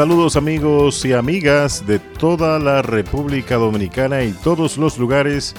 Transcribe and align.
Saludos 0.00 0.36
amigos 0.36 1.04
y 1.04 1.12
amigas 1.12 1.86
de 1.86 1.98
toda 1.98 2.58
la 2.58 2.80
República 2.80 3.56
Dominicana 3.56 4.22
y 4.22 4.32
todos 4.32 4.78
los 4.78 4.96
lugares 4.96 5.54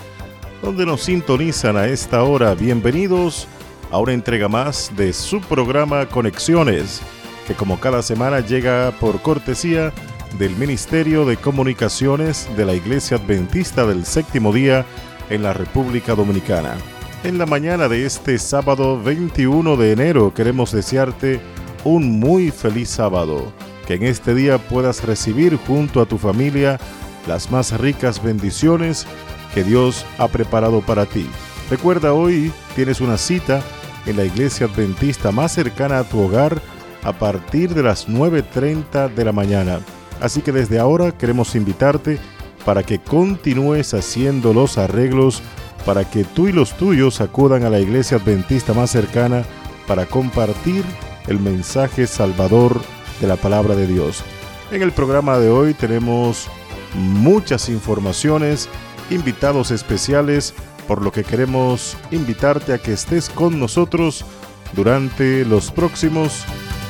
donde 0.64 0.84
nos 0.84 1.04
sintonizan 1.04 1.78
a 1.78 1.86
esta 1.86 2.24
hora. 2.24 2.56
Bienvenidos 2.56 3.48
a 3.92 4.00
una 4.00 4.14
entrega 4.14 4.48
más 4.48 4.92
de 4.98 5.14
su 5.14 5.42
programa 5.42 6.08
Conexiones, 6.08 7.04
que 7.46 7.54
como 7.54 7.80
cada 7.80 8.02
semana 8.02 8.40
llega 8.40 8.92
por 9.00 9.22
cortesía 9.22 9.94
del 10.40 10.56
Ministerio 10.56 11.24
de 11.24 11.38
Comunicaciones 11.38 12.50
de 12.58 12.66
la 12.66 12.74
Iglesia 12.74 13.18
Adventista 13.18 13.86
del 13.86 14.08
Séptimo 14.08 14.52
Día 14.52 14.88
en 15.30 15.44
la 15.44 15.54
República 15.54 16.16
Dominicana. 16.16 16.78
En 17.24 17.38
la 17.38 17.46
mañana 17.46 17.88
de 17.88 18.08
este 18.08 18.40
sábado 18.40 19.00
21 19.04 19.78
de 19.78 19.92
enero 19.92 20.34
queremos 20.34 20.72
desearte 20.72 21.40
un 21.84 22.20
muy 22.20 22.50
feliz 22.50 22.90
sábado 22.90 23.54
que 23.92 23.96
en 23.96 24.04
este 24.04 24.34
día 24.34 24.58
puedas 24.58 25.04
recibir 25.04 25.58
junto 25.68 26.00
a 26.00 26.06
tu 26.06 26.18
familia 26.18 26.80
las 27.28 27.52
más 27.52 27.78
ricas 27.78 28.24
bendiciones 28.24 29.06
que 29.54 29.66
Dios 29.66 30.06
ha 30.18 30.30
preparado 30.30 30.80
para 30.80 31.06
ti. 31.06 31.28
Recuerda 31.70 32.14
hoy 32.14 32.54
tienes 32.74 33.02
una 33.02 33.18
cita 33.18 33.62
en 34.06 34.16
la 34.16 34.24
iglesia 34.24 34.68
adventista 34.68 35.34
más 35.34 35.52
cercana 35.52 36.00
a 36.00 36.04
tu 36.06 36.22
hogar 36.22 36.62
a 37.04 37.12
partir 37.12 37.74
de 37.74 37.84
las 37.84 38.08
9.30 38.08 39.14
de 39.14 39.26
la 39.26 39.34
mañana. 39.34 39.82
Así 40.22 40.42
que 40.42 40.54
desde 40.54 40.80
ahora 40.80 41.12
queremos 41.12 41.54
invitarte 41.56 42.18
para 42.64 42.84
que 42.84 43.00
continúes 43.00 43.94
haciendo 43.94 44.54
los 44.54 44.78
arreglos 44.78 45.42
para 45.86 46.10
que 46.10 46.24
tú 46.24 46.48
y 46.48 46.54
los 46.54 46.78
tuyos 46.78 47.20
acudan 47.20 47.66
a 47.66 47.70
la 47.70 47.82
iglesia 47.82 48.16
adventista 48.16 48.74
más 48.74 48.90
cercana 48.90 49.44
para 49.86 50.06
compartir 50.06 50.86
el 51.28 51.42
mensaje 51.42 52.08
salvador 52.08 52.80
de 53.22 53.28
la 53.28 53.38
palabra 53.38 53.76
de 53.76 53.88
Dios. 53.88 54.24
En 54.72 54.82
el 54.82 54.92
programa 54.92 55.38
de 55.38 55.50
hoy 55.50 55.74
tenemos 55.74 56.48
muchas 56.96 57.70
informaciones, 57.70 58.68
invitados 59.10 59.72
especiales, 59.72 60.54
por 60.88 61.02
lo 61.02 61.12
que 61.12 61.24
queremos 61.24 61.96
invitarte 62.10 62.74
a 62.74 62.80
que 62.80 62.94
estés 62.94 63.30
con 63.30 63.60
nosotros 63.60 64.26
durante 64.74 65.46
los 65.46 65.72
próximos 65.72 66.44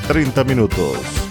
30 0.08 0.44
minutos. 0.46 1.31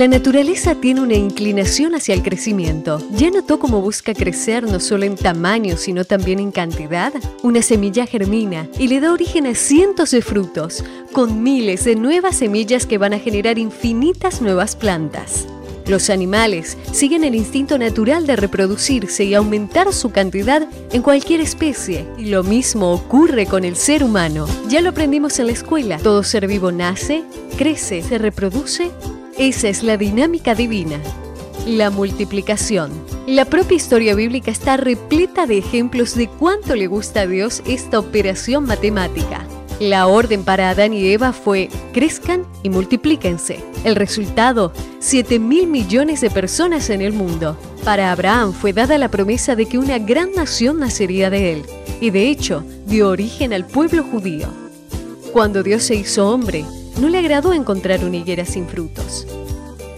La 0.00 0.08
naturaleza 0.08 0.76
tiene 0.76 1.02
una 1.02 1.12
inclinación 1.12 1.94
hacia 1.94 2.14
el 2.14 2.22
crecimiento. 2.22 3.06
¿Ya 3.10 3.30
notó 3.30 3.58
cómo 3.58 3.82
busca 3.82 4.14
crecer 4.14 4.62
no 4.62 4.80
solo 4.80 5.04
en 5.04 5.14
tamaño, 5.14 5.76
sino 5.76 6.06
también 6.06 6.38
en 6.40 6.52
cantidad? 6.52 7.12
Una 7.42 7.60
semilla 7.60 8.06
germina 8.06 8.66
y 8.78 8.88
le 8.88 9.00
da 9.00 9.12
origen 9.12 9.46
a 9.46 9.54
cientos 9.54 10.12
de 10.12 10.22
frutos, 10.22 10.82
con 11.12 11.42
miles 11.42 11.84
de 11.84 11.96
nuevas 11.96 12.38
semillas 12.38 12.86
que 12.86 12.96
van 12.96 13.12
a 13.12 13.18
generar 13.18 13.58
infinitas 13.58 14.40
nuevas 14.40 14.74
plantas. 14.74 15.46
Los 15.86 16.08
animales 16.08 16.78
siguen 16.92 17.22
el 17.22 17.34
instinto 17.34 17.76
natural 17.76 18.26
de 18.26 18.36
reproducirse 18.36 19.24
y 19.24 19.34
aumentar 19.34 19.92
su 19.92 20.12
cantidad 20.12 20.66
en 20.92 21.02
cualquier 21.02 21.42
especie. 21.42 22.06
Y 22.16 22.30
lo 22.30 22.42
mismo 22.42 22.90
ocurre 22.90 23.44
con 23.44 23.64
el 23.64 23.76
ser 23.76 24.02
humano. 24.02 24.46
Ya 24.66 24.80
lo 24.80 24.88
aprendimos 24.88 25.38
en 25.40 25.48
la 25.48 25.52
escuela. 25.52 25.98
Todo 25.98 26.22
ser 26.22 26.46
vivo 26.46 26.72
nace, 26.72 27.22
crece, 27.58 28.00
se 28.00 28.16
reproduce 28.16 28.90
esa 29.40 29.70
es 29.70 29.82
la 29.82 29.96
dinámica 29.96 30.54
divina. 30.54 31.00
La 31.66 31.88
multiplicación. 31.88 32.90
La 33.26 33.46
propia 33.46 33.76
historia 33.76 34.14
bíblica 34.14 34.50
está 34.50 34.76
repleta 34.76 35.46
de 35.46 35.56
ejemplos 35.56 36.14
de 36.14 36.28
cuánto 36.28 36.76
le 36.76 36.86
gusta 36.88 37.22
a 37.22 37.26
Dios 37.26 37.62
esta 37.64 37.98
operación 37.98 38.66
matemática. 38.66 39.46
La 39.78 40.08
orden 40.08 40.44
para 40.44 40.68
Adán 40.68 40.92
y 40.92 41.06
Eva 41.06 41.32
fue 41.32 41.70
crezcan 41.94 42.44
y 42.62 42.68
multiplíquense. 42.68 43.64
El 43.82 43.96
resultado, 43.96 44.74
7 44.98 45.38
mil 45.38 45.68
millones 45.68 46.20
de 46.20 46.28
personas 46.28 46.90
en 46.90 47.00
el 47.00 47.14
mundo. 47.14 47.56
Para 47.82 48.12
Abraham 48.12 48.52
fue 48.52 48.74
dada 48.74 48.98
la 48.98 49.08
promesa 49.08 49.56
de 49.56 49.64
que 49.64 49.78
una 49.78 49.98
gran 49.98 50.32
nación 50.32 50.80
nacería 50.80 51.30
de 51.30 51.54
él, 51.54 51.62
y 51.98 52.10
de 52.10 52.28
hecho 52.28 52.62
dio 52.86 53.08
origen 53.08 53.54
al 53.54 53.64
pueblo 53.64 54.02
judío. 54.04 54.48
Cuando 55.32 55.62
Dios 55.62 55.84
se 55.84 55.94
hizo 55.94 56.28
hombre, 56.28 56.66
no 56.98 57.08
le 57.08 57.18
agradó 57.18 57.52
encontrar 57.52 58.04
una 58.04 58.16
higuera 58.16 58.44
sin 58.44 58.66
frutos. 58.66 59.26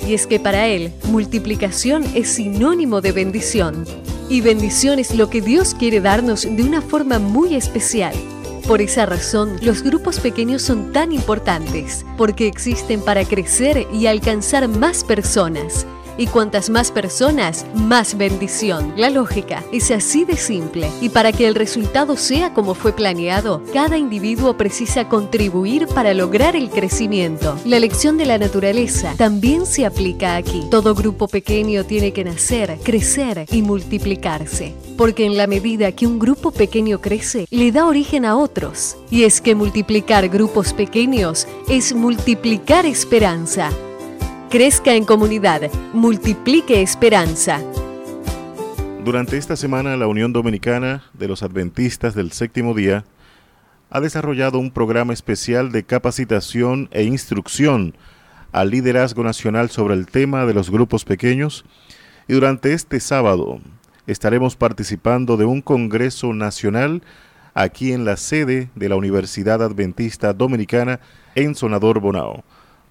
Y 0.07 0.15
es 0.15 0.27
que 0.27 0.41
para 0.41 0.67
él, 0.67 0.93
multiplicación 1.05 2.05
es 2.15 2.29
sinónimo 2.29 3.01
de 3.01 3.13
bendición. 3.13 3.85
Y 4.29 4.41
bendición 4.41 4.99
es 4.99 5.15
lo 5.15 5.31
que 5.31 5.41
Dios 5.41 5.75
quiere 5.75 6.01
darnos 6.01 6.43
de 6.43 6.63
una 6.63 6.83
forma 6.83 7.19
muy 7.19 7.55
especial. 7.55 8.15
Por 8.67 8.81
esa 8.81 9.07
razón, 9.07 9.57
los 9.61 9.83
grupos 9.83 10.21
pequeños 10.21 10.63
son 10.63 10.93
tan 10.93 11.13
importantes, 11.13 12.05
porque 12.17 12.47
existen 12.47 13.01
para 13.01 13.25
crecer 13.25 13.87
y 13.93 14.07
alcanzar 14.07 14.69
más 14.69 15.05
personas 15.05 15.87
y 16.19 16.27
cuantas 16.27 16.71
más 16.71 16.91
personas, 16.91 17.67
más 17.75 18.17
bendición. 18.17 18.93
La 18.97 19.11
lógica 19.11 19.63
es 19.73 19.91
así 19.91 20.25
de 20.25 20.37
simple. 20.37 20.89
Y 21.01 21.09
para 21.09 21.33
que 21.33 21.47
el 21.47 21.55
resultado 21.55 22.17
sea 22.17 22.53
como 22.55 22.75
fue 22.75 22.93
planeado, 22.93 23.63
cada 23.73 23.97
individuo 23.97 24.57
precisa 24.57 25.09
contribuir 25.09 25.87
para 25.89 26.15
lograr 26.15 26.57
el 26.57 26.71
crecimiento. 26.71 27.57
La 27.65 27.79
lección 27.79 28.17
de 28.17 28.27
la 28.27 28.39
naturaleza 28.39 29.15
también 29.17 29.67
se 29.67 29.87
aplica 29.87 30.37
aquí. 30.37 30.63
Todo 30.71 30.95
grupo 30.95 31.29
pequeño 31.29 31.85
tiene 31.85 32.13
que 32.13 32.25
nacer, 32.25 32.79
crecer 32.83 33.47
y 33.51 33.63
multiplicarse. 33.63 34.75
Porque 34.97 35.25
en 35.25 35.37
la 35.37 35.47
medida 35.47 35.93
que 35.93 36.07
un 36.07 36.19
grupo 36.19 36.51
pequeño 36.51 37.01
crece, 37.01 37.47
le 37.51 37.73
da 37.73 37.87
origen 37.87 38.25
a 38.25 38.37
otros. 38.37 38.97
Y 39.11 39.25
es 39.25 39.41
que 39.41 39.55
multiplicar 39.55 40.29
grupos 40.29 40.73
pequeños 40.73 41.47
es 41.69 41.95
multiplicar 41.95 42.87
esperanza. 42.87 43.71
Crezca 44.53 44.95
en 44.95 45.07
comunidad, 45.07 45.73
multiplique 45.95 46.83
esperanza. 46.83 47.63
Durante 49.03 49.39
esta 49.39 49.57
semana, 49.57 49.97
la 49.97 50.07
Unión 50.07 50.35
Dominicana 50.35 51.05
de 51.15 51.27
los 51.27 51.43
Adventistas 51.43 52.15
del 52.15 52.33
Séptimo 52.33 52.75
Día 52.75 53.07
ha 53.89 54.01
desarrollado 54.03 54.59
un 54.59 54.71
programa 54.71 55.15
especial 55.15 55.73
de 55.73 55.85
capacitación 55.85 56.91
e 56.91 57.05
instrucción 57.05 57.95
al 58.53 58.69
liderazgo 58.69 59.25
nacional 59.25 59.71
sobre 59.71 59.95
el 59.95 60.05
tema 60.05 60.45
de 60.45 60.53
los 60.53 60.69
grupos 60.69 61.07
pequeños 61.07 61.65
y 62.29 62.35
durante 62.35 62.75
este 62.75 63.01
sábado 63.01 63.59
estaremos 64.07 64.55
participando 64.55 65.39
de 65.39 65.47
un 65.47 65.63
Congreso 65.63 66.35
Nacional 66.35 67.03
aquí 67.55 67.95
en 67.95 68.05
la 68.05 68.19
sede 68.19 68.69
de 68.75 68.91
la 68.91 68.97
Universidad 68.97 69.63
Adventista 69.63 70.35
Dominicana 70.35 71.01
en 71.35 71.55
Sonador 71.55 72.01
Bonao. 72.01 72.45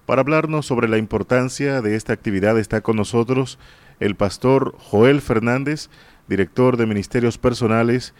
Para 0.06 0.22
hablarnos 0.22 0.66
sobre 0.66 0.88
la 0.88 0.98
importancia 0.98 1.80
de 1.80 1.94
esta 1.94 2.12
actividad 2.12 2.58
está 2.58 2.80
con 2.80 2.96
nosotros 2.96 3.58
el 4.00 4.16
pastor 4.16 4.74
Joel 4.78 5.20
Fernández, 5.20 5.90
director 6.26 6.76
de 6.76 6.86
Ministerios 6.86 7.38
Personales 7.38 8.12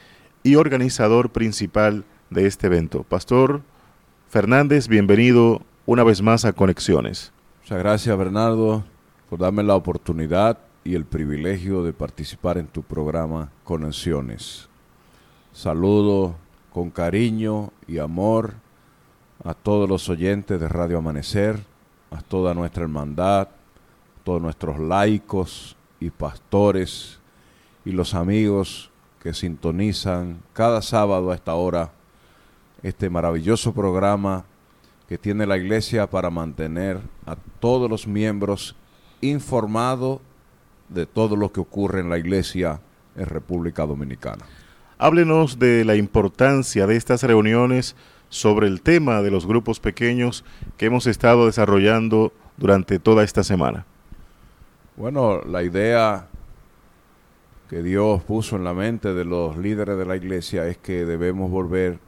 y 0.45 0.55
organizador 0.55 1.31
principal 1.31 2.05
de 2.31 2.47
este 2.47 2.69
evento. 2.69 3.03
Pastor 3.03 3.63
Fernández, 4.29 4.87
bienvenido 4.87 5.63
una 5.85 6.05
vez 6.05 6.23
más 6.23 6.45
a 6.45 6.53
Conexiones. 6.53 7.33
Muchas 7.63 7.79
gracias 7.79 8.17
Bernardo 8.17 8.85
por 9.29 9.41
darme 9.41 9.65
la 9.65 9.75
oportunidad 9.75 10.59
y 10.85 10.95
el 10.95 11.05
privilegio 11.05 11.83
de 11.83 11.93
participar 11.93 12.59
en 12.59 12.69
tu 12.69 12.85
programa 12.85 13.51
Conexiones. 13.65 14.69
Saludo 15.53 16.37
con 16.73 16.91
cariño 16.91 17.73
y 17.89 17.99
amor 17.99 18.55
a 19.43 19.55
todos 19.55 19.89
los 19.89 20.09
oyentes 20.09 20.61
de 20.61 20.69
Radio 20.69 20.99
Amanecer 20.99 21.72
a 22.13 22.21
toda 22.21 22.55
nuestra 22.55 22.83
hermandad, 22.83 23.49
todos 24.25 24.41
nuestros 24.41 24.79
laicos 24.79 25.77
y 25.99 26.11
pastores 26.11 27.19
y 27.85 27.93
los 27.93 28.15
amigos 28.15 28.91
que 29.21 29.35
sintonizan 29.35 30.41
cada 30.53 30.83
sábado 30.83 31.31
a 31.31 31.35
esta 31.35 31.55
hora 31.55 31.93
este 32.83 33.09
maravilloso 33.09 33.73
programa 33.73 34.45
que 35.09 35.19
tiene 35.19 35.47
la 35.47 35.57
iglesia 35.57 36.09
para 36.09 36.31
mantener 36.31 37.01
a 37.27 37.37
todos 37.61 37.89
los 37.89 38.07
miembros 38.07 38.75
informados 39.21 40.21
de 40.89 41.07
todo 41.07 41.37
lo 41.37 41.53
que 41.53 41.61
ocurre 41.61 42.01
en 42.01 42.11
la 42.11 42.19
iglesia 42.19 42.81
en 43.17 43.27
República 43.27 43.87
Dominicana. 43.87 44.45
Háblenos 44.99 45.59
de 45.59 45.85
la 45.85 45.97
importancia 45.97 46.87
de 46.87 46.97
estas 46.97 47.23
reuniones 47.23 47.97
sobre 48.33 48.67
el 48.67 48.81
tema 48.81 49.21
de 49.21 49.31
los 49.31 49.47
grupos 49.47 49.79
pequeños 49.79 50.43
que 50.79 50.87
hemos 50.87 51.07
estado 51.07 51.45
desarrollando 51.45 52.33
durante 52.57 52.99
toda 52.99 53.25
esta 53.25 53.45
semana. 53.45 53.85
Bueno, 54.97 55.43
la 55.43 55.63
idea 55.63 56.29
que 57.69 57.83
Dios 57.83 58.23
puso 58.23 58.57
en 58.57 58.65
la 58.65 58.73
mente 58.73 59.13
de 59.13 59.27
los 59.27 59.59
líderes 59.59 59.99
de 59.99 60.07
la 60.07 60.17
iglesia 60.17 60.67
es 60.67 60.79
que 60.79 61.05
debemos 61.05 61.51
volver 61.51 61.99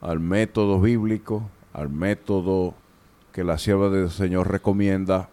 al 0.00 0.20
método 0.20 0.80
bíblico, 0.80 1.50
al 1.72 1.88
método 1.88 2.74
que 3.32 3.42
la 3.42 3.58
sierva 3.58 3.90
del 3.90 4.10
Señor 4.10 4.48
recomienda 4.48 5.28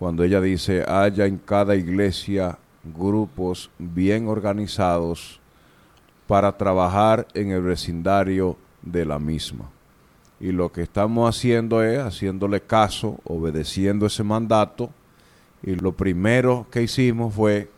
cuando 0.00 0.24
ella 0.24 0.40
dice, 0.40 0.84
haya 0.88 1.26
en 1.26 1.38
cada 1.38 1.76
iglesia 1.76 2.58
grupos 2.82 3.70
bien 3.78 4.26
organizados 4.26 5.38
para 6.26 6.58
trabajar 6.58 7.28
en 7.34 7.52
el 7.52 7.62
vecindario 7.62 8.56
de 8.82 9.04
la 9.04 9.18
misma. 9.18 9.70
Y 10.40 10.50
lo 10.50 10.72
que 10.72 10.82
estamos 10.82 11.28
haciendo 11.28 11.82
es 11.82 11.98
haciéndole 12.00 12.60
caso, 12.60 13.20
obedeciendo 13.24 14.06
ese 14.06 14.24
mandato. 14.24 14.90
Y 15.62 15.76
lo 15.76 15.92
primero 15.92 16.66
que 16.70 16.82
hicimos 16.82 17.32
fue 17.34 17.70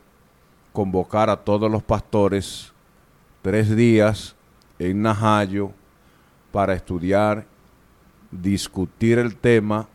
convocar 0.72 1.28
a 1.28 1.36
todos 1.36 1.70
los 1.70 1.82
pastores 1.82 2.72
tres 3.42 3.76
días 3.76 4.34
en 4.78 5.02
Najayo 5.02 5.72
para 6.50 6.72
estudiar, 6.72 7.46
discutir 8.30 9.18
el 9.18 9.36
tema 9.36 9.86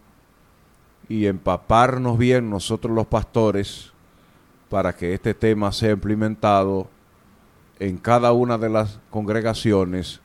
y 1.08 1.26
empaparnos 1.26 2.18
bien 2.18 2.50
nosotros 2.50 2.94
los 2.96 3.08
pastores 3.08 3.92
para 4.70 4.96
que 4.96 5.16
este 5.16 5.34
tema 5.34 5.72
sea 5.72 5.92
implementado 5.92 6.88
en 7.80 7.98
cada 7.98 8.32
una 8.32 8.58
de 8.58 8.70
las 8.70 9.00
congregaciones 9.10 10.22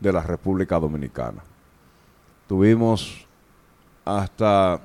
de 0.00 0.12
la 0.12 0.22
República 0.22 0.78
Dominicana. 0.78 1.42
Tuvimos 2.46 3.26
hasta 4.04 4.80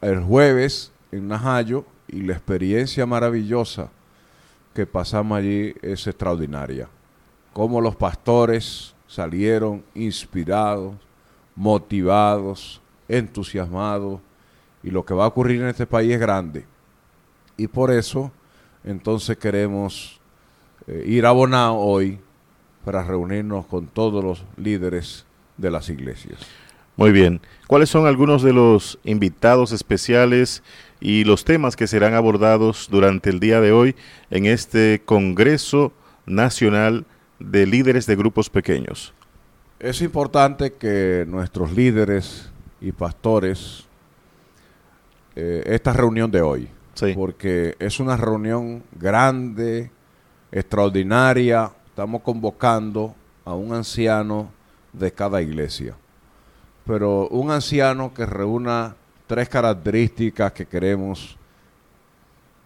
el 0.00 0.20
jueves 0.20 0.92
en 1.10 1.28
Najayo 1.28 1.84
y 2.08 2.22
la 2.22 2.34
experiencia 2.34 3.06
maravillosa 3.06 3.88
que 4.74 4.86
pasamos 4.86 5.38
allí 5.38 5.74
es 5.82 6.06
extraordinaria. 6.06 6.88
Cómo 7.52 7.80
los 7.80 7.96
pastores 7.96 8.94
salieron 9.06 9.84
inspirados, 9.94 10.94
motivados, 11.54 12.80
entusiasmados, 13.08 14.20
y 14.82 14.90
lo 14.90 15.04
que 15.04 15.14
va 15.14 15.24
a 15.24 15.28
ocurrir 15.28 15.60
en 15.60 15.68
este 15.68 15.86
país 15.86 16.12
es 16.12 16.20
grande. 16.20 16.64
Y 17.56 17.66
por 17.66 17.90
eso, 17.90 18.32
entonces 18.84 19.36
queremos 19.36 20.20
eh, 20.86 21.04
ir 21.06 21.26
a 21.26 21.32
Bonao 21.32 21.78
hoy 21.78 22.18
para 22.84 23.02
reunirnos 23.02 23.66
con 23.66 23.86
todos 23.86 24.24
los 24.24 24.44
líderes 24.56 25.24
de 25.56 25.70
las 25.70 25.88
iglesias. 25.88 26.38
Muy 26.96 27.10
bien. 27.10 27.40
¿Cuáles 27.66 27.88
son 27.88 28.06
algunos 28.06 28.42
de 28.42 28.52
los 28.52 28.98
invitados 29.04 29.72
especiales 29.72 30.62
y 31.00 31.24
los 31.24 31.44
temas 31.44 31.74
que 31.74 31.86
serán 31.86 32.14
abordados 32.14 32.88
durante 32.90 33.30
el 33.30 33.40
día 33.40 33.60
de 33.60 33.72
hoy 33.72 33.96
en 34.30 34.46
este 34.46 35.02
Congreso 35.04 35.92
Nacional 36.26 37.06
de 37.38 37.66
Líderes 37.66 38.06
de 38.06 38.16
Grupos 38.16 38.50
Pequeños? 38.50 39.14
Es 39.80 40.02
importante 40.02 40.74
que 40.74 41.24
nuestros 41.26 41.72
líderes 41.72 42.50
y 42.80 42.92
pastores, 42.92 43.86
eh, 45.34 45.62
esta 45.66 45.92
reunión 45.92 46.30
de 46.30 46.42
hoy, 46.42 46.68
porque 47.14 47.74
es 47.78 47.98
una 47.98 48.16
reunión 48.16 48.84
grande, 48.92 49.90
extraordinaria, 50.52 51.72
estamos 51.92 52.22
convocando 52.22 53.14
a 53.44 53.52
un 53.52 53.74
anciano 53.74 54.50
de 54.94 55.12
cada 55.12 55.42
iglesia, 55.42 55.94
pero 56.86 57.28
un 57.28 57.50
anciano 57.50 58.14
que 58.14 58.24
reúna 58.24 58.96
tres 59.26 59.46
características 59.50 60.52
que 60.52 60.64
queremos 60.64 61.36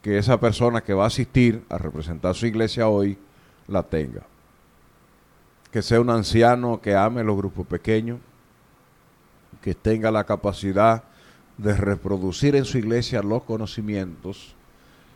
que 0.00 0.17
esa 0.17 0.38
persona 0.38 0.81
que 0.81 0.94
va 0.94 1.02
a 1.02 1.08
asistir 1.08 1.64
a 1.69 1.76
representar 1.76 2.37
su 2.37 2.46
iglesia 2.46 2.87
hoy 2.87 3.19
la 3.67 3.82
tenga. 3.82 4.23
Que 5.72 5.82
sea 5.82 6.00
un 6.00 6.11
anciano 6.11 6.81
que 6.81 6.94
ame 6.94 7.25
los 7.25 7.37
grupos 7.37 7.67
pequeños, 7.67 8.20
que 9.61 9.75
tenga 9.75 10.12
la 10.12 10.22
capacidad 10.22 11.02
de 11.58 11.75
reproducir 11.75 12.55
en 12.55 12.64
su 12.64 12.79
iglesia 12.79 13.22
los 13.22 13.43
conocimientos 13.43 14.55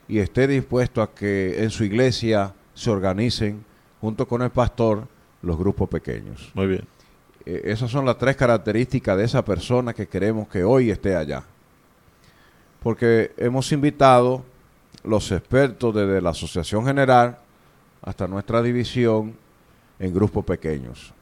y 0.08 0.18
esté 0.18 0.48
dispuesto 0.48 1.00
a 1.00 1.14
que 1.14 1.62
en 1.62 1.70
su 1.70 1.84
iglesia 1.84 2.54
se 2.74 2.90
organicen 2.90 3.69
junto 4.00 4.26
con 4.26 4.42
el 4.42 4.50
pastor 4.50 5.06
los 5.42 5.58
grupos 5.58 5.88
pequeños. 5.88 6.50
Muy 6.54 6.66
bien. 6.66 6.84
Eh, 7.46 7.62
esas 7.64 7.90
son 7.90 8.04
las 8.04 8.18
tres 8.18 8.36
características 8.36 9.16
de 9.16 9.24
esa 9.24 9.44
persona 9.44 9.94
que 9.94 10.06
queremos 10.06 10.48
que 10.48 10.64
hoy 10.64 10.90
esté 10.90 11.16
allá. 11.16 11.42
Porque 12.82 13.32
hemos 13.36 13.70
invitado 13.72 14.42
los 15.04 15.30
expertos 15.32 15.94
desde 15.94 16.20
la 16.20 16.30
Asociación 16.30 16.84
General 16.84 17.38
hasta 18.02 18.26
nuestra 18.26 18.62
división 18.62 19.34
en 19.98 20.14
grupos 20.14 20.44
pequeños. 20.44 21.12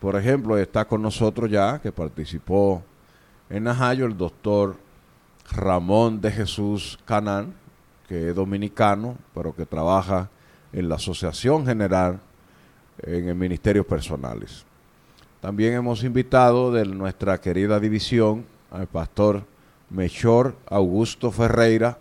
Por 0.00 0.16
ejemplo, 0.16 0.58
está 0.58 0.86
con 0.86 1.00
nosotros 1.00 1.50
ya, 1.50 1.80
que 1.80 1.92
participó 1.92 2.82
en 3.48 3.64
Najayo, 3.64 4.06
el 4.06 4.16
doctor 4.16 4.76
Ramón 5.52 6.20
de 6.20 6.30
Jesús 6.32 6.98
Canán, 7.04 7.54
que 8.08 8.30
es 8.30 8.34
dominicano, 8.34 9.16
pero 9.34 9.54
que 9.54 9.64
trabaja 9.64 10.28
en 10.72 10.88
la 10.88 10.96
Asociación 10.96 11.66
General 11.66 12.20
en 13.02 13.28
el 13.28 13.34
Ministerio 13.34 13.86
Personales. 13.86 14.64
También 15.40 15.74
hemos 15.74 16.02
invitado 16.02 16.72
de 16.72 16.84
nuestra 16.84 17.40
querida 17.40 17.78
división 17.78 18.44
al 18.70 18.86
pastor 18.86 19.44
Mechor 19.90 20.56
Augusto 20.66 21.30
Ferreira, 21.30 21.98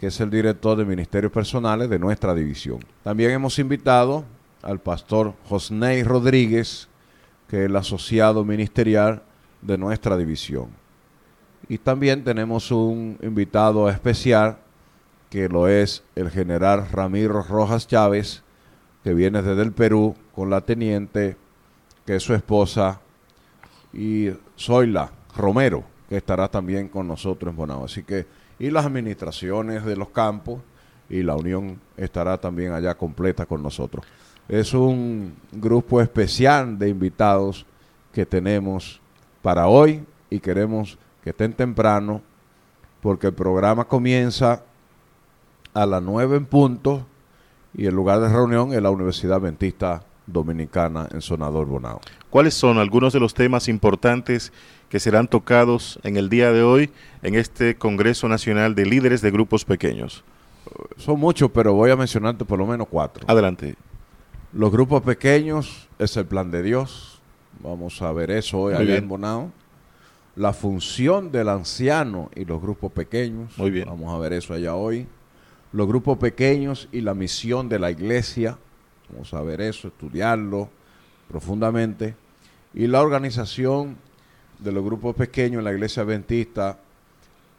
que 0.00 0.08
es 0.08 0.20
el 0.20 0.30
director 0.30 0.76
de 0.76 0.84
Ministerios 0.84 1.32
Personales 1.32 1.90
de 1.90 1.98
nuestra 1.98 2.34
división. 2.34 2.78
También 3.02 3.32
hemos 3.32 3.58
invitado 3.58 4.24
al 4.62 4.78
pastor 4.78 5.34
Josney 5.48 6.02
Rodríguez, 6.02 6.88
que 7.48 7.60
es 7.60 7.66
el 7.66 7.76
asociado 7.76 8.44
ministerial 8.44 9.22
de 9.62 9.78
nuestra 9.78 10.16
división. 10.16 10.68
Y 11.68 11.78
también 11.78 12.22
tenemos 12.22 12.70
un 12.70 13.18
invitado 13.22 13.88
especial, 13.88 14.58
que 15.30 15.48
lo 15.48 15.68
es 15.68 16.02
el 16.14 16.30
general 16.30 16.88
Ramiro 16.90 17.42
Rojas 17.42 17.86
Chávez, 17.86 18.42
que 19.02 19.14
viene 19.14 19.42
desde 19.42 19.62
el 19.62 19.72
Perú 19.72 20.14
con 20.34 20.50
la 20.50 20.60
teniente, 20.60 21.36
que 22.04 22.16
es 22.16 22.22
su 22.22 22.34
esposa, 22.34 23.00
y 23.92 24.30
Zoila 24.58 25.10
Romero, 25.36 25.84
que 26.08 26.16
estará 26.16 26.48
también 26.48 26.88
con 26.88 27.08
nosotros 27.08 27.50
en 27.50 27.56
Bonao. 27.56 27.84
Así 27.84 28.02
que, 28.02 28.26
y 28.58 28.70
las 28.70 28.86
administraciones 28.86 29.84
de 29.84 29.96
los 29.96 30.10
campos 30.10 30.60
y 31.08 31.22
la 31.22 31.36
Unión 31.36 31.80
estará 31.96 32.38
también 32.38 32.72
allá 32.72 32.94
completa 32.94 33.46
con 33.46 33.62
nosotros. 33.62 34.04
Es 34.48 34.74
un 34.74 35.34
grupo 35.52 36.00
especial 36.00 36.78
de 36.78 36.88
invitados 36.88 37.66
que 38.12 38.24
tenemos 38.24 39.00
para 39.42 39.66
hoy 39.66 40.04
y 40.30 40.40
queremos 40.40 40.98
que 41.22 41.30
estén 41.30 41.52
temprano 41.52 42.22
porque 43.00 43.28
el 43.28 43.34
programa 43.34 43.86
comienza 43.86 44.62
a 45.76 45.84
las 45.84 46.02
9 46.02 46.38
en 46.38 46.46
punto 46.46 47.06
y 47.74 47.84
el 47.84 47.94
lugar 47.94 48.20
de 48.20 48.30
reunión 48.30 48.72
es 48.72 48.80
la 48.80 48.88
Universidad 48.88 49.36
Adventista 49.36 50.04
Dominicana 50.26 51.06
en 51.12 51.20
Sonador 51.20 51.66
Bonao. 51.66 52.00
¿Cuáles 52.30 52.54
son 52.54 52.78
algunos 52.78 53.12
de 53.12 53.20
los 53.20 53.34
temas 53.34 53.68
importantes 53.68 54.54
que 54.88 54.98
serán 54.98 55.28
tocados 55.28 56.00
en 56.02 56.16
el 56.16 56.30
día 56.30 56.50
de 56.50 56.62
hoy 56.62 56.90
en 57.22 57.34
este 57.34 57.76
Congreso 57.76 58.26
Nacional 58.26 58.74
de 58.74 58.86
Líderes 58.86 59.20
de 59.20 59.30
Grupos 59.30 59.66
Pequeños? 59.66 60.24
Son 60.96 61.20
muchos, 61.20 61.50
pero 61.50 61.74
voy 61.74 61.90
a 61.90 61.96
mencionarte 61.96 62.46
por 62.46 62.58
lo 62.58 62.66
menos 62.66 62.88
cuatro. 62.90 63.26
Adelante. 63.28 63.76
Los 64.54 64.72
grupos 64.72 65.02
pequeños 65.02 65.88
es 65.98 66.16
el 66.16 66.24
plan 66.24 66.50
de 66.50 66.62
Dios. 66.62 67.20
Vamos 67.62 68.00
a 68.00 68.10
ver 68.12 68.30
eso 68.30 68.58
hoy 68.60 68.74
allá 68.74 68.96
en 68.96 69.08
Bonao. 69.08 69.52
La 70.36 70.54
función 70.54 71.30
del 71.30 71.50
anciano 71.50 72.30
y 72.34 72.46
los 72.46 72.62
grupos 72.62 72.92
pequeños. 72.92 73.56
Muy 73.58 73.70
bien. 73.70 73.86
Vamos 73.86 74.14
a 74.14 74.18
ver 74.18 74.32
eso 74.32 74.54
allá 74.54 74.74
hoy 74.74 75.06
los 75.76 75.86
grupos 75.86 76.16
pequeños 76.16 76.88
y 76.90 77.02
la 77.02 77.12
misión 77.12 77.68
de 77.68 77.78
la 77.78 77.90
iglesia. 77.90 78.56
Vamos 79.10 79.34
a 79.34 79.42
ver 79.42 79.60
eso, 79.60 79.88
estudiarlo 79.88 80.70
profundamente. 81.28 82.16
Y 82.72 82.86
la 82.86 83.02
organización 83.02 83.98
de 84.58 84.72
los 84.72 84.82
grupos 84.82 85.14
pequeños 85.14 85.58
en 85.58 85.64
la 85.64 85.72
iglesia 85.74 86.02
adventista 86.02 86.78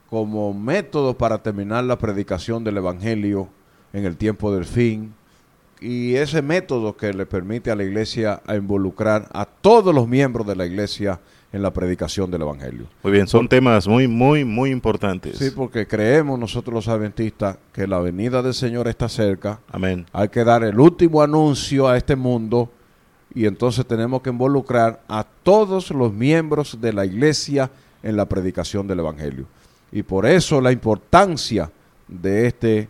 como 0.09 0.51
método 0.51 1.15
para 1.15 1.43
terminar 1.43 1.83
la 1.83 1.99
predicación 1.99 2.63
del 2.63 2.77
Evangelio 2.77 3.49
en 3.93 4.03
el 4.03 4.17
tiempo 4.17 4.51
del 4.51 4.65
fin. 4.65 5.13
Y 5.79 6.15
ese 6.15 6.41
método 6.41 6.97
que 6.97 7.13
le 7.13 7.25
permite 7.25 7.69
a 7.71 7.75
la 7.75 7.83
iglesia 7.83 8.41
a 8.45 8.55
involucrar 8.55 9.27
a 9.31 9.45
todos 9.45 9.93
los 9.93 10.07
miembros 10.07 10.47
de 10.47 10.55
la 10.55 10.65
iglesia 10.65 11.19
en 11.53 11.61
la 11.61 11.71
predicación 11.71 12.29
del 12.29 12.41
Evangelio. 12.41 12.87
Muy 13.03 13.13
bien, 13.13 13.27
son 13.27 13.47
temas 13.47 13.87
muy, 13.87 14.07
muy, 14.07 14.43
muy 14.43 14.71
importantes. 14.71 15.37
Sí, 15.37 15.51
porque 15.51 15.87
creemos 15.87 16.37
nosotros 16.37 16.73
los 16.73 16.87
adventistas 16.87 17.57
que 17.71 17.87
la 17.87 17.99
venida 17.99 18.41
del 18.41 18.53
Señor 18.53 18.87
está 18.87 19.07
cerca. 19.07 19.59
Amén. 19.71 20.05
Hay 20.11 20.29
que 20.29 20.43
dar 20.43 20.63
el 20.63 20.79
último 20.79 21.21
anuncio 21.21 21.87
a 21.87 21.97
este 21.97 22.15
mundo 22.15 22.69
y 23.33 23.45
entonces 23.45 23.85
tenemos 23.85 24.21
que 24.21 24.29
involucrar 24.29 25.01
a 25.07 25.25
todos 25.43 25.91
los 25.91 26.11
miembros 26.11 26.81
de 26.81 26.91
la 26.91 27.05
iglesia 27.05 27.69
en 28.03 28.17
la 28.17 28.25
predicación 28.25 28.87
del 28.87 28.99
Evangelio. 28.99 29.45
Y 29.91 30.03
por 30.03 30.25
eso 30.25 30.59
la 30.59 30.71
importancia 30.71 31.71
de 32.07 32.47
este 32.47 32.89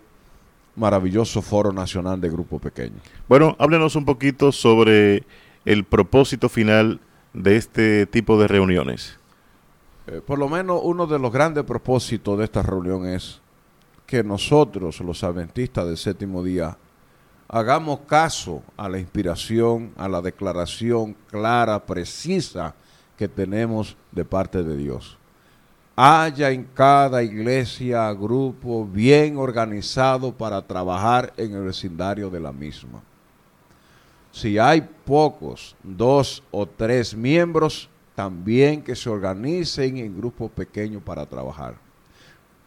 maravilloso 0.77 1.41
foro 1.41 1.73
nacional 1.73 2.21
de 2.21 2.29
grupo 2.29 2.59
pequeño. 2.59 2.95
Bueno, 3.27 3.55
háblenos 3.59 3.95
un 3.95 4.05
poquito 4.05 4.51
sobre 4.51 5.23
el 5.65 5.83
propósito 5.83 6.47
final 6.47 7.01
de 7.33 7.55
este 7.55 8.05
tipo 8.05 8.39
de 8.39 8.47
reuniones? 8.47 9.19
Eh, 10.07 10.21
por 10.25 10.39
lo 10.39 10.49
menos 10.49 10.79
uno 10.83 11.05
de 11.05 11.19
los 11.19 11.31
grandes 11.31 11.63
propósitos 11.65 12.37
de 12.37 12.45
esta 12.45 12.61
reunión 12.61 13.05
es 13.05 13.41
que 14.05 14.23
nosotros, 14.23 15.01
los 15.01 15.23
adventistas 15.23 15.85
del 15.85 15.97
séptimo 15.97 16.41
día, 16.41 16.77
hagamos 17.47 18.01
caso 18.07 18.63
a 18.77 18.87
la 18.87 18.99
inspiración, 18.99 19.91
a 19.97 20.07
la 20.07 20.21
declaración 20.21 21.15
clara, 21.29 21.85
precisa 21.85 22.73
que 23.17 23.27
tenemos 23.27 23.97
de 24.11 24.23
parte 24.23 24.63
de 24.63 24.77
Dios. 24.77 25.16
Haya 25.99 26.51
en 26.51 26.63
cada 26.75 27.23
iglesia 27.23 28.13
grupo 28.13 28.85
bien 28.85 29.35
organizado 29.35 30.31
para 30.31 30.61
trabajar 30.61 31.33
en 31.37 31.55
el 31.55 31.63
vecindario 31.63 32.29
de 32.29 32.39
la 32.39 32.53
misma. 32.53 33.01
Si 34.31 34.59
hay 34.59 34.87
pocos, 35.03 35.75
dos 35.81 36.43
o 36.51 36.67
tres 36.67 37.15
miembros, 37.15 37.89
también 38.13 38.83
que 38.83 38.95
se 38.95 39.09
organicen 39.09 39.97
en 39.97 40.15
grupos 40.15 40.51
pequeños 40.51 41.01
para 41.01 41.25
trabajar. 41.25 41.73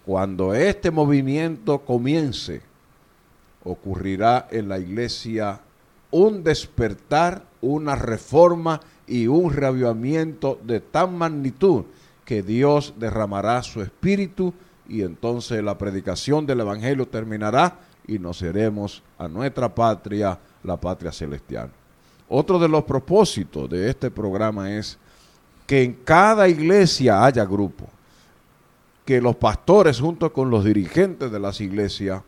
Cuando 0.04 0.52
este 0.52 0.90
movimiento 0.90 1.78
comience, 1.78 2.62
ocurrirá 3.62 4.48
en 4.50 4.68
la 4.68 4.80
iglesia 4.80 5.60
un 6.10 6.42
despertar, 6.42 7.44
una 7.60 7.94
reforma 7.94 8.80
y 9.06 9.28
un 9.28 9.52
reavivamiento 9.52 10.58
de 10.64 10.80
tan 10.80 11.16
magnitud 11.16 11.84
que 12.30 12.44
Dios 12.44 12.94
derramará 12.96 13.60
su 13.60 13.82
espíritu 13.82 14.54
y 14.88 15.02
entonces 15.02 15.64
la 15.64 15.76
predicación 15.76 16.46
del 16.46 16.60
Evangelio 16.60 17.08
terminará 17.08 17.80
y 18.06 18.20
nos 18.20 18.40
iremos 18.40 19.02
a 19.18 19.26
nuestra 19.26 19.74
patria, 19.74 20.38
la 20.62 20.76
patria 20.76 21.10
celestial. 21.10 21.72
Otro 22.28 22.60
de 22.60 22.68
los 22.68 22.84
propósitos 22.84 23.68
de 23.68 23.90
este 23.90 24.12
programa 24.12 24.70
es 24.70 24.96
que 25.66 25.82
en 25.82 25.92
cada 26.04 26.48
iglesia 26.48 27.24
haya 27.24 27.44
grupo, 27.44 27.88
que 29.04 29.20
los 29.20 29.34
pastores 29.34 29.98
junto 29.98 30.32
con 30.32 30.50
los 30.50 30.64
dirigentes 30.64 31.32
de 31.32 31.40
las 31.40 31.60
iglesias 31.60 32.22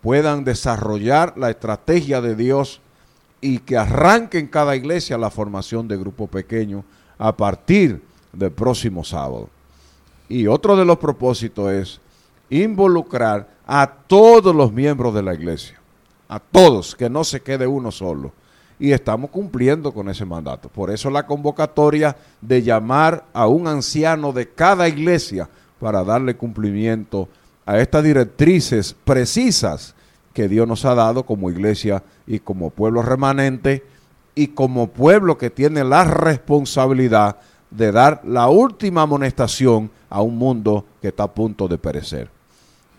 puedan 0.00 0.42
desarrollar 0.42 1.34
la 1.36 1.50
estrategia 1.50 2.20
de 2.20 2.34
Dios 2.34 2.80
y 3.40 3.60
que 3.60 3.76
arranque 3.78 4.40
en 4.40 4.48
cada 4.48 4.74
iglesia 4.74 5.16
la 5.16 5.30
formación 5.30 5.86
de 5.86 5.98
grupos 5.98 6.28
pequeños 6.30 6.82
a 7.16 7.36
partir 7.36 8.02
del 8.36 8.52
próximo 8.52 9.04
sábado. 9.04 9.48
Y 10.28 10.46
otro 10.46 10.76
de 10.76 10.84
los 10.84 10.98
propósitos 10.98 11.72
es 11.72 12.00
involucrar 12.50 13.48
a 13.66 13.86
todos 14.06 14.54
los 14.54 14.72
miembros 14.72 15.14
de 15.14 15.22
la 15.22 15.34
iglesia, 15.34 15.80
a 16.28 16.38
todos, 16.38 16.94
que 16.94 17.10
no 17.10 17.24
se 17.24 17.40
quede 17.40 17.66
uno 17.66 17.90
solo. 17.90 18.32
Y 18.78 18.92
estamos 18.92 19.30
cumpliendo 19.30 19.92
con 19.92 20.08
ese 20.10 20.24
mandato. 20.24 20.68
Por 20.68 20.90
eso 20.90 21.08
la 21.08 21.26
convocatoria 21.26 22.16
de 22.40 22.62
llamar 22.62 23.24
a 23.32 23.46
un 23.46 23.66
anciano 23.66 24.32
de 24.32 24.48
cada 24.48 24.86
iglesia 24.88 25.48
para 25.80 26.04
darle 26.04 26.36
cumplimiento 26.36 27.28
a 27.64 27.78
estas 27.78 28.04
directrices 28.04 28.94
precisas 29.04 29.94
que 30.34 30.48
Dios 30.48 30.68
nos 30.68 30.84
ha 30.84 30.94
dado 30.94 31.24
como 31.24 31.50
iglesia 31.50 32.02
y 32.26 32.38
como 32.38 32.70
pueblo 32.70 33.02
remanente 33.02 33.82
y 34.34 34.48
como 34.48 34.88
pueblo 34.88 35.38
que 35.38 35.48
tiene 35.48 35.82
la 35.82 36.04
responsabilidad 36.04 37.38
de 37.70 37.92
dar 37.92 38.20
la 38.24 38.48
última 38.48 39.02
amonestación 39.02 39.90
a 40.08 40.22
un 40.22 40.36
mundo 40.38 40.84
que 41.00 41.08
está 41.08 41.24
a 41.24 41.34
punto 41.34 41.68
de 41.68 41.78
perecer. 41.78 42.28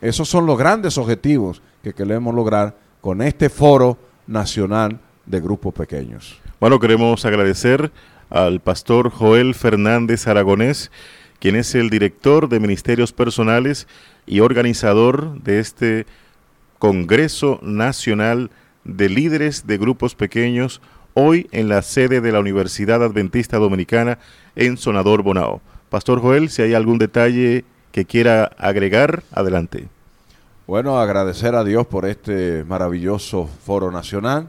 Esos 0.00 0.28
son 0.28 0.46
los 0.46 0.58
grandes 0.58 0.98
objetivos 0.98 1.62
que 1.82 1.92
queremos 1.92 2.34
lograr 2.34 2.76
con 3.00 3.22
este 3.22 3.48
foro 3.48 3.98
nacional 4.26 5.00
de 5.26 5.40
grupos 5.40 5.74
pequeños. 5.74 6.38
Bueno, 6.60 6.78
queremos 6.78 7.24
agradecer 7.24 7.92
al 8.30 8.60
pastor 8.60 9.10
Joel 9.10 9.54
Fernández 9.54 10.26
Aragonés, 10.26 10.90
quien 11.40 11.56
es 11.56 11.74
el 11.74 11.90
director 11.90 12.48
de 12.48 12.60
Ministerios 12.60 13.12
Personales 13.12 13.86
y 14.26 14.40
organizador 14.40 15.40
de 15.40 15.60
este 15.60 16.06
Congreso 16.78 17.58
Nacional 17.62 18.50
de 18.84 19.08
Líderes 19.08 19.66
de 19.66 19.78
Grupos 19.78 20.14
Pequeños, 20.14 20.80
hoy 21.20 21.48
en 21.50 21.68
la 21.68 21.82
sede 21.82 22.20
de 22.20 22.30
la 22.30 22.38
Universidad 22.38 23.02
Adventista 23.02 23.58
Dominicana 23.58 24.20
en 24.54 24.76
Sonador 24.76 25.24
Bonao. 25.24 25.60
Pastor 25.90 26.20
Joel, 26.20 26.48
si 26.48 26.62
hay 26.62 26.74
algún 26.74 26.98
detalle 26.98 27.64
que 27.90 28.04
quiera 28.04 28.44
agregar, 28.56 29.24
adelante. 29.32 29.88
Bueno, 30.68 30.96
agradecer 31.00 31.56
a 31.56 31.64
Dios 31.64 31.88
por 31.88 32.06
este 32.06 32.62
maravilloso 32.62 33.48
foro 33.64 33.90
nacional, 33.90 34.46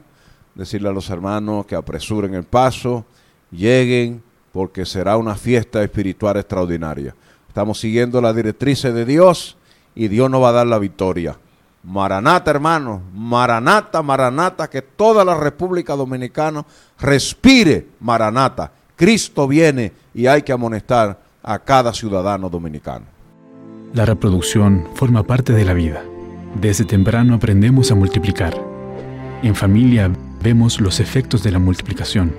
decirle 0.54 0.90
a 0.90 0.92
los 0.92 1.10
hermanos 1.10 1.66
que 1.66 1.76
apresuren 1.76 2.36
el 2.36 2.44
paso, 2.44 3.04
lleguen, 3.50 4.22
porque 4.52 4.86
será 4.86 5.18
una 5.18 5.34
fiesta 5.34 5.82
espiritual 5.82 6.38
extraordinaria. 6.38 7.16
Estamos 7.48 7.80
siguiendo 7.80 8.22
las 8.22 8.36
directrices 8.36 8.94
de 8.94 9.06
Dios 9.06 9.58
y 9.96 10.08
Dios 10.08 10.30
nos 10.30 10.44
va 10.44 10.50
a 10.50 10.54
dar 10.54 10.68
la 10.68 10.78
victoria. 10.78 11.36
Maranata, 11.84 12.52
hermano, 12.52 13.02
Maranata, 13.14 14.02
Maranata, 14.02 14.70
que 14.70 14.82
toda 14.82 15.24
la 15.24 15.36
República 15.36 15.96
Dominicana 15.96 16.66
respire 17.00 17.88
Maranata. 18.00 18.72
Cristo 18.96 19.48
viene 19.48 19.94
y 20.14 20.28
hay 20.28 20.42
que 20.42 20.52
amonestar 20.52 21.18
a 21.42 21.60
cada 21.60 21.94
ciudadano 21.94 22.50
dominicano. 22.50 23.06
La 23.94 24.06
reproducción 24.06 24.88
forma 24.94 25.24
parte 25.24 25.54
de 25.54 25.66
la 25.66 25.74
vida. 25.74 26.04
Desde 26.60 26.84
temprano 26.84 27.36
aprendemos 27.36 27.92
a 27.92 27.96
multiplicar. 27.96 28.54
En 29.42 29.56
familia 29.56 30.12
vemos 30.44 30.82
los 30.82 31.00
efectos 31.00 31.44
de 31.44 31.52
la 31.52 31.60
multiplicación. 31.60 32.36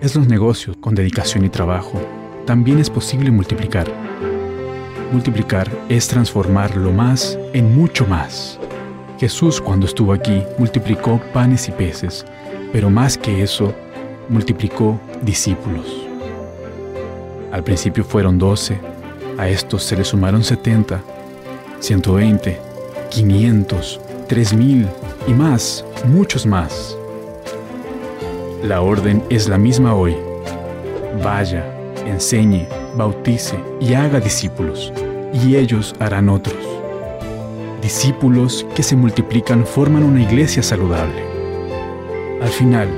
Es 0.00 0.16
los 0.16 0.26
negocios 0.26 0.76
con 0.78 0.94
dedicación 0.94 1.44
y 1.44 1.48
trabajo. 1.48 2.00
También 2.46 2.78
es 2.78 2.88
posible 2.88 3.30
multiplicar. 3.30 3.86
Multiplicar 5.10 5.70
es 5.88 6.06
transformar 6.06 6.76
lo 6.76 6.92
más 6.92 7.38
en 7.54 7.74
mucho 7.74 8.06
más. 8.06 8.58
Jesús 9.18 9.60
cuando 9.60 9.86
estuvo 9.86 10.12
aquí 10.12 10.42
multiplicó 10.58 11.18
panes 11.32 11.66
y 11.68 11.72
peces, 11.72 12.26
pero 12.72 12.90
más 12.90 13.16
que 13.16 13.42
eso, 13.42 13.72
multiplicó 14.28 15.00
discípulos. 15.22 16.06
Al 17.50 17.64
principio 17.64 18.04
fueron 18.04 18.38
doce, 18.38 18.78
a 19.38 19.48
estos 19.48 19.82
se 19.82 19.96
le 19.96 20.04
sumaron 20.04 20.44
setenta, 20.44 21.00
ciento 21.80 22.14
veinte, 22.14 22.58
quinientos, 23.08 23.98
tres 24.28 24.52
mil 24.52 24.86
y 25.26 25.32
más, 25.32 25.84
muchos 26.04 26.44
más. 26.44 26.96
La 28.62 28.82
orden 28.82 29.24
es 29.30 29.48
la 29.48 29.56
misma 29.56 29.94
hoy. 29.94 30.16
Vaya, 31.24 31.64
enseñe, 32.06 32.68
bautice 32.98 33.58
y 33.80 33.94
haga 33.94 34.20
discípulos, 34.20 34.92
y 35.32 35.56
ellos 35.56 35.94
harán 35.98 36.28
otros. 36.28 36.58
Discípulos 37.80 38.66
que 38.74 38.82
se 38.82 38.96
multiplican 38.96 39.64
forman 39.64 40.02
una 40.02 40.20
iglesia 40.20 40.62
saludable. 40.62 41.22
Al 42.42 42.50
final, 42.50 42.88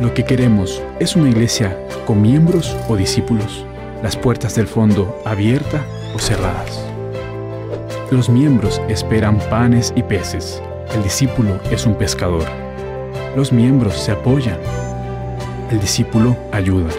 lo 0.00 0.14
que 0.14 0.24
queremos 0.24 0.82
es 1.00 1.14
una 1.14 1.28
iglesia 1.28 1.76
con 2.06 2.22
miembros 2.22 2.74
o 2.88 2.96
discípulos, 2.96 3.66
las 4.02 4.16
puertas 4.16 4.54
del 4.54 4.66
fondo 4.66 5.20
abiertas 5.24 5.82
o 6.14 6.18
cerradas. 6.18 6.82
Los 8.10 8.28
miembros 8.28 8.80
esperan 8.88 9.38
panes 9.50 9.92
y 9.96 10.02
peces, 10.02 10.62
el 10.94 11.02
discípulo 11.02 11.60
es 11.70 11.86
un 11.86 11.94
pescador. 11.94 12.44
Los 13.36 13.52
miembros 13.52 13.94
se 13.94 14.12
apoyan, 14.12 14.58
el 15.70 15.80
discípulo 15.80 16.36
ayuda. 16.52 16.90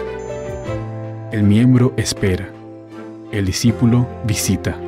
El 1.34 1.42
miembro 1.42 1.92
espera. 1.96 2.48
El 3.32 3.46
discípulo 3.46 4.06
visita. 4.24 4.78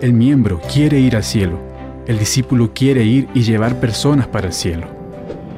El 0.00 0.12
miembro 0.12 0.60
quiere 0.60 0.98
ir 0.98 1.14
al 1.14 1.22
cielo. 1.22 1.56
El 2.08 2.18
discípulo 2.18 2.72
quiere 2.74 3.04
ir 3.04 3.28
y 3.32 3.42
llevar 3.42 3.78
personas 3.78 4.26
para 4.26 4.48
el 4.48 4.52
cielo. 4.52 4.88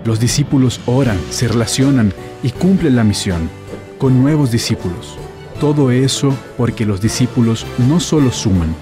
Los 0.04 0.20
discípulos 0.20 0.78
oran, 0.84 1.18
se 1.30 1.48
relacionan 1.48 2.12
y 2.42 2.50
cumplen 2.50 2.96
la 2.96 3.02
misión 3.02 3.48
con 3.96 4.20
nuevos 4.20 4.50
discípulos. 4.50 5.16
Todo 5.58 5.90
eso 5.90 6.36
porque 6.58 6.84
los 6.84 7.00
discípulos 7.00 7.64
no 7.88 7.98
solo 7.98 8.30
suman, 8.30 8.74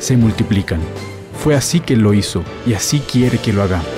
se 0.00 0.18
multiplican. 0.18 0.80
Fue 1.42 1.54
así 1.54 1.80
que 1.80 1.96
lo 1.96 2.12
hizo 2.12 2.42
y 2.66 2.74
así 2.74 3.00
quiere 3.00 3.38
que 3.38 3.54
lo 3.54 3.62
hagamos. 3.62 3.97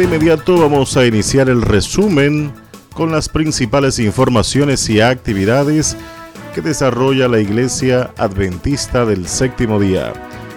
De 0.00 0.06
inmediato 0.06 0.56
vamos 0.56 0.96
a 0.96 1.04
iniciar 1.04 1.50
el 1.50 1.60
resumen 1.60 2.54
con 2.94 3.12
las 3.12 3.28
principales 3.28 3.98
informaciones 3.98 4.88
y 4.88 5.02
actividades 5.02 5.94
que 6.54 6.62
desarrolla 6.62 7.28
la 7.28 7.38
Iglesia 7.38 8.10
Adventista 8.16 9.04
del 9.04 9.28
Séptimo 9.28 9.78
Día. 9.78 10.14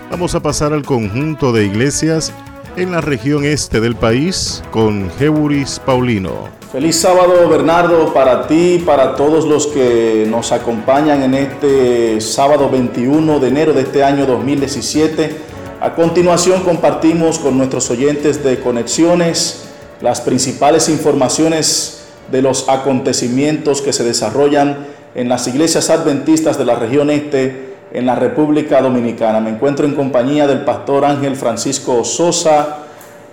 Vamos 0.10 0.34
a 0.34 0.42
pasar 0.42 0.72
al 0.72 0.84
conjunto 0.84 1.52
de 1.52 1.66
iglesias 1.66 2.32
en 2.78 2.94
la 2.94 3.02
región 3.02 3.44
este 3.44 3.82
del 3.82 3.98
país 3.98 4.64
con 4.72 5.12
Jeburis 5.20 5.82
Paulino. 5.86 6.48
Feliz 6.72 6.96
sábado 7.02 7.50
Bernardo 7.50 8.14
para 8.14 8.48
ti, 8.48 8.82
para 8.86 9.16
todos 9.18 9.46
los 9.46 9.68
que 9.68 10.26
nos 10.30 10.54
acompañan 10.54 11.22
en 11.22 11.34
este 11.34 12.22
sábado 12.22 12.70
21 12.70 13.40
de 13.42 13.48
enero 13.50 13.74
de 13.74 13.82
este 13.82 14.06
año 14.06 14.26
2017 14.26 15.53
a 15.84 15.96
continuación 15.96 16.62
compartimos 16.62 17.40
con 17.40 17.58
nuestros 17.58 17.92
oyentes 17.92 18.42
de 18.42 18.62
Conexiones 18.62 19.66
las 20.00 20.22
principales 20.22 20.88
informaciones 20.88 22.06
de 22.32 22.42
los 22.42 22.70
acontecimientos 22.70 23.82
que 23.82 23.92
se 23.92 24.06
desarrollan 24.06 24.78
en 25.14 25.28
las 25.28 25.46
iglesias 25.50 25.90
adventistas 25.90 26.58
de 26.58 26.64
la 26.64 26.76
región 26.76 27.10
este 27.10 27.76
en 27.92 28.06
la 28.06 28.16
República 28.16 28.82
Dominicana. 28.82 29.42
Me 29.42 29.50
encuentro 29.50 29.86
en 29.86 29.94
compañía 29.94 30.48
del 30.48 30.62
pastor 30.62 31.04
Ángel 31.04 31.36
Francisco 31.36 32.06
Sosa. 32.06 32.78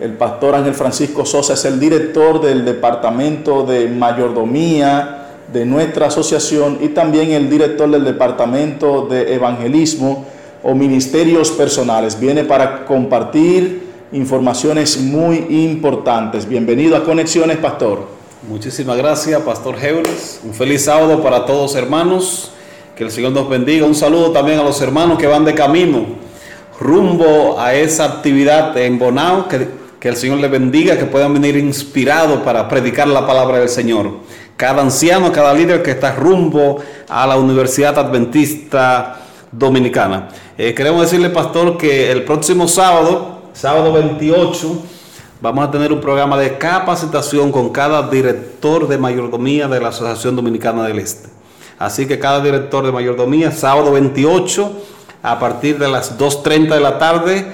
El 0.01 0.15
pastor 0.15 0.57
Ángel 0.57 0.75
Francisco 0.75 1.25
Sosa 1.25 1.55
es 1.55 1.65
el 1.67 1.79
director 1.79 2.41
del 2.41 2.65
Departamento 2.65 3.63
de 3.63 3.87
Mayordomía 3.87 5.29
de 5.53 5.65
nuestra 5.65 6.09
asociación 6.09 6.79
y 6.81 6.89
también 6.89 7.31
el 7.31 7.49
director 7.49 7.89
del 7.89 8.03
Departamento 8.03 9.07
de 9.07 9.37
Evangelismo 9.37 10.27
o 10.63 10.75
Ministerios 10.75 11.51
Personales. 11.51 12.19
Viene 12.19 12.45
para 12.45 12.85
compartir 12.85 13.89
informaciones 14.13 14.99
muy 14.99 15.47
importantes. 15.49 16.49
Bienvenido 16.49 16.97
a 16.97 17.05
Conexiones, 17.05 17.59
Pastor. 17.59 18.07
Muchísimas 18.49 18.97
gracias, 18.97 19.41
Pastor 19.43 19.77
Heules. 19.83 20.41
Un 20.45 20.55
feliz 20.55 20.85
sábado 20.85 21.23
para 21.23 21.45
todos, 21.47 21.75
hermanos. 21.75 22.53
Que 22.97 23.05
el 23.05 23.11
Señor 23.11 23.33
nos 23.33 23.49
bendiga. 23.49 23.87
Un 23.87 23.95
saludo 23.95 24.33
también 24.33 24.59
a 24.59 24.63
los 24.63 24.81
hermanos 24.81 25.19
que 25.19 25.27
van 25.27 25.45
de 25.45 25.55
camino 25.55 26.31
rumbo 26.79 27.61
a 27.61 27.75
esa 27.75 28.05
actividad 28.07 28.77
en 28.79 28.99
Bonao. 28.99 29.49
Que, 29.49 29.69
que 30.01 30.09
el 30.09 30.17
Señor 30.17 30.39
les 30.39 30.51
bendiga, 30.51 30.99
que 30.99 31.05
puedan 31.05 31.35
venir 31.35 31.57
inspirados 31.57 32.41
para 32.41 32.69
predicar 32.69 33.07
la 33.07 33.27
palabra 33.27 33.59
del 33.59 33.69
Señor. 33.69 34.11
Cada 34.57 34.83
anciano, 34.83 35.31
cada 35.33 35.55
líder 35.55 35.83
que 35.83 35.93
está 35.93 36.15
rumbo 36.15 36.79
a 37.09 37.27
la 37.27 37.37
Universidad 37.37 37.99
Adventista 37.99 39.21
Dominicana. 39.53 40.29
Eh, 40.63 40.75
queremos 40.75 41.01
decirle, 41.01 41.31
Pastor, 41.31 41.79
que 41.79 42.13
el 42.13 42.25
próximo 42.25 42.69
sábado 42.69 43.41
sábado 43.55 43.95
28, 43.95 44.83
vamos 45.41 45.67
a 45.67 45.71
tener 45.71 45.91
un 45.91 46.03
programa 46.03 46.37
de 46.37 46.59
capacitación 46.59 47.51
con 47.51 47.71
cada 47.71 48.11
director 48.11 48.87
de 48.87 48.99
mayordomía 48.99 49.69
de 49.69 49.81
la 49.81 49.89
Asociación 49.89 50.37
Dominicana 50.37 50.87
del 50.87 50.99
Este. 50.99 51.31
Así 51.79 52.07
que 52.07 52.19
cada 52.19 52.43
director 52.43 52.85
de 52.85 52.93
mayordomía, 52.93 53.53
sábado 53.53 53.93
28, 53.93 54.71
a 55.23 55.39
partir 55.39 55.79
de 55.79 55.89
las 55.89 56.19
2.30 56.19 56.75
de 56.75 56.81
la 56.81 56.99
tarde, 56.99 57.53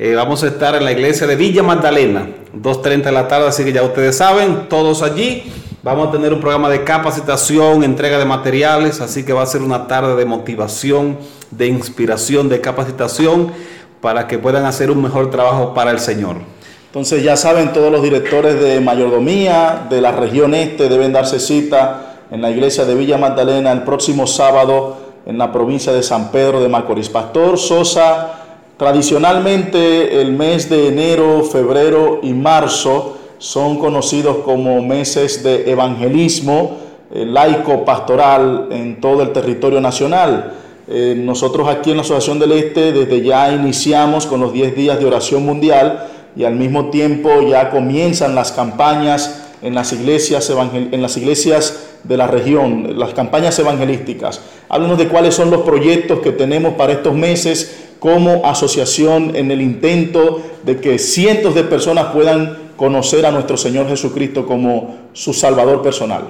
eh, 0.00 0.16
vamos 0.16 0.42
a 0.42 0.48
estar 0.48 0.74
en 0.74 0.84
la 0.84 0.90
iglesia 0.90 1.28
de 1.28 1.36
Villa 1.36 1.62
Magdalena, 1.62 2.28
2.30 2.60 3.04
de 3.04 3.12
la 3.12 3.28
tarde, 3.28 3.46
así 3.46 3.62
que 3.62 3.72
ya 3.72 3.84
ustedes 3.84 4.16
saben, 4.16 4.68
todos 4.68 5.02
allí. 5.02 5.44
Vamos 5.80 6.08
a 6.08 6.10
tener 6.10 6.32
un 6.32 6.40
programa 6.40 6.68
de 6.68 6.82
capacitación, 6.82 7.84
entrega 7.84 8.18
de 8.18 8.24
materiales, 8.24 9.00
así 9.00 9.24
que 9.24 9.32
va 9.32 9.42
a 9.42 9.46
ser 9.46 9.62
una 9.62 9.86
tarde 9.86 10.16
de 10.16 10.24
motivación, 10.24 11.18
de 11.52 11.68
inspiración, 11.68 12.48
de 12.48 12.60
capacitación 12.60 13.52
para 14.00 14.26
que 14.26 14.40
puedan 14.40 14.64
hacer 14.64 14.90
un 14.90 15.00
mejor 15.00 15.30
trabajo 15.30 15.74
para 15.74 15.92
el 15.92 16.00
Señor. 16.00 16.38
Entonces 16.86 17.22
ya 17.22 17.36
saben, 17.36 17.72
todos 17.72 17.92
los 17.92 18.02
directores 18.02 18.60
de 18.60 18.80
mayordomía 18.80 19.86
de 19.88 20.00
la 20.00 20.10
región 20.10 20.52
este 20.52 20.88
deben 20.88 21.12
darse 21.12 21.38
cita 21.38 22.16
en 22.32 22.42
la 22.42 22.50
iglesia 22.50 22.84
de 22.84 22.96
Villa 22.96 23.16
Magdalena 23.16 23.70
el 23.70 23.84
próximo 23.84 24.26
sábado 24.26 24.96
en 25.26 25.38
la 25.38 25.52
provincia 25.52 25.92
de 25.92 26.02
San 26.02 26.32
Pedro 26.32 26.60
de 26.60 26.68
Macorís. 26.68 27.08
Pastor 27.08 27.56
Sosa, 27.56 28.32
tradicionalmente 28.76 30.20
el 30.20 30.32
mes 30.32 30.68
de 30.68 30.88
enero, 30.88 31.44
febrero 31.44 32.18
y 32.20 32.32
marzo 32.32 33.17
son 33.38 33.78
conocidos 33.78 34.38
como 34.38 34.82
meses 34.82 35.42
de 35.42 35.70
evangelismo 35.70 36.76
eh, 37.10 37.24
laico 37.24 37.84
pastoral 37.84 38.68
en 38.70 39.00
todo 39.00 39.22
el 39.22 39.30
territorio 39.30 39.80
nacional. 39.80 40.54
Eh, 40.88 41.14
nosotros 41.16 41.68
aquí 41.68 41.90
en 41.90 41.96
la 41.96 42.02
Asociación 42.02 42.38
del 42.38 42.52
Este 42.52 42.92
desde 42.92 43.22
ya 43.22 43.52
iniciamos 43.52 44.26
con 44.26 44.40
los 44.40 44.52
10 44.52 44.74
días 44.74 44.98
de 44.98 45.06
oración 45.06 45.44
mundial 45.44 46.08
y 46.36 46.44
al 46.44 46.56
mismo 46.56 46.90
tiempo 46.90 47.42
ya 47.42 47.70
comienzan 47.70 48.34
las 48.34 48.52
campañas 48.52 49.44
en 49.62 49.74
las 49.74 49.92
iglesias, 49.92 50.50
en 50.50 51.02
las 51.02 51.16
iglesias 51.16 51.88
de 52.04 52.16
la 52.16 52.26
región, 52.26 52.98
las 52.98 53.12
campañas 53.12 53.58
evangelísticas. 53.58 54.40
Háblenos 54.68 54.98
de 54.98 55.08
cuáles 55.08 55.34
son 55.34 55.50
los 55.50 55.62
proyectos 55.62 56.20
que 56.20 56.30
tenemos 56.30 56.74
para 56.74 56.92
estos 56.92 57.14
meses 57.14 57.87
como 57.98 58.46
asociación 58.46 59.34
en 59.34 59.50
el 59.50 59.60
intento 59.60 60.42
de 60.64 60.76
que 60.76 60.98
cientos 60.98 61.54
de 61.54 61.64
personas 61.64 62.12
puedan 62.12 62.68
conocer 62.76 63.26
a 63.26 63.30
nuestro 63.30 63.56
Señor 63.56 63.88
Jesucristo 63.88 64.46
como 64.46 64.96
su 65.12 65.32
Salvador 65.34 65.82
personal. 65.82 66.24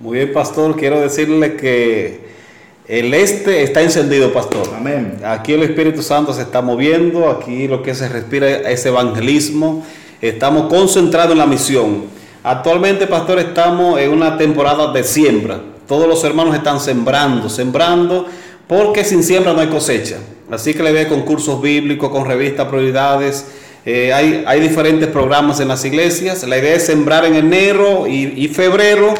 Muy 0.00 0.18
bien, 0.18 0.32
pastor, 0.32 0.76
quiero 0.76 1.00
decirle 1.00 1.56
que 1.56 2.24
el 2.86 3.14
este 3.14 3.62
está 3.62 3.82
encendido, 3.82 4.32
pastor. 4.32 4.68
Amén. 4.76 5.18
Aquí 5.24 5.52
el 5.52 5.62
Espíritu 5.62 6.02
Santo 6.02 6.32
se 6.32 6.42
está 6.42 6.62
moviendo, 6.62 7.30
aquí 7.30 7.68
lo 7.68 7.82
que 7.82 7.94
se 7.94 8.08
respira 8.08 8.48
es 8.48 8.84
evangelismo. 8.84 9.84
Estamos 10.20 10.68
concentrados 10.68 11.32
en 11.32 11.38
la 11.38 11.46
misión. 11.46 12.04
Actualmente, 12.42 13.06
pastor, 13.06 13.38
estamos 13.38 14.00
en 14.00 14.10
una 14.10 14.36
temporada 14.36 14.92
de 14.92 15.04
siembra. 15.04 15.60
Todos 15.86 16.08
los 16.08 16.24
hermanos 16.24 16.54
están 16.54 16.80
sembrando, 16.80 17.48
sembrando, 17.48 18.26
porque 18.66 19.04
sin 19.04 19.22
siembra 19.22 19.52
no 19.52 19.60
hay 19.60 19.68
cosecha. 19.68 20.16
Así 20.50 20.74
que 20.74 20.82
le 20.82 20.92
ve 20.92 21.08
concursos 21.08 21.60
bíblicos, 21.60 22.10
con 22.10 22.26
revistas 22.26 22.68
prioridades. 22.68 23.46
Eh, 23.86 24.12
hay, 24.12 24.60
diferentes 24.60 25.08
programas 25.08 25.60
en 25.60 25.68
las 25.68 25.84
iglesias. 25.84 26.42
La 26.44 26.58
idea 26.58 26.74
es 26.74 26.86
sembrar 26.86 27.24
en 27.24 27.34
enero 27.34 28.06
y, 28.06 28.32
y 28.36 28.48
febrero 28.48 29.14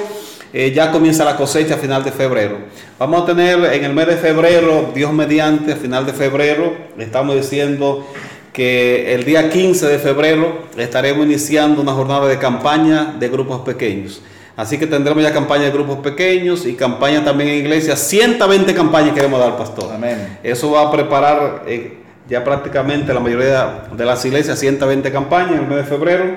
eh, 0.57 0.71
ya 0.73 0.93
comienza 0.93 1.25
la 1.25 1.37
cosecha 1.37 1.75
a 1.75 1.79
final 1.79 2.05
de 2.05 2.13
febrero. 2.13 2.59
Vamos 2.97 3.23
a 3.23 3.27
tener 3.27 3.59
en 3.75 3.85
el 3.85 3.93
mes 3.93 4.07
de 4.07 4.17
febrero, 4.17 4.93
Dios 4.95 5.13
mediante, 5.13 5.73
a 5.73 5.77
final 5.77 6.07
de 6.07 6.13
febrero, 6.13 6.73
estamos 6.97 7.35
diciendo 7.35 8.07
que 8.53 9.17
el 9.17 9.25
día 9.25 9.51
15 9.51 9.89
de 9.89 9.99
febrero 9.99 10.69
estaremos 10.77 11.27
iniciando 11.27 11.83
una 11.83 11.93
jornada 11.93 12.29
de 12.29 12.39
campaña 12.39 13.17
de 13.19 13.29
grupos 13.29 13.63
pequeños. 13.63 14.23
Así 14.57 14.79
que 14.79 14.87
tendremos 14.87 15.23
ya 15.23 15.33
campaña 15.33 15.65
de 15.65 15.71
grupos 15.73 15.99
pequeños 15.99 16.65
y 16.65 16.75
campaña 16.75 17.25
también 17.25 17.51
en 17.51 17.57
iglesia. 17.57 17.97
120 17.97 18.73
campañas 18.75 19.13
queremos 19.13 19.41
dar, 19.41 19.57
pastor. 19.57 19.93
Amén. 19.93 20.39
Eso 20.43 20.71
va 20.71 20.83
a 20.83 20.91
preparar 20.93 21.65
eh, 21.67 21.99
ya 22.29 22.45
prácticamente 22.45 23.13
la 23.13 23.21
mayoría 23.21 23.89
de 23.93 24.05
las 24.05 24.25
iglesias, 24.25 24.59
120 24.59 25.11
campañas 25.11 25.53
en 25.53 25.59
el 25.59 25.67
mes 25.67 25.79
de 25.79 25.85
febrero. 25.85 26.37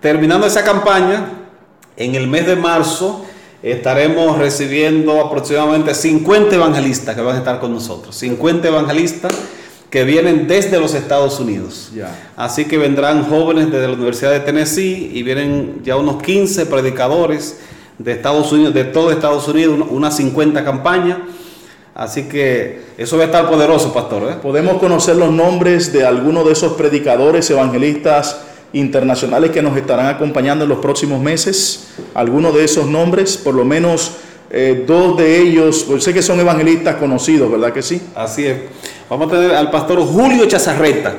Terminando 0.00 0.46
esa 0.46 0.64
campaña, 0.64 1.24
en 1.96 2.14
el 2.16 2.26
mes 2.26 2.46
de 2.46 2.56
marzo 2.56 3.24
estaremos 3.62 4.38
recibiendo 4.38 5.20
aproximadamente 5.20 5.94
50 5.94 6.56
evangelistas 6.56 7.14
que 7.14 7.22
van 7.22 7.36
a 7.36 7.38
estar 7.38 7.60
con 7.60 7.72
nosotros. 7.72 8.16
50 8.16 8.66
evangelistas 8.66 9.32
que 9.92 10.04
vienen 10.04 10.48
desde 10.48 10.80
los 10.80 10.94
Estados 10.94 11.38
Unidos. 11.38 11.92
Así 12.34 12.64
que 12.64 12.78
vendrán 12.78 13.24
jóvenes 13.24 13.70
desde 13.70 13.88
la 13.88 13.92
Universidad 13.92 14.30
de 14.32 14.40
Tennessee 14.40 15.10
y 15.12 15.22
vienen 15.22 15.82
ya 15.84 15.96
unos 15.96 16.22
15 16.22 16.64
predicadores 16.64 17.58
de 17.98 18.12
Estados 18.12 18.50
Unidos, 18.52 18.72
de 18.72 18.84
todo 18.84 19.12
Estados 19.12 19.46
Unidos, 19.48 19.86
unas 19.90 20.16
50 20.16 20.64
campañas. 20.64 21.18
Así 21.94 22.22
que 22.22 22.80
eso 22.96 23.18
va 23.18 23.24
a 23.24 23.26
estar 23.26 23.50
poderoso, 23.50 23.92
pastor. 23.92 24.32
¿eh? 24.32 24.36
Podemos 24.40 24.78
conocer 24.78 25.16
los 25.16 25.30
nombres 25.30 25.92
de 25.92 26.06
algunos 26.06 26.46
de 26.46 26.52
esos 26.52 26.72
predicadores 26.72 27.50
evangelistas 27.50 28.40
internacionales 28.72 29.50
que 29.50 29.60
nos 29.60 29.76
estarán 29.76 30.06
acompañando 30.06 30.64
en 30.64 30.70
los 30.70 30.78
próximos 30.78 31.20
meses. 31.20 31.88
Algunos 32.14 32.54
de 32.54 32.64
esos 32.64 32.86
nombres, 32.86 33.36
por 33.36 33.54
lo 33.54 33.66
menos 33.66 34.12
eh, 34.54 34.84
dos 34.86 35.16
de 35.16 35.40
ellos, 35.40 35.84
pues 35.88 36.04
sé 36.04 36.12
que 36.12 36.20
son 36.20 36.38
evangelistas 36.38 36.96
conocidos, 36.96 37.50
¿verdad 37.50 37.72
que 37.72 37.80
sí? 37.80 38.02
Así 38.14 38.44
es. 38.44 38.58
Vamos 39.08 39.28
a 39.28 39.30
tener 39.30 39.54
al 39.54 39.70
pastor 39.70 40.00
Julio 40.00 40.44
Chazarreta, 40.44 41.14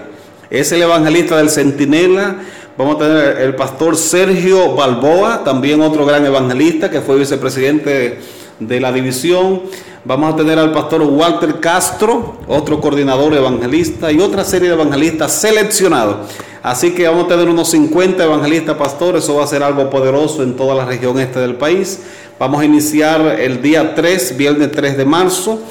es 0.51 0.71
el 0.71 0.83
evangelista 0.83 1.37
del 1.37 1.49
Centinela. 1.49 2.37
Vamos 2.77 2.95
a 2.97 2.99
tener 2.99 3.41
el 3.41 3.55
pastor 3.55 3.97
Sergio 3.97 4.75
Balboa, 4.75 5.43
también 5.43 5.81
otro 5.81 6.05
gran 6.05 6.23
evangelista 6.25 6.91
que 6.91 7.01
fue 7.01 7.17
vicepresidente 7.17 8.19
de 8.59 8.79
la 8.79 8.91
división. 8.91 9.63
Vamos 10.05 10.33
a 10.33 10.37
tener 10.37 10.59
al 10.59 10.71
pastor 10.71 11.01
Walter 11.01 11.59
Castro, 11.59 12.37
otro 12.47 12.81
coordinador 12.81 13.33
evangelista 13.33 14.11
y 14.11 14.19
otra 14.19 14.43
serie 14.43 14.67
de 14.67 14.75
evangelistas 14.75 15.31
seleccionados. 15.31 16.29
Así 16.61 16.91
que 16.91 17.07
vamos 17.07 17.25
a 17.25 17.27
tener 17.29 17.49
unos 17.49 17.69
50 17.71 18.23
evangelistas 18.23 18.75
pastores, 18.75 19.23
eso 19.23 19.35
va 19.35 19.43
a 19.43 19.47
ser 19.47 19.63
algo 19.63 19.89
poderoso 19.89 20.43
en 20.43 20.55
toda 20.55 20.75
la 20.75 20.85
región 20.85 21.19
este 21.19 21.39
del 21.39 21.55
país. 21.55 22.01
Vamos 22.39 22.61
a 22.61 22.65
iniciar 22.65 23.39
el 23.39 23.61
día 23.61 23.95
3, 23.95 24.37
viernes 24.37 24.71
3 24.71 24.97
de 24.97 25.05
marzo, 25.05 25.61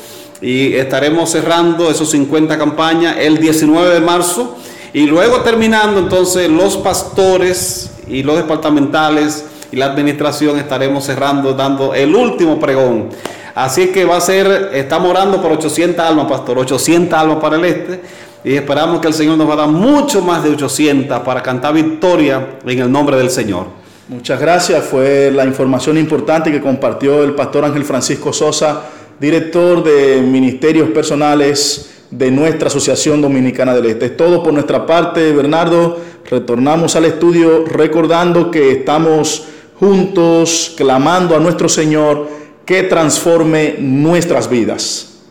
y 0.41 0.75
estaremos 0.75 1.31
cerrando 1.31 1.91
esos 1.91 2.11
50 2.11 2.59
campañas 2.59 3.17
el 3.19 3.39
19 3.39 3.95
de 3.95 4.01
marzo. 4.01 4.57
Y 4.93 5.07
luego 5.07 5.41
terminando 5.41 5.99
entonces 6.01 6.49
los 6.51 6.77
pastores 6.77 7.91
y 8.09 8.23
los 8.23 8.37
departamentales 8.37 9.45
y 9.71 9.77
la 9.77 9.87
administración 9.87 10.59
estaremos 10.59 11.05
cerrando 11.05 11.55
dando 11.55 11.95
el 11.95 12.15
último 12.15 12.61
pregón 12.61 13.09
Así 13.55 13.89
que 13.89 14.05
va 14.05 14.17
a 14.17 14.21
ser, 14.21 14.71
estamos 14.73 15.11
orando 15.11 15.43
por 15.43 15.53
800 15.53 16.05
almas, 16.05 16.27
pastor, 16.27 16.59
800 16.59 17.19
almas 17.19 17.37
para 17.39 17.57
el 17.57 17.65
este. 17.65 18.01
Y 18.45 18.55
esperamos 18.55 19.01
que 19.01 19.09
el 19.09 19.15
Señor 19.15 19.37
nos 19.37 19.49
va 19.49 19.55
a 19.55 19.57
dar 19.57 19.69
mucho 19.69 20.23
más 20.23 20.43
de 20.43 20.51
800 20.51 21.21
para 21.21 21.43
cantar 21.43 21.75
victoria 21.75 22.57
en 22.67 22.79
el 22.79 22.91
nombre 22.91 23.17
del 23.17 23.31
Señor. 23.31 23.82
Muchas 24.13 24.39
gracias. 24.39 24.85
Fue 24.85 25.31
la 25.31 25.47
información 25.47 25.97
importante 25.97 26.53
que 26.53 26.61
compartió 26.61 27.25
el 27.25 27.35
pastor 27.35 27.65
Ángel 27.65 27.83
Francisco 27.83 28.31
Sosa, 28.31 28.83
director 29.19 29.83
de 29.83 30.21
Ministerios 30.21 30.91
Personales 30.91 32.05
de 32.11 32.31
nuestra 32.31 32.69
Asociación 32.69 33.23
Dominicana 33.23 33.75
del 33.75 33.87
Este. 33.87 34.05
Es 34.07 34.17
todo 34.19 34.43
por 34.43 34.53
nuestra 34.53 34.85
parte, 34.85 35.33
Bernardo. 35.33 35.99
Retornamos 36.29 36.95
al 36.95 37.07
estudio 37.07 37.65
recordando 37.65 38.51
que 38.51 38.73
estamos 38.73 39.47
juntos 39.81 40.75
clamando 40.77 41.35
a 41.35 41.41
nuestro 41.41 41.71
Señor 41.71 42.29
que 42.67 42.83
transforme 42.83 43.77
nuestras 43.79 44.51
vidas. 44.51 45.23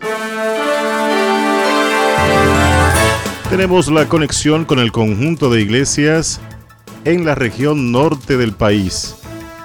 Tenemos 3.48 3.92
la 3.92 4.08
conexión 4.08 4.66
con 4.66 4.80
el 4.80 4.92
conjunto 4.92 5.52
de 5.52 5.62
iglesias 5.62 6.42
en 7.06 7.26
la 7.26 7.36
región 7.36 7.92
norte 7.92 8.38
del 8.38 8.54
país. 8.54 9.16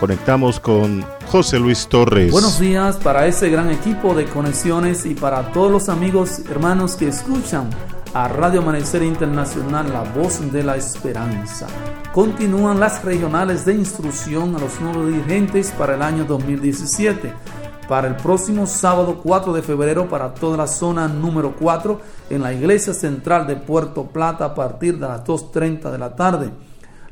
Conectamos 0.01 0.61
con 0.61 1.05
José 1.29 1.59
Luis 1.59 1.87
Torres. 1.89 2.31
Buenos 2.31 2.59
días 2.59 2.97
para 2.97 3.27
ese 3.27 3.51
gran 3.51 3.71
equipo 3.71 4.15
de 4.15 4.25
conexiones 4.27 5.07
y 5.07 5.15
para 5.15 5.53
todos 5.53 5.71
los 5.71 5.89
amigos 5.89 6.41
hermanos 6.51 6.97
que 6.97 7.09
escuchan 7.09 7.71
a 8.15 8.29
Radio 8.29 8.61
Amanecer 8.61 9.03
Internacional, 9.03 9.93
la 9.93 10.03
voz 10.03 10.41
de 10.53 10.63
la 10.63 10.77
esperanza. 10.77 11.67
Continúan 12.13 12.81
las 12.81 13.05
regionales 13.05 13.65
de 13.65 13.75
instrucción 13.75 14.57
a 14.57 14.59
los 14.59 14.81
nuevos 14.81 15.09
dirigentes 15.09 15.71
para 15.73 15.95
el 15.95 16.03
año 16.03 16.25
2017 16.25 17.33
para 17.89 18.09
el 18.09 18.17
próximo 18.17 18.67
sábado 18.67 19.21
4 19.23 19.53
de 19.53 19.63
febrero 19.63 20.09
para 20.09 20.35
toda 20.35 20.57
la 20.57 20.67
zona 20.67 21.07
número 21.09 21.55
4 21.57 22.01
en 22.31 22.43
la 22.43 22.53
iglesia 22.53 22.93
central 22.93 23.47
de 23.47 23.57
Puerto 23.57 24.07
Plata 24.07 24.47
a 24.47 24.55
partir 24.55 24.99
de 24.99 25.07
las 25.07 25.25
2.30 25.25 25.91
de 25.91 25.99
la 25.99 26.17
tarde. 26.17 26.51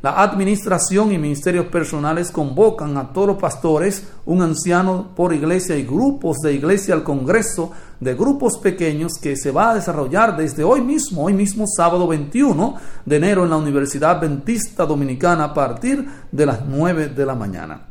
La 0.05 0.21
administración 0.21 1.13
y 1.13 1.19
ministerios 1.19 1.65
personales 1.69 2.31
convocan 2.31 2.99
a 2.99 3.11
todos 3.15 3.27
los 3.29 3.37
pastores, 3.39 4.07
un 4.27 4.43
anciano 4.43 5.15
por 5.17 5.33
iglesia 5.33 5.79
y 5.79 5.85
grupos 5.85 6.41
de 6.41 6.53
iglesia 6.53 6.93
al 6.93 7.03
Congreso 7.03 7.73
de 8.01 8.13
grupos 8.13 8.59
pequeños 8.59 9.15
que 9.15 9.35
se 9.35 9.51
va 9.51 9.71
a 9.71 9.77
desarrollar 9.77 10.37
desde 10.37 10.63
hoy 10.63 10.83
mismo, 10.83 11.25
hoy 11.25 11.33
mismo 11.33 11.65
sábado 11.67 12.07
21 12.07 12.75
de 13.07 13.17
enero 13.17 13.45
en 13.45 13.49
la 13.49 13.57
Universidad 13.57 14.19
Adventista 14.19 14.85
Dominicana 14.85 15.45
a 15.45 15.55
partir 15.55 16.07
de 16.31 16.45
las 16.45 16.67
9 16.67 17.09
de 17.09 17.25
la 17.25 17.35
mañana. 17.35 17.87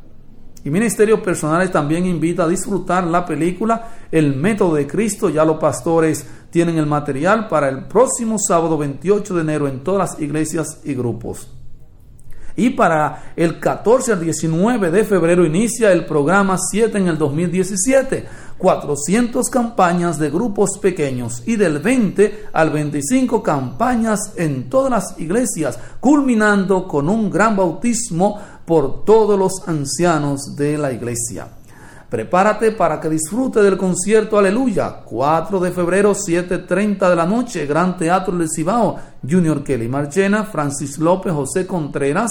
Y 0.63 0.69
Ministerios 0.69 1.19
Personales 1.21 1.71
también 1.71 2.05
invita 2.05 2.43
a 2.43 2.47
disfrutar 2.47 3.05
la 3.05 3.25
película 3.25 3.89
El 4.11 4.35
Método 4.35 4.75
de 4.75 4.85
Cristo. 4.85 5.31
Ya 5.31 5.43
los 5.43 5.57
pastores 5.57 6.27
tienen 6.51 6.77
el 6.77 6.85
material 6.85 7.47
para 7.47 7.69
el 7.69 7.85
próximo 7.87 8.37
sábado 8.37 8.77
28 8.77 9.33
de 9.33 9.41
enero 9.41 9.67
en 9.67 9.83
todas 9.83 10.11
las 10.11 10.21
iglesias 10.21 10.79
y 10.83 10.93
grupos. 10.93 11.52
Y 12.55 12.71
para 12.71 13.33
el 13.35 13.59
14 13.59 14.13
al 14.13 14.21
19 14.21 14.91
de 14.91 15.03
febrero 15.03 15.45
inicia 15.45 15.91
el 15.91 16.05
programa 16.05 16.57
7 16.57 16.97
en 16.97 17.07
el 17.07 17.17
2017. 17.17 18.43
400 18.57 19.49
campañas 19.49 20.17
de 20.19 20.29
grupos 20.29 20.77
pequeños 20.81 21.43
y 21.45 21.57
del 21.57 21.79
20 21.79 22.45
al 22.53 22.69
25 22.69 23.43
campañas 23.43 24.33
en 24.37 24.69
todas 24.69 24.89
las 24.89 25.19
iglesias, 25.19 25.77
culminando 25.99 26.87
con 26.87 27.09
un 27.09 27.29
gran 27.29 27.57
bautismo 27.57 28.39
por 28.65 29.03
todos 29.03 29.37
los 29.37 29.67
ancianos 29.67 30.55
de 30.55 30.77
la 30.77 30.93
iglesia. 30.93 31.47
Prepárate 32.13 32.73
para 32.73 32.99
que 32.99 33.09
disfrute 33.09 33.63
del 33.63 33.75
concierto 33.75 34.37
Aleluya, 34.37 35.01
4 35.03 35.59
de 35.59 35.71
febrero, 35.71 36.13
7.30 36.13 37.09
de 37.09 37.15
la 37.15 37.25
noche, 37.25 37.65
Gran 37.65 37.97
Teatro 37.97 38.37
del 38.37 38.51
Cibao, 38.51 38.99
Junior 39.27 39.63
Kelly 39.63 39.87
Marchena, 39.87 40.43
Francis 40.43 40.99
López, 40.99 41.33
José 41.33 41.65
Contreras, 41.65 42.29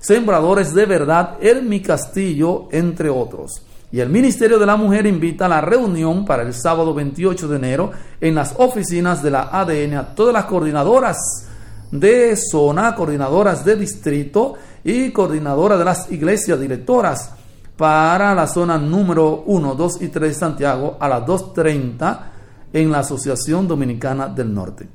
Sembradores 0.00 0.74
de 0.74 0.86
Verdad, 0.86 1.36
Hermi 1.40 1.80
Castillo, 1.80 2.66
entre 2.72 3.10
otros. 3.10 3.64
Y 3.92 4.00
el 4.00 4.08
Ministerio 4.08 4.58
de 4.58 4.66
la 4.66 4.74
Mujer 4.74 5.06
invita 5.06 5.46
a 5.46 5.50
la 5.50 5.60
reunión 5.60 6.24
para 6.24 6.42
el 6.42 6.52
sábado 6.52 6.92
28 6.92 7.46
de 7.46 7.56
enero 7.56 7.92
en 8.20 8.34
las 8.34 8.56
oficinas 8.58 9.22
de 9.22 9.30
la 9.30 9.50
ADN 9.52 9.94
a 9.94 10.14
todas 10.16 10.34
las 10.34 10.46
coordinadoras 10.46 11.16
de 11.92 12.34
zona, 12.34 12.96
coordinadoras 12.96 13.64
de 13.64 13.76
distrito 13.76 14.54
y 14.82 15.12
coordinadora 15.12 15.76
de 15.78 15.84
las 15.84 16.10
iglesias 16.10 16.58
directoras 16.58 17.36
para 17.76 18.34
la 18.34 18.46
zona 18.46 18.78
número 18.78 19.44
1, 19.46 19.74
2 19.74 20.02
y 20.02 20.08
3 20.08 20.30
de 20.30 20.34
Santiago 20.34 20.96
a 21.00 21.08
las 21.08 21.22
2.30 21.22 22.18
en 22.72 22.90
la 22.90 23.00
Asociación 23.00 23.66
Dominicana 23.66 24.28
del 24.28 24.52
Norte. 24.52 24.88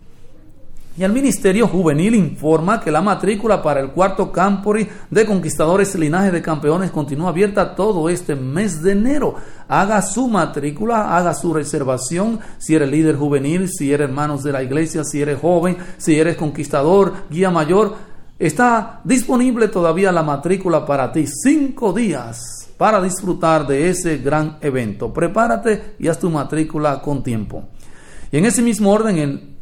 Y 0.98 1.04
el 1.04 1.12
Ministerio 1.12 1.68
Juvenil 1.68 2.16
informa 2.16 2.80
que 2.80 2.90
la 2.90 3.04
matrícula 3.04 3.62
para 3.62 3.80
el 3.80 3.92
cuarto 3.92 4.32
Campori 4.32 4.88
de 5.12 5.28
Conquistadores 5.28 5.94
Linaje 5.94 6.32
de 6.32 6.42
Campeones 6.42 6.90
continúa 6.90 7.30
abierta 7.30 7.76
todo 7.76 8.10
este 8.10 8.36
mes 8.36 8.82
de 8.82 8.94
enero. 8.94 9.36
Haga 9.68 10.02
su 10.02 10.28
matrícula, 10.28 11.16
haga 11.16 11.36
su 11.36 11.54
reservación 11.54 12.40
si 12.58 12.74
eres 12.74 12.90
líder 12.90 13.16
juvenil, 13.16 13.70
si 13.70 13.94
eres 13.94 14.10
hermanos 14.10 14.44
de 14.44 14.52
la 14.52 14.64
iglesia, 14.64 15.04
si 15.04 15.22
eres 15.22 15.40
joven, 15.40 15.78
si 16.00 16.20
eres 16.20 16.36
conquistador, 16.36 17.14
guía 17.30 17.52
mayor. 17.52 17.94
Está 18.40 19.00
disponible 19.04 19.68
todavía 19.68 20.12
la 20.12 20.24
matrícula 20.24 20.84
para 20.84 21.12
ti. 21.12 21.28
Cinco 21.28 21.94
días 21.94 22.57
para 22.78 23.02
disfrutar 23.02 23.66
de 23.66 23.90
ese 23.90 24.18
gran 24.18 24.58
evento. 24.62 25.12
Prepárate 25.12 25.96
y 26.00 26.08
haz 26.08 26.20
tu 26.20 26.30
matrícula 26.30 27.02
con 27.02 27.24
tiempo. 27.24 27.70
Y 28.32 28.38
en 28.38 28.46
ese 28.46 28.62
mismo 28.62 28.92
orden, 28.92 29.18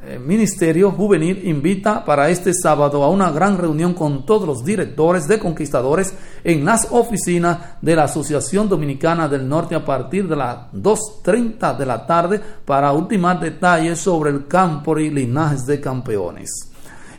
el 0.08 0.20
Ministerio 0.20 0.92
Juvenil 0.92 1.48
invita 1.48 2.04
para 2.04 2.30
este 2.30 2.54
sábado 2.54 3.04
a 3.04 3.10
una 3.10 3.32
gran 3.32 3.58
reunión 3.58 3.94
con 3.94 4.26
todos 4.26 4.48
los 4.48 4.64
directores 4.64 5.28
de 5.28 5.40
conquistadores 5.40 6.14
en 6.44 6.66
las 6.66 6.88
oficinas 6.92 7.82
de 7.82 7.96
la 7.96 8.04
Asociación 8.04 8.70
Dominicana 8.70 9.28
del 9.28 9.48
Norte 9.48 9.76
a 9.76 9.86
partir 9.86 10.28
de 10.28 10.36
las 10.36 10.72
2.30 10.74 11.78
de 11.78 11.86
la 11.86 12.06
tarde 12.06 12.42
para 12.66 12.92
ultimar 12.92 13.40
detalles 13.40 14.00
sobre 14.00 14.32
el 14.32 14.48
campo 14.48 14.98
y 15.00 15.10
linajes 15.10 15.66
de 15.66 15.80
campeones. 15.80 16.75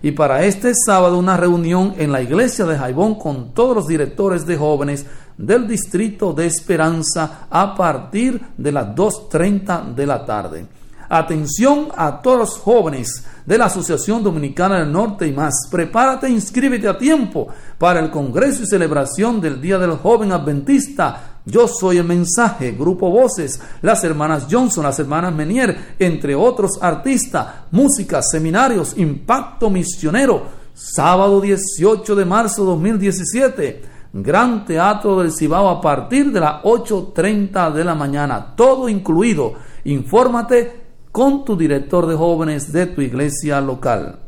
Y 0.07 0.13
para 0.13 0.45
este 0.45 0.73
sábado 0.73 1.19
una 1.19 1.37
reunión 1.37 1.95
en 1.99 2.13
la 2.13 2.23
iglesia 2.23 2.65
de 2.65 2.79
Jaibón 2.79 3.17
con 3.17 3.53
todos 3.53 3.75
los 3.75 3.89
directores 3.89 4.47
de 4.47 4.57
jóvenes 4.57 5.05
del 5.37 5.67
distrito 5.67 6.33
de 6.33 6.47
Esperanza 6.47 7.49
a 7.51 7.75
partir 7.75 8.41
de 8.57 8.71
las 8.71 8.95
2.30 8.95 9.97
de 9.97 10.07
la 10.07 10.25
tarde. 10.25 10.67
Atención 11.09 11.89
a 11.97 12.23
todos 12.23 12.39
los 12.39 12.51
jóvenes 12.59 13.25
de 13.45 13.59
la 13.59 13.65
Asociación 13.65 14.23
Dominicana 14.23 14.79
del 14.79 14.93
Norte 14.93 15.27
y 15.27 15.33
más. 15.33 15.67
Prepárate 15.73 16.29
e 16.29 16.31
inscríbete 16.31 16.87
a 16.87 16.97
tiempo 16.97 17.49
para 17.77 17.99
el 17.99 18.13
Congreso 18.13 18.63
y 18.63 18.67
celebración 18.67 19.41
del 19.41 19.61
Día 19.61 19.77
del 19.77 19.97
Joven 19.97 20.31
Adventista. 20.31 21.36
Yo 21.49 21.69
soy 21.69 21.99
el 21.99 22.05
mensaje, 22.05 22.73
Grupo 22.73 23.09
Voces, 23.09 23.61
las 23.81 24.03
hermanas 24.03 24.49
Johnson, 24.51 24.83
las 24.83 24.99
hermanas 24.99 25.33
Menier, 25.33 25.95
entre 25.97 26.35
otros 26.35 26.73
artistas, 26.81 27.47
música, 27.71 28.21
seminarios, 28.21 28.99
impacto 28.99 29.71
misionero. 29.71 30.43
Sábado 30.75 31.41
18 31.41 32.17
de 32.17 32.25
marzo 32.25 32.65
2017. 32.65 33.83
Gran 34.13 34.65
Teatro 34.65 35.21
del 35.21 35.31
Cibao 35.31 35.69
a 35.69 35.81
partir 35.81 36.33
de 36.33 36.41
las 36.41 36.65
8.30 36.65 37.73
de 37.73 37.85
la 37.85 37.95
mañana, 37.95 38.55
todo 38.57 38.89
incluido. 38.89 39.55
Infórmate 39.85 40.87
con 41.13 41.45
tu 41.45 41.57
director 41.57 42.07
de 42.07 42.17
jóvenes 42.17 42.73
de 42.73 42.87
tu 42.87 43.03
iglesia 43.03 43.61
local. 43.61 44.26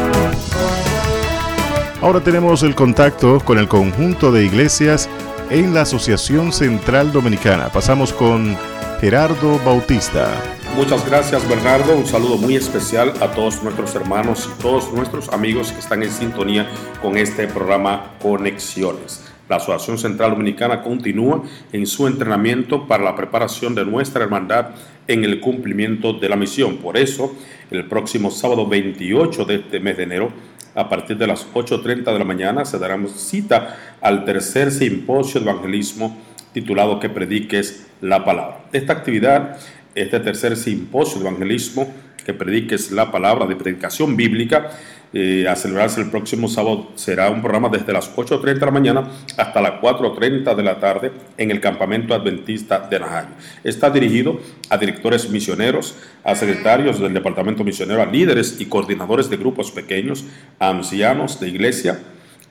Ahora 2.02 2.20
tenemos 2.20 2.62
el 2.62 2.74
contacto 2.74 3.40
con 3.40 3.58
el 3.58 3.68
conjunto 3.68 4.32
de 4.32 4.46
iglesias 4.46 5.06
en 5.50 5.74
la 5.74 5.82
Asociación 5.82 6.50
Central 6.50 7.12
Dominicana. 7.12 7.68
Pasamos 7.68 8.14
con 8.14 8.56
Gerardo 9.02 9.58
Bautista. 9.66 10.32
Muchas 10.76 11.04
gracias 11.06 11.46
Bernardo, 11.46 11.94
un 11.94 12.06
saludo 12.06 12.38
muy 12.38 12.56
especial 12.56 13.12
a 13.20 13.32
todos 13.32 13.62
nuestros 13.62 13.94
hermanos 13.94 14.48
y 14.50 14.62
todos 14.62 14.90
nuestros 14.94 15.28
amigos 15.28 15.72
que 15.72 15.80
están 15.80 16.02
en 16.02 16.10
sintonía 16.10 16.70
con 17.02 17.18
este 17.18 17.46
programa 17.48 18.12
Conexiones. 18.22 19.22
La 19.50 19.56
Asociación 19.56 19.98
Central 19.98 20.30
Dominicana 20.30 20.80
continúa 20.80 21.42
en 21.72 21.84
su 21.86 22.06
entrenamiento 22.06 22.86
para 22.86 23.04
la 23.04 23.14
preparación 23.14 23.74
de 23.74 23.84
nuestra 23.84 24.22
hermandad 24.22 24.68
en 25.06 25.24
el 25.24 25.40
cumplimiento 25.40 26.14
de 26.14 26.28
la 26.28 26.36
misión. 26.36 26.76
Por 26.76 26.96
eso, 26.96 27.34
el 27.70 27.87
próximo 27.87 28.30
sábado 28.30 28.66
28 28.66 29.44
de 29.44 29.54
este 29.56 29.80
mes 29.80 29.96
de 29.96 30.02
enero, 30.02 30.33
a 30.74 30.88
partir 30.88 31.16
de 31.16 31.26
las 31.26 31.46
8.30 31.52 32.12
de 32.12 32.18
la 32.18 32.24
mañana, 32.24 32.64
se 32.64 32.78
dará 32.78 32.98
cita 33.09 33.96
al 34.00 34.24
tercer 34.24 34.70
simposio 34.70 35.40
de 35.40 35.50
evangelismo 35.50 36.16
titulado 36.52 37.00
Que 37.00 37.09
prediques 37.09 37.87
la 38.00 38.24
palabra. 38.24 38.64
Esta 38.72 38.92
actividad, 38.92 39.59
este 39.94 40.20
tercer 40.20 40.56
simposio 40.56 41.20
de 41.20 41.28
evangelismo, 41.28 41.92
que 42.24 42.35
prediques 42.35 42.90
la 42.90 43.11
palabra 43.11 43.46
de 43.46 43.56
predicación 43.56 44.16
bíblica, 44.16 44.70
eh, 45.12 45.49
a 45.49 45.57
celebrarse 45.57 46.01
el 46.01 46.09
próximo 46.11 46.49
sábado. 46.49 46.88
Será 46.94 47.31
un 47.31 47.42
programa 47.42 47.68
desde 47.68 47.92
las 47.92 48.14
8.30 48.14 48.55
de 48.55 48.66
la 48.66 48.70
mañana 48.70 49.11
hasta 49.37 49.61
las 49.61 49.81
4.30 49.81 50.55
de 50.55 50.62
la 50.62 50.79
tarde 50.79 51.11
en 51.37 51.51
el 51.51 51.61
campamento 51.61 52.14
adventista 52.14 52.79
de 52.79 53.01
Najayo. 53.01 53.31
Está 53.64 53.90
dirigido 53.90 54.40
a 54.68 54.79
directores 54.79 55.29
misioneros, 55.29 55.96
a 56.23 56.35
secretarios 56.37 57.01
del 57.01 57.12
departamento 57.12 57.64
misionero, 57.64 58.01
a 58.01 58.07
líderes 58.07 58.61
y 58.61 58.66
coordinadores 58.66 59.29
de 59.29 59.37
grupos 59.37 59.73
pequeños, 59.73 60.25
a 60.61 60.68
ancianos 60.68 61.40
de 61.40 61.49
iglesia, 61.49 61.99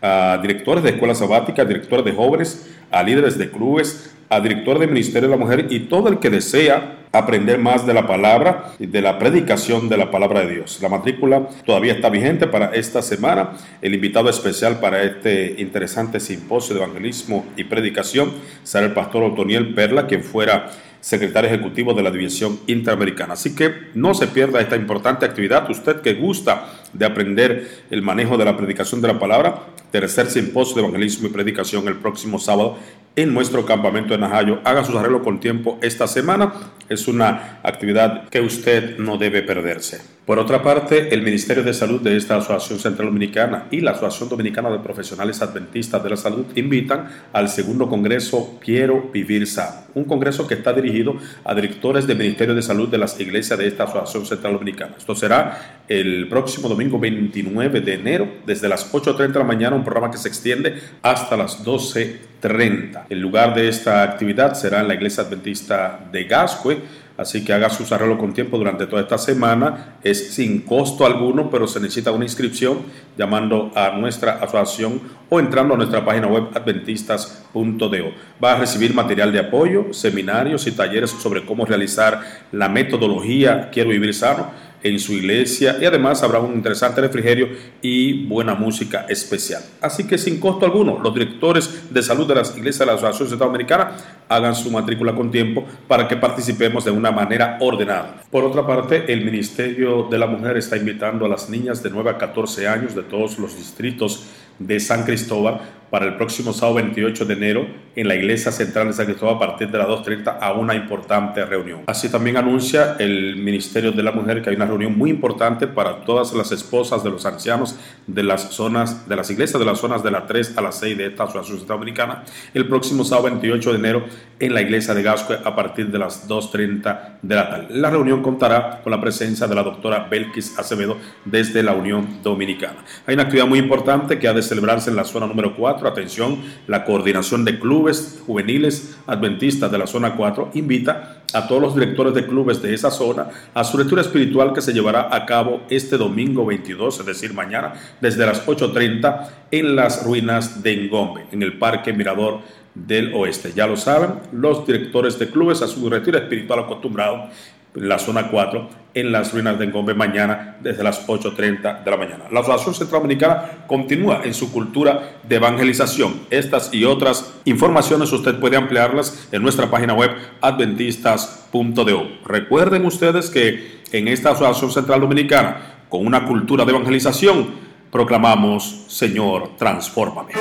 a 0.02 0.38
directores 0.42 0.84
de 0.84 0.90
escuelas 0.90 1.20
sabáticas, 1.20 1.68
directores 1.68 2.04
de 2.04 2.12
jóvenes, 2.12 2.70
a 2.92 3.04
líderes 3.04 3.38
de 3.38 3.50
clubes, 3.50 4.14
a 4.30 4.40
director 4.40 4.78
del 4.80 4.90
Ministerio 4.90 5.28
de 5.28 5.36
la 5.36 5.44
Mujer 5.44 5.68
y 5.70 5.82
todo 5.82 6.08
el 6.08 6.20
que 6.20 6.30
desea 6.30 6.96
aprender 7.12 7.58
más 7.58 7.88
de 7.88 7.94
la 7.94 8.06
palabra 8.06 8.74
y 8.80 8.86
de 8.86 9.02
la 9.02 9.18
predicación 9.18 9.90
de 9.90 9.98
la 9.98 10.12
palabra 10.12 10.42
de 10.42 10.56
Dios. 10.56 10.80
La 10.82 10.90
matrícula 10.90 11.48
todavía 11.66 11.94
está 11.94 12.10
vigente 12.10 12.46
para 12.46 12.68
esta 12.76 13.02
semana. 13.02 13.54
El 13.82 13.96
invitado 13.96 14.30
especial 14.30 14.80
para 14.80 15.04
este 15.04 15.56
interesante 15.58 16.20
simposio 16.20 16.76
de 16.76 16.84
evangelismo 16.84 17.46
y 17.58 17.64
predicación 17.64 18.32
será 18.64 18.86
el 18.86 18.94
pastor 18.94 19.24
Otoniel 19.24 19.74
Perla, 19.74 20.06
quien 20.06 20.24
fuera 20.24 20.70
secretario 21.02 21.50
ejecutivo 21.50 21.94
de 21.94 22.04
la 22.04 22.12
División 22.12 22.60
Interamericana. 22.68 23.34
Así 23.34 23.56
que 23.56 23.74
no 23.96 24.14
se 24.14 24.28
pierda 24.28 24.62
esta 24.62 24.76
importante 24.76 25.26
actividad. 25.26 25.70
Usted 25.70 26.02
que 26.02 26.14
gusta 26.14 26.74
de 26.94 27.06
aprender 27.06 27.70
el 27.90 28.02
manejo 28.02 28.38
de 28.38 28.46
la 28.46 28.58
predicación 28.58 29.02
de 29.02 29.08
la 29.08 29.18
palabra, 29.18 29.64
tercer 29.92 30.28
simposio 30.28 30.76
de 30.76 30.82
evangelismo 30.82 31.28
y 31.28 31.32
predicación 31.32 31.88
el 31.88 31.96
próximo 31.96 32.38
sábado 32.38 32.78
en 33.16 33.34
nuestro 33.34 33.66
campamento 33.66 34.14
Najayo. 34.20 34.60
Haga 34.64 34.84
sus 34.84 34.96
arreglos 34.96 35.22
con 35.24 35.40
tiempo 35.40 35.78
esta 35.82 36.08
semana. 36.08 36.54
Es 36.90 37.08
una 37.08 37.60
actividad 37.64 38.28
que 38.30 38.42
usted 38.42 38.98
no 38.98 39.18
debe 39.18 39.44
perderse. 39.44 40.20
Por 40.30 40.38
otra 40.38 40.62
parte, 40.62 41.12
el 41.12 41.24
Ministerio 41.24 41.64
de 41.64 41.74
Salud 41.74 42.02
de 42.02 42.16
esta 42.16 42.36
Asociación 42.36 42.78
Central 42.78 43.08
Dominicana 43.08 43.66
y 43.72 43.80
la 43.80 43.92
Asociación 43.92 44.30
Dominicana 44.30 44.70
de 44.70 44.78
Profesionales 44.78 45.42
Adventistas 45.42 46.04
de 46.04 46.10
la 46.12 46.18
Salud 46.18 46.46
invitan 46.56 47.10
al 47.34 47.50
segundo 47.50 47.90
Congreso 47.90 48.60
Quiero 48.64 49.10
Vivir 49.12 49.48
Sano, 49.48 49.86
un 49.96 50.04
congreso 50.04 50.46
que 50.46 50.54
está 50.54 50.72
dirigido 50.72 51.16
a 51.44 51.56
directores 51.56 52.06
del 52.06 52.20
Ministerio 52.20 52.54
de 52.54 52.62
Salud 52.62 52.88
de 52.90 53.00
las 53.00 53.20
iglesias 53.20 53.58
de 53.58 53.70
esta 53.70 53.86
Asociación 53.86 54.28
Central 54.28 54.54
Dominicana. 54.54 54.94
Esto 55.00 55.16
será 55.16 55.82
el 55.88 56.28
próximo 56.30 56.70
domingo 56.70 57.00
29 57.00 57.82
de 57.82 57.94
enero, 57.96 58.28
desde 58.46 58.70
las 58.70 58.94
8.30 58.94 59.32
de 59.32 59.40
la 59.40 59.46
mañana, 59.46 59.76
un 59.76 59.84
programa 59.84 60.12
que 60.12 60.20
se 60.20 60.28
extiende 60.28 60.80
hasta 61.02 61.38
las 61.38 61.66
12.30. 61.66 63.06
El 63.10 63.20
lugar 63.20 63.56
de 63.56 63.68
esta 63.68 64.04
actividad 64.04 64.54
será 64.54 64.82
en 64.82 64.90
la 64.90 64.94
iglesia 64.94 65.24
adventista 65.24 66.08
de 66.12 66.26
Gascue 66.26 66.79
Así 67.20 67.44
que 67.44 67.52
haga 67.52 67.70
sus 67.70 67.92
arreglos 67.92 68.18
con 68.18 68.32
tiempo 68.32 68.58
durante 68.58 68.88
toda 68.88 69.02
esta 69.02 69.18
semana. 69.18 69.98
Es 70.02 70.34
sin 70.34 70.62
costo 70.62 71.06
alguno, 71.06 71.50
pero 71.50 71.68
se 71.68 71.82
necesita 71.82 72.14
una 72.14 72.24
inscripción 72.24 72.78
llamando 73.18 73.74
a 73.76 73.90
nuestra 73.90 74.38
asociación 74.38 75.02
o 75.28 75.38
entrando 75.38 75.74
a 75.74 75.78
nuestra 75.78 76.06
página 76.06 76.28
web 76.28 76.46
adventistas.do. 76.56 78.14
Va 78.42 78.54
a 78.54 78.56
recibir 78.56 78.94
material 78.94 79.34
de 79.34 79.40
apoyo, 79.40 79.94
seminarios 79.94 80.66
y 80.66 80.72
talleres 80.72 81.10
sobre 81.10 81.46
cómo 81.46 81.66
realizar 81.66 82.22
la 82.54 82.70
metodología 82.70 83.70
Quiero 83.70 83.90
vivir 83.90 84.14
sano 84.14 84.69
en 84.84 85.00
su 85.00 85.14
iglesia 85.14 85.78
y 85.82 85.86
además 85.86 86.24
habrá 86.24 86.40
un 86.40 86.54
interesante 86.54 87.02
refrigerio 87.02 87.50
y 87.82 88.26
buena 88.26 88.56
música 88.56 89.06
especial. 89.10 89.62
Así 89.82 90.06
que 90.08 90.18
sin 90.18 90.40
costo 90.40 90.66
alguno, 90.66 91.00
los 91.02 91.14
directores 91.14 91.94
de 91.94 92.02
salud 92.02 92.28
de 92.28 92.36
las 92.36 92.56
iglesias 92.56 92.80
de 92.80 92.86
la 92.86 92.94
Asociación 92.94 93.30
Centroamericana 93.30 93.92
hagan 94.28 94.56
su 94.56 94.72
matrícula 94.72 95.14
con 95.16 95.32
tiempo 95.32 95.66
para 95.88 96.08
que 96.08 96.16
participemos 96.16 96.86
de 96.86 96.92
una 96.92 97.12
manera 97.12 97.58
ordenada. 97.60 98.24
Por 98.30 98.44
otra 98.44 98.66
parte, 98.66 99.12
el 99.12 99.26
Ministerio 99.26 100.08
de 100.10 100.18
la 100.18 100.28
Mujer 100.28 100.58
está 100.58 100.78
invitando 100.78 101.26
a 101.26 101.30
las 101.30 101.50
niñas 101.50 101.82
de 101.84 101.90
9 101.90 102.12
a 102.12 102.18
14 102.18 102.68
años 102.68 102.96
de 102.96 103.04
todos 103.04 103.40
los 103.40 103.56
distritos 103.56 104.26
de 104.60 104.80
San 104.80 105.04
Cristóbal 105.04 105.62
para 105.90 106.06
el 106.06 106.16
próximo 106.16 106.54
sábado 106.54 106.76
28 106.76 107.26
de 107.26 107.34
enero 107.34 107.68
en 107.96 108.08
la 108.08 108.16
iglesia 108.16 108.52
central 108.52 108.88
de 108.88 108.94
San 108.94 109.06
Cristóbal 109.06 109.36
a 109.36 109.40
partir 109.40 109.70
de 109.72 109.78
las 109.78 109.88
2.30 109.88 110.38
a 110.40 110.54
una 110.54 110.76
importante 110.76 111.46
reunión. 111.46 111.82
Así 111.88 112.10
también 112.10 112.38
anuncia 112.38 112.96
el 113.00 113.38
Ministerio 113.38 113.92
de 113.92 114.04
la 114.04 114.12
Mujer 114.12 114.42
que 114.42 114.50
hay 114.50 114.56
una 114.56 114.66
reunión 114.66 114.98
muy 114.98 115.10
importante 115.10 115.68
para 115.68 116.02
todas 116.06 116.34
las 116.34 116.52
esposas 116.52 117.04
de 117.04 117.10
los 117.10 117.26
ancianos 117.26 117.76
de 118.08 118.24
las 118.24 118.54
zonas, 118.54 119.08
de 119.10 119.16
las 119.16 119.30
iglesias 119.30 119.60
de 119.60 119.66
las 119.66 119.80
zonas 119.80 120.04
de 120.04 120.12
la 120.12 120.26
3 120.26 120.58
a 120.58 120.62
la 120.62 120.72
6 120.72 120.98
de 120.98 121.08
esta 121.08 121.24
asociación 121.24 121.58
centroamericana 121.60 122.24
el 122.54 122.68
próximo 122.68 123.04
sábado 123.04 123.30
28 123.30 123.72
de 123.72 123.78
enero 123.78 124.06
en 124.40 124.54
la 124.54 124.62
iglesia 124.62 124.94
de 124.94 125.04
Gascue 125.04 125.38
a 125.44 125.56
partir 125.56 125.92
de 125.92 126.00
las 126.00 126.28
2.30 126.28 127.20
de 127.22 127.36
la 127.36 127.50
tarde. 127.50 127.68
La 127.72 127.90
reunión 127.90 128.22
contará 128.22 128.82
con 128.82 128.92
la 128.92 129.02
presencia 129.02 129.48
de 129.48 129.56
la 129.56 129.64
doctora 129.64 130.08
Belkis 130.10 130.58
Acevedo 130.58 130.98
desde 131.26 131.64
la 131.64 131.74
Unión 131.74 132.22
Dominicana. 132.24 132.86
Hay 133.06 133.16
una 133.16 133.24
actividad 133.24 133.48
muy 133.48 133.60
importante 133.60 134.20
que 134.20 134.28
ha 134.28 134.34
de 134.34 134.42
celebrarse 134.42 134.90
en 134.90 134.96
la 134.96 135.04
zona 135.04 135.28
número 135.28 135.56
4 135.56 135.79
atención, 135.88 136.42
la 136.68 136.84
coordinación 136.84 137.46
de 137.46 137.60
clubes 137.60 138.22
juveniles 138.26 138.98
adventistas 139.08 139.72
de 139.72 139.78
la 139.78 139.88
zona 139.88 140.16
4 140.16 140.52
invita 140.54 141.24
a 141.34 141.48
todos 141.48 141.62
los 141.62 141.76
directores 141.76 142.14
de 142.14 142.26
clubes 142.26 142.62
de 142.62 142.74
esa 142.74 142.92
zona 142.92 143.28
a 143.54 143.64
su 143.64 143.78
lectura 143.78 144.02
espiritual 144.02 144.54
que 144.54 144.62
se 144.62 144.74
llevará 144.74 145.16
a 145.16 145.26
cabo 145.26 145.62
este 145.70 145.98
domingo 145.98 146.46
22, 146.46 147.00
es 147.00 147.06
decir, 147.06 147.34
mañana, 147.34 147.74
desde 148.02 148.26
las 148.26 148.46
8.30 148.46 149.28
en 149.52 149.76
las 149.76 150.04
ruinas 150.04 150.62
de 150.64 150.74
Engombe, 150.74 151.26
en 151.32 151.44
el 151.44 151.58
Parque 151.58 151.94
Mirador 151.94 152.40
del 152.74 153.14
Oeste. 153.14 153.54
Ya 153.56 153.68
lo 153.68 153.78
saben, 153.78 154.16
los 154.32 154.66
directores 154.66 155.18
de 155.20 155.30
clubes 155.30 155.62
a 155.62 155.68
su 155.68 155.90
retiro 155.90 156.18
espiritual 156.18 156.60
acostumbrado 156.60 157.30
la 157.74 158.00
zona 158.00 158.30
4, 158.30 158.70
en 158.94 159.12
las 159.12 159.34
ruinas 159.34 159.60
de 159.60 159.66
Engombe 159.66 159.94
mañana 159.94 160.58
desde 160.62 160.84
las 160.84 161.08
8.30 161.08 161.84
de 161.84 161.92
la 161.92 161.98
mañana. 161.98 162.26
La 162.32 162.40
Asociación 162.40 162.74
Centroamericana 162.74 163.66
continúa 163.68 164.22
en 164.24 164.34
su 164.34 164.52
cultura 164.52 165.20
de 165.28 165.36
evangelización. 165.36 166.22
Estas 166.30 166.74
y 166.74 166.86
otras 166.86 167.34
informaciones 167.46 168.12
usted 168.12 168.40
puede 168.40 168.58
ampliarlas 168.58 169.30
en 169.32 169.44
nuestra 169.44 169.70
página 169.70 169.94
web 169.94 170.12
adventistas.do. 170.42 172.08
Recuerden 172.26 172.86
ustedes 172.86 173.30
que 173.30 173.80
en 173.92 174.08
esta 174.08 174.32
Asociación 174.32 174.72
Central 174.72 175.02
Dominicana, 175.02 175.84
con 175.90 176.06
una 176.06 176.26
cultura 176.26 176.66
de 176.66 176.72
evangelización, 176.72 177.70
proclamamos, 177.92 178.86
Señor, 178.88 179.52
transfórmame. 179.58 180.34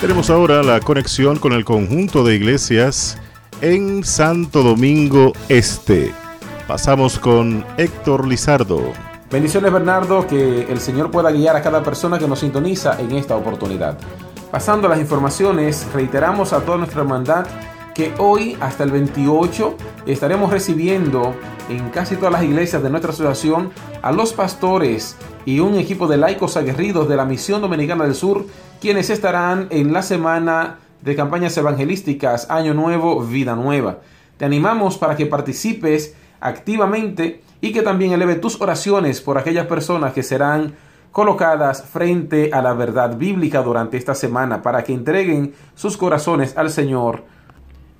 Tenemos 0.00 0.30
ahora 0.30 0.64
la 0.64 0.80
conexión 0.80 1.38
con 1.38 1.52
el 1.52 1.64
conjunto 1.64 2.24
de 2.24 2.34
iglesias 2.34 3.20
en 3.62 4.02
Santo 4.02 4.64
Domingo 4.64 5.32
Este. 5.48 6.12
Pasamos 6.66 7.20
con 7.20 7.64
Héctor 7.76 8.26
Lizardo. 8.26 8.82
Bendiciones 9.30 9.72
Bernardo, 9.72 10.26
que 10.26 10.62
el 10.62 10.80
Señor 10.80 11.12
pueda 11.12 11.30
guiar 11.30 11.54
a 11.54 11.62
cada 11.62 11.80
persona 11.80 12.18
que 12.18 12.26
nos 12.26 12.40
sintoniza 12.40 13.00
en 13.00 13.12
esta 13.12 13.36
oportunidad. 13.36 13.96
Pasando 14.50 14.88
a 14.88 14.90
las 14.90 14.98
informaciones, 14.98 15.86
reiteramos 15.94 16.52
a 16.52 16.62
toda 16.62 16.76
nuestra 16.76 17.02
hermandad 17.02 17.46
que 17.94 18.12
hoy 18.18 18.56
hasta 18.60 18.82
el 18.82 18.90
28 18.90 19.76
estaremos 20.06 20.50
recibiendo 20.50 21.32
en 21.68 21.88
casi 21.90 22.16
todas 22.16 22.32
las 22.32 22.42
iglesias 22.42 22.82
de 22.82 22.90
nuestra 22.90 23.12
asociación 23.12 23.70
a 24.02 24.10
los 24.10 24.32
pastores 24.32 25.16
y 25.46 25.60
un 25.60 25.76
equipo 25.76 26.08
de 26.08 26.16
laicos 26.16 26.56
aguerridos 26.56 27.08
de 27.08 27.14
la 27.14 27.24
Misión 27.24 27.60
Dominicana 27.60 28.04
del 28.04 28.16
Sur, 28.16 28.44
quienes 28.80 29.08
estarán 29.08 29.68
en 29.70 29.92
la 29.92 30.02
semana 30.02 30.78
de 31.02 31.16
campañas 31.16 31.56
evangelísticas 31.56 32.50
Año 32.50 32.74
Nuevo, 32.74 33.20
Vida 33.20 33.54
Nueva. 33.54 33.98
Te 34.36 34.44
animamos 34.44 34.98
para 34.98 35.16
que 35.16 35.26
participes 35.26 36.16
activamente 36.40 37.42
y 37.60 37.72
que 37.72 37.82
también 37.82 38.12
eleve 38.12 38.36
tus 38.36 38.60
oraciones 38.60 39.20
por 39.20 39.38
aquellas 39.38 39.66
personas 39.66 40.12
que 40.12 40.22
serán 40.22 40.74
colocadas 41.12 41.84
frente 41.84 42.50
a 42.52 42.62
la 42.62 42.72
verdad 42.72 43.16
bíblica 43.16 43.62
durante 43.62 43.96
esta 43.96 44.14
semana 44.14 44.62
para 44.62 44.82
que 44.82 44.94
entreguen 44.94 45.52
sus 45.74 45.96
corazones 45.96 46.56
al 46.56 46.70
Señor. 46.70 47.24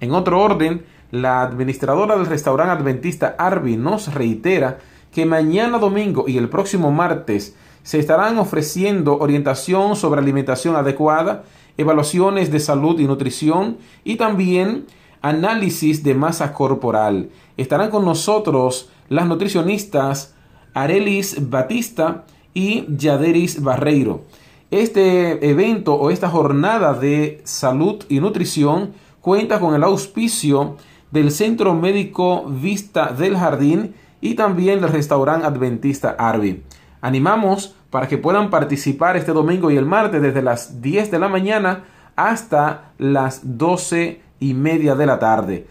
En 0.00 0.12
otro 0.12 0.40
orden, 0.40 0.84
la 1.10 1.42
administradora 1.42 2.16
del 2.16 2.26
restaurante 2.26 2.72
adventista 2.72 3.36
Arby 3.38 3.76
nos 3.76 4.12
reitera 4.14 4.78
que 5.12 5.26
mañana 5.26 5.78
domingo 5.78 6.24
y 6.26 6.38
el 6.38 6.48
próximo 6.48 6.90
martes 6.90 7.54
se 7.82 7.98
estarán 7.98 8.38
ofreciendo 8.38 9.18
orientación 9.18 9.94
sobre 9.94 10.20
alimentación 10.20 10.74
adecuada 10.74 11.44
evaluaciones 11.76 12.50
de 12.50 12.60
salud 12.60 12.98
y 13.00 13.04
nutrición 13.04 13.78
y 14.04 14.16
también 14.16 14.86
análisis 15.20 16.02
de 16.02 16.14
masa 16.14 16.52
corporal. 16.52 17.30
Estarán 17.56 17.90
con 17.90 18.04
nosotros 18.04 18.90
las 19.08 19.26
nutricionistas 19.26 20.34
Arelis 20.74 21.50
Batista 21.50 22.24
y 22.54 22.84
Yaderis 22.96 23.62
Barreiro. 23.62 24.24
Este 24.70 25.50
evento 25.50 25.94
o 25.94 26.10
esta 26.10 26.28
jornada 26.28 26.94
de 26.94 27.40
salud 27.44 28.04
y 28.08 28.20
nutrición 28.20 28.92
cuenta 29.20 29.60
con 29.60 29.74
el 29.74 29.84
auspicio 29.84 30.76
del 31.10 31.30
Centro 31.30 31.74
Médico 31.74 32.44
Vista 32.46 33.12
del 33.12 33.36
Jardín 33.36 33.94
y 34.20 34.34
también 34.34 34.80
del 34.80 34.90
restaurante 34.90 35.46
Adventista 35.46 36.16
Arby. 36.18 36.62
Animamos 37.02 37.74
para 37.92 38.08
que 38.08 38.16
puedan 38.16 38.48
participar 38.48 39.18
este 39.18 39.32
domingo 39.32 39.70
y 39.70 39.76
el 39.76 39.84
martes 39.84 40.22
desde 40.22 40.40
las 40.40 40.80
10 40.80 41.10
de 41.10 41.18
la 41.18 41.28
mañana 41.28 41.84
hasta 42.16 42.94
las 42.96 43.58
12 43.58 44.22
y 44.40 44.54
media 44.54 44.94
de 44.94 45.04
la 45.04 45.18
tarde. 45.18 45.66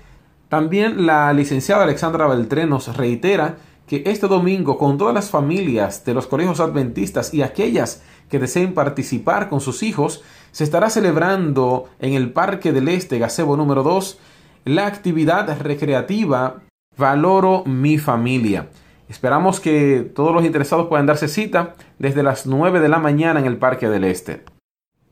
También 0.48 1.08
la 1.08 1.34
licenciada 1.34 1.84
Alexandra 1.84 2.28
Beltré 2.28 2.68
nos 2.68 2.96
reitera 2.96 3.58
que 3.88 4.04
este 4.06 4.28
domingo 4.28 4.78
con 4.78 5.00
todas 5.00 5.16
las 5.16 5.32
familias 5.32 6.06
de 6.06 6.14
los 6.14 6.28
colegios 6.28 6.60
adventistas 6.60 7.34
y 7.34 7.42
aquellas 7.42 8.04
que 8.30 8.38
deseen 8.38 8.76
participar 8.76 9.50
con 9.50 9.60
sus 9.60 9.82
hijos, 9.82 10.22
se 10.52 10.64
estará 10.64 10.92
celebrando 10.92 11.90
en 11.98 12.14
el 12.14 12.32
Parque 12.32 12.72
del 12.72 12.88
Este, 12.88 13.18
Gazebo 13.18 13.58
número 13.58 13.82
2, 13.82 14.20
la 14.66 14.86
actividad 14.86 15.60
recreativa 15.60 16.62
Valoro 16.96 17.64
mi 17.66 17.98
familia. 17.98 18.70
Esperamos 19.12 19.60
que 19.60 20.10
todos 20.16 20.34
los 20.34 20.46
interesados 20.46 20.88
puedan 20.88 21.06
darse 21.06 21.28
cita 21.28 21.76
desde 22.00 22.24
las 22.24 22.46
9 22.46 22.80
de 22.80 22.88
la 22.88 22.98
mañana 22.98 23.42
en 23.42 23.46
el 23.46 23.58
Parque 23.58 23.90
del 23.90 24.06
Este. 24.06 24.46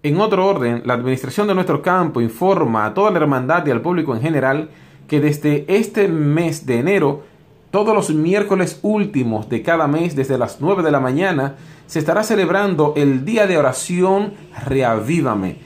En 0.04 0.22
otro 0.22 0.48
orden, 0.48 0.84
la 0.86 0.94
administración 0.94 1.48
de 1.48 1.54
nuestro 1.54 1.82
campo 1.82 2.22
informa 2.22 2.86
a 2.86 2.94
toda 2.94 3.12
la 3.12 3.18
hermandad 3.18 3.68
y 3.68 3.72
al 3.72 3.82
público 3.82 4.16
en 4.16 4.22
general 4.22 4.70
que 5.10 5.20
desde 5.20 5.66
este 5.68 6.08
mes 6.08 6.66
de 6.66 6.80
enero, 6.80 7.24
todos 7.72 7.94
los 7.94 8.10
miércoles 8.10 8.80
últimos 8.84 9.50
de 9.50 9.64
cada 9.64 9.86
mes, 9.86 10.16
desde 10.16 10.38
las 10.38 10.62
9 10.62 10.82
de 10.82 10.92
la 10.92 11.02
mañana, 11.02 11.58
se 11.86 12.00
estará 12.00 12.24
celebrando 12.24 12.94
el 12.96 13.26
día 13.26 13.48
de 13.48 13.58
oración 13.58 14.32
Reavívame. 14.66 15.58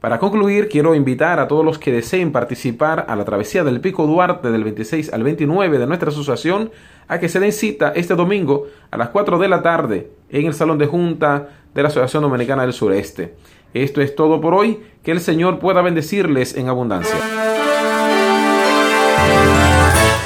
Para 0.00 0.20
concluir, 0.20 0.68
quiero 0.68 0.94
invitar 0.94 1.40
a 1.40 1.48
todos 1.48 1.64
los 1.64 1.78
que 1.78 1.90
deseen 1.90 2.30
participar 2.30 3.06
a 3.08 3.16
la 3.16 3.24
travesía 3.24 3.64
del 3.64 3.80
Pico 3.80 4.06
Duarte 4.06 4.52
del 4.52 4.62
26 4.62 5.12
al 5.12 5.24
29 5.24 5.76
de 5.76 5.86
nuestra 5.88 6.10
asociación 6.10 6.70
a 7.08 7.18
que 7.18 7.28
se 7.28 7.40
den 7.40 7.50
cita 7.50 7.92
este 7.96 8.14
domingo 8.14 8.66
a 8.92 8.96
las 8.96 9.08
4 9.08 9.40
de 9.40 9.48
la 9.48 9.60
tarde 9.60 10.10
en 10.30 10.46
el 10.46 10.54
Salón 10.54 10.78
de 10.78 10.86
Junta 10.86 11.48
de 11.74 11.82
la 11.82 11.88
Asociación 11.88 12.22
Dominicana 12.22 12.62
del 12.62 12.74
Sureste. 12.74 13.34
Esto 13.74 14.00
es 14.00 14.14
todo 14.14 14.40
por 14.40 14.54
hoy. 14.54 14.80
Que 15.02 15.10
el 15.10 15.20
Señor 15.20 15.58
pueda 15.58 15.82
bendecirles 15.82 16.56
en 16.56 16.68
abundancia. 16.68 17.16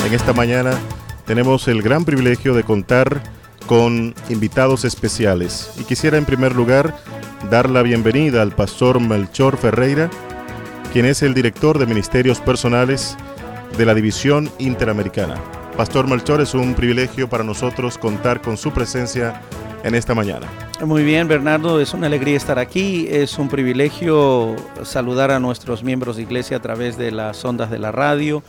En 0.04 0.12
esta 0.12 0.34
mañana 0.34 0.72
tenemos 1.24 1.66
el 1.68 1.80
gran 1.80 2.04
privilegio 2.04 2.52
de 2.52 2.62
contar 2.62 3.22
con 3.72 4.14
invitados 4.28 4.84
especiales 4.84 5.70
y 5.80 5.84
quisiera 5.84 6.18
en 6.18 6.26
primer 6.26 6.54
lugar 6.54 6.94
dar 7.50 7.70
la 7.70 7.80
bienvenida 7.80 8.42
al 8.42 8.54
pastor 8.54 9.00
Melchor 9.00 9.56
Ferreira, 9.56 10.10
quien 10.92 11.06
es 11.06 11.22
el 11.22 11.32
director 11.32 11.78
de 11.78 11.86
Ministerios 11.86 12.38
Personales 12.38 13.16
de 13.78 13.86
la 13.86 13.94
División 13.94 14.50
Interamericana. 14.58 15.36
Pastor 15.74 16.06
Melchor, 16.06 16.42
es 16.42 16.52
un 16.52 16.74
privilegio 16.74 17.30
para 17.30 17.44
nosotros 17.44 17.96
contar 17.96 18.42
con 18.42 18.58
su 18.58 18.72
presencia 18.72 19.40
en 19.84 19.94
esta 19.94 20.14
mañana. 20.14 20.48
Muy 20.84 21.02
bien, 21.02 21.26
Bernardo, 21.26 21.80
es 21.80 21.94
una 21.94 22.08
alegría 22.08 22.36
estar 22.36 22.58
aquí, 22.58 23.06
es 23.08 23.38
un 23.38 23.48
privilegio 23.48 24.54
saludar 24.82 25.30
a 25.30 25.40
nuestros 25.40 25.82
miembros 25.82 26.16
de 26.16 26.24
iglesia 26.24 26.58
a 26.58 26.60
través 26.60 26.98
de 26.98 27.10
las 27.10 27.42
ondas 27.42 27.70
de 27.70 27.78
la 27.78 27.90
radio, 27.90 28.42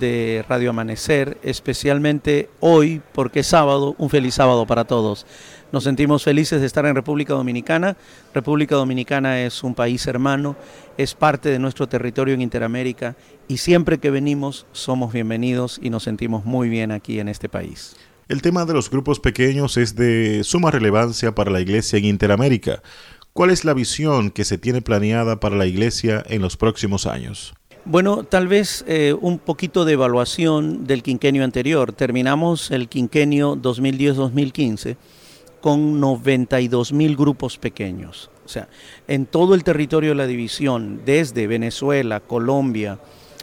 de 0.00 0.44
Radio 0.48 0.70
Amanecer, 0.70 1.38
especialmente 1.42 2.48
hoy, 2.60 3.00
porque 3.12 3.40
es 3.40 3.46
sábado, 3.46 3.94
un 3.98 4.10
feliz 4.10 4.34
sábado 4.34 4.66
para 4.66 4.84
todos. 4.84 5.26
Nos 5.72 5.84
sentimos 5.84 6.22
felices 6.22 6.60
de 6.60 6.66
estar 6.66 6.86
en 6.86 6.94
República 6.94 7.34
Dominicana. 7.34 7.96
República 8.32 8.76
Dominicana 8.76 9.40
es 9.42 9.64
un 9.64 9.74
país 9.74 10.06
hermano, 10.06 10.56
es 10.96 11.14
parte 11.14 11.48
de 11.48 11.58
nuestro 11.58 11.88
territorio 11.88 12.34
en 12.34 12.42
Interamérica 12.42 13.16
y 13.48 13.56
siempre 13.56 13.98
que 13.98 14.10
venimos 14.10 14.66
somos 14.72 15.12
bienvenidos 15.12 15.80
y 15.82 15.90
nos 15.90 16.04
sentimos 16.04 16.44
muy 16.44 16.68
bien 16.68 16.92
aquí 16.92 17.18
en 17.18 17.28
este 17.28 17.48
país. 17.48 17.96
El 18.28 18.40
tema 18.40 18.64
de 18.64 18.72
los 18.72 18.88
grupos 18.88 19.20
pequeños 19.20 19.76
es 19.76 19.96
de 19.96 20.44
suma 20.44 20.70
relevancia 20.70 21.34
para 21.34 21.50
la 21.50 21.60
Iglesia 21.60 21.98
en 21.98 22.06
Interamérica. 22.06 22.82
¿Cuál 23.34 23.50
es 23.50 23.64
la 23.64 23.74
visión 23.74 24.30
que 24.30 24.44
se 24.44 24.58
tiene 24.58 24.80
planeada 24.80 25.40
para 25.40 25.56
la 25.56 25.66
Iglesia 25.66 26.22
en 26.28 26.40
los 26.40 26.56
próximos 26.56 27.04
años? 27.04 27.52
Bueno, 27.86 28.24
tal 28.24 28.48
vez 28.48 28.82
eh, 28.88 29.14
un 29.20 29.38
poquito 29.38 29.84
de 29.84 29.92
evaluación 29.92 30.86
del 30.86 31.02
quinquenio 31.02 31.44
anterior. 31.44 31.92
Terminamos 31.92 32.70
el 32.70 32.88
quinquenio 32.88 33.56
2010-2015 33.56 34.96
con 35.60 36.00
92 36.00 36.94
mil 36.94 37.14
grupos 37.14 37.58
pequeños. 37.58 38.30
O 38.46 38.48
sea, 38.48 38.68
en 39.06 39.26
todo 39.26 39.54
el 39.54 39.64
territorio 39.64 40.10
de 40.10 40.16
la 40.16 40.26
división, 40.26 41.02
desde 41.04 41.46
Venezuela, 41.46 42.20
Colombia, 42.20 42.98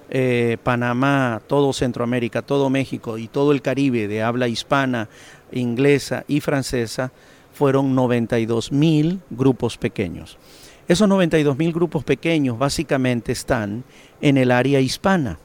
eh, 0.09 0.57
Panamá, 0.63 1.39
todo 1.45 1.71
Centroamérica, 1.71 2.41
todo 2.41 2.71
México 2.71 3.19
y 3.19 3.27
todo 3.27 3.51
el 3.51 3.61
Caribe 3.61 4.07
de 4.07 4.23
habla 4.23 4.47
hispana, 4.47 5.07
inglesa 5.51 6.25
y 6.27 6.39
francesa, 6.41 7.11
fueron 7.53 7.93
92 7.93 8.71
mil 8.71 9.19
grupos 9.29 9.77
pequeños. 9.77 10.39
Esos 10.87 11.07
92 11.07 11.57
mil 11.57 11.71
grupos 11.71 12.03
pequeños 12.03 12.57
básicamente 12.57 13.31
están 13.31 13.83
en 14.19 14.37
el 14.37 14.51
área 14.51 14.79
hispana. 14.79 15.39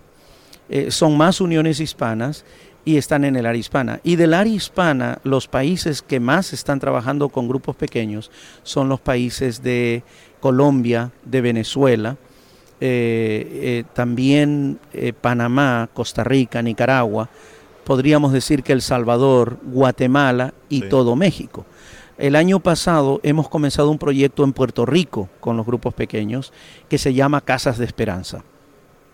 Eh, 0.69 0.91
son 0.91 1.17
más 1.17 1.41
uniones 1.41 1.79
hispanas 1.81 2.45
y 2.85 2.97
están 2.97 3.25
en 3.25 3.37
el 3.37 3.47
área 3.47 3.59
hispana. 3.59 4.01
Y 4.03 4.17
del 4.17 4.35
área 4.35 4.53
hispana, 4.53 5.19
los 5.25 5.49
países 5.49 6.03
que 6.03 6.21
más 6.21 6.53
están 6.53 6.81
trabajando 6.81 7.29
con 7.29 7.49
grupos 7.49 7.77
pequeños 7.77 8.31
son 8.63 8.89
los 8.89 9.01
países 9.01 9.63
de 9.63 10.03
Colombia, 10.41 11.13
de 11.25 11.41
Venezuela, 11.41 12.17
eh, 12.81 13.85
también 13.95 14.79
Panamá, 15.21 15.89
Costa 15.93 16.23
Rica, 16.25 16.61
Nicaragua, 16.63 17.29
podríamos 17.87 18.33
decir 18.33 18.65
que 18.65 18.73
El 18.73 18.83
Salvador, 18.83 19.59
Guatemala 19.63 20.53
y 20.69 20.83
todo 20.83 21.15
México. 21.15 21.65
El 22.19 22.35
año 22.35 22.61
pasado 22.61 23.21
hemos 23.23 23.49
comenzado 23.49 23.91
un 23.91 23.99
proyecto 23.99 24.45
en 24.45 24.53
Puerto 24.53 24.87
Rico 24.87 25.29
con 25.41 25.57
los 25.57 25.67
grupos 25.67 25.93
pequeños 25.95 26.53
que 26.89 26.99
se 26.99 27.13
llama 27.13 27.43
Casas 27.43 27.79
de 27.79 27.85
Esperanza. 27.85 28.43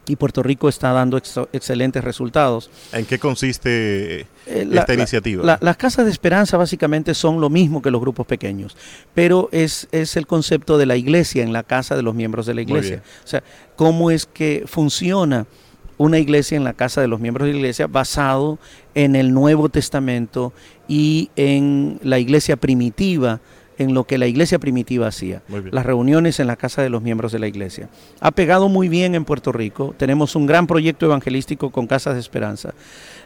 Y 0.06 0.16
Puerto 0.16 0.42
Rico 0.42 0.68
está 0.68 0.92
dando 0.92 1.16
excelentes 1.16 2.02
resultados. 2.02 2.70
¿En 2.92 3.04
qué 3.04 3.20
consiste 3.20 4.20
eh, 4.20 4.26
esta 4.46 4.94
iniciativa? 4.94 5.58
las 5.60 5.76
casas 5.76 6.04
de 6.04 6.10
esperanza 6.10 6.56
básicamente 6.56 7.14
son 7.14 7.40
lo 7.40 7.48
mismo 7.48 7.80
que 7.80 7.90
los 7.90 8.00
grupos 8.00 8.26
pequeños, 8.26 8.76
pero 9.14 9.48
es, 9.52 9.88
es 9.92 10.16
el 10.16 10.26
concepto 10.26 10.76
de 10.76 10.86
la 10.86 10.96
iglesia 10.96 11.44
en 11.44 11.52
la 11.52 11.62
casa 11.62 11.94
de 11.94 12.02
los 12.02 12.16
miembros 12.16 12.46
de 12.46 12.54
la 12.54 12.62
iglesia. 12.62 13.02
O 13.24 13.28
sea, 13.28 13.44
cómo 13.76 14.10
es 14.10 14.26
que 14.26 14.64
funciona 14.66 15.46
una 15.98 16.18
iglesia 16.18 16.56
en 16.56 16.64
la 16.64 16.72
casa 16.72 17.00
de 17.00 17.08
los 17.08 17.20
miembros 17.20 17.46
de 17.46 17.52
la 17.52 17.58
iglesia 17.58 17.86
basado 17.86 18.58
en 18.94 19.16
el 19.16 19.32
Nuevo 19.32 19.68
Testamento 19.68 20.52
y 20.88 21.30
en 21.36 21.98
la 22.02 22.18
iglesia 22.18 22.56
primitiva, 22.56 23.40
en 23.78 23.94
lo 23.94 24.04
que 24.04 24.18
la 24.18 24.26
iglesia 24.26 24.58
primitiva 24.58 25.08
hacía, 25.08 25.42
las 25.70 25.86
reuniones 25.86 26.40
en 26.40 26.46
la 26.46 26.56
casa 26.56 26.82
de 26.82 26.90
los 26.90 27.02
miembros 27.02 27.32
de 27.32 27.38
la 27.38 27.46
iglesia. 27.46 27.88
Ha 28.20 28.30
pegado 28.30 28.68
muy 28.68 28.88
bien 28.88 29.14
en 29.14 29.24
Puerto 29.24 29.52
Rico, 29.52 29.94
tenemos 29.96 30.36
un 30.36 30.46
gran 30.46 30.66
proyecto 30.66 31.06
evangelístico 31.06 31.70
con 31.70 31.86
Casas 31.86 32.14
de 32.14 32.20
Esperanza. 32.20 32.74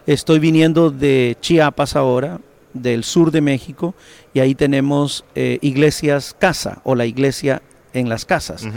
Estoy 0.05 0.39
viniendo 0.39 0.89
de 0.89 1.37
Chiapas 1.41 1.95
ahora, 1.95 2.39
del 2.73 3.03
sur 3.03 3.31
de 3.31 3.41
México, 3.41 3.95
y 4.33 4.39
ahí 4.39 4.55
tenemos 4.55 5.25
eh, 5.35 5.57
iglesias 5.61 6.35
casa 6.37 6.81
o 6.83 6.95
la 6.95 7.05
iglesia 7.05 7.61
en 7.93 8.09
las 8.09 8.25
casas. 8.25 8.67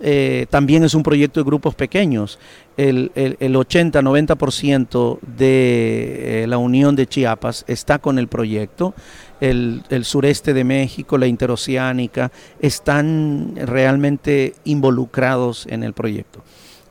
Eh, 0.00 0.46
también 0.50 0.84
es 0.84 0.94
un 0.94 1.02
proyecto 1.02 1.40
de 1.40 1.44
grupos 1.44 1.74
pequeños. 1.74 2.38
El, 2.76 3.12
80-90% 3.14 5.20
de 5.20 6.42
eh, 6.42 6.46
la 6.48 6.58
Unión 6.58 6.96
de 6.96 7.06
Chiapas 7.06 7.64
está 7.68 8.00
con 8.00 8.18
el 8.18 8.26
proyecto. 8.26 8.94
El, 9.40 9.84
sureste 10.02 10.52
de 10.54 10.64
México, 10.64 11.16
la 11.18 11.28
interoceánica, 11.28 12.32
están 12.60 13.52
realmente 13.56 14.54
involucrados 14.64 15.68
en 15.68 15.84
el 15.84 15.92
proyecto. 15.92 16.42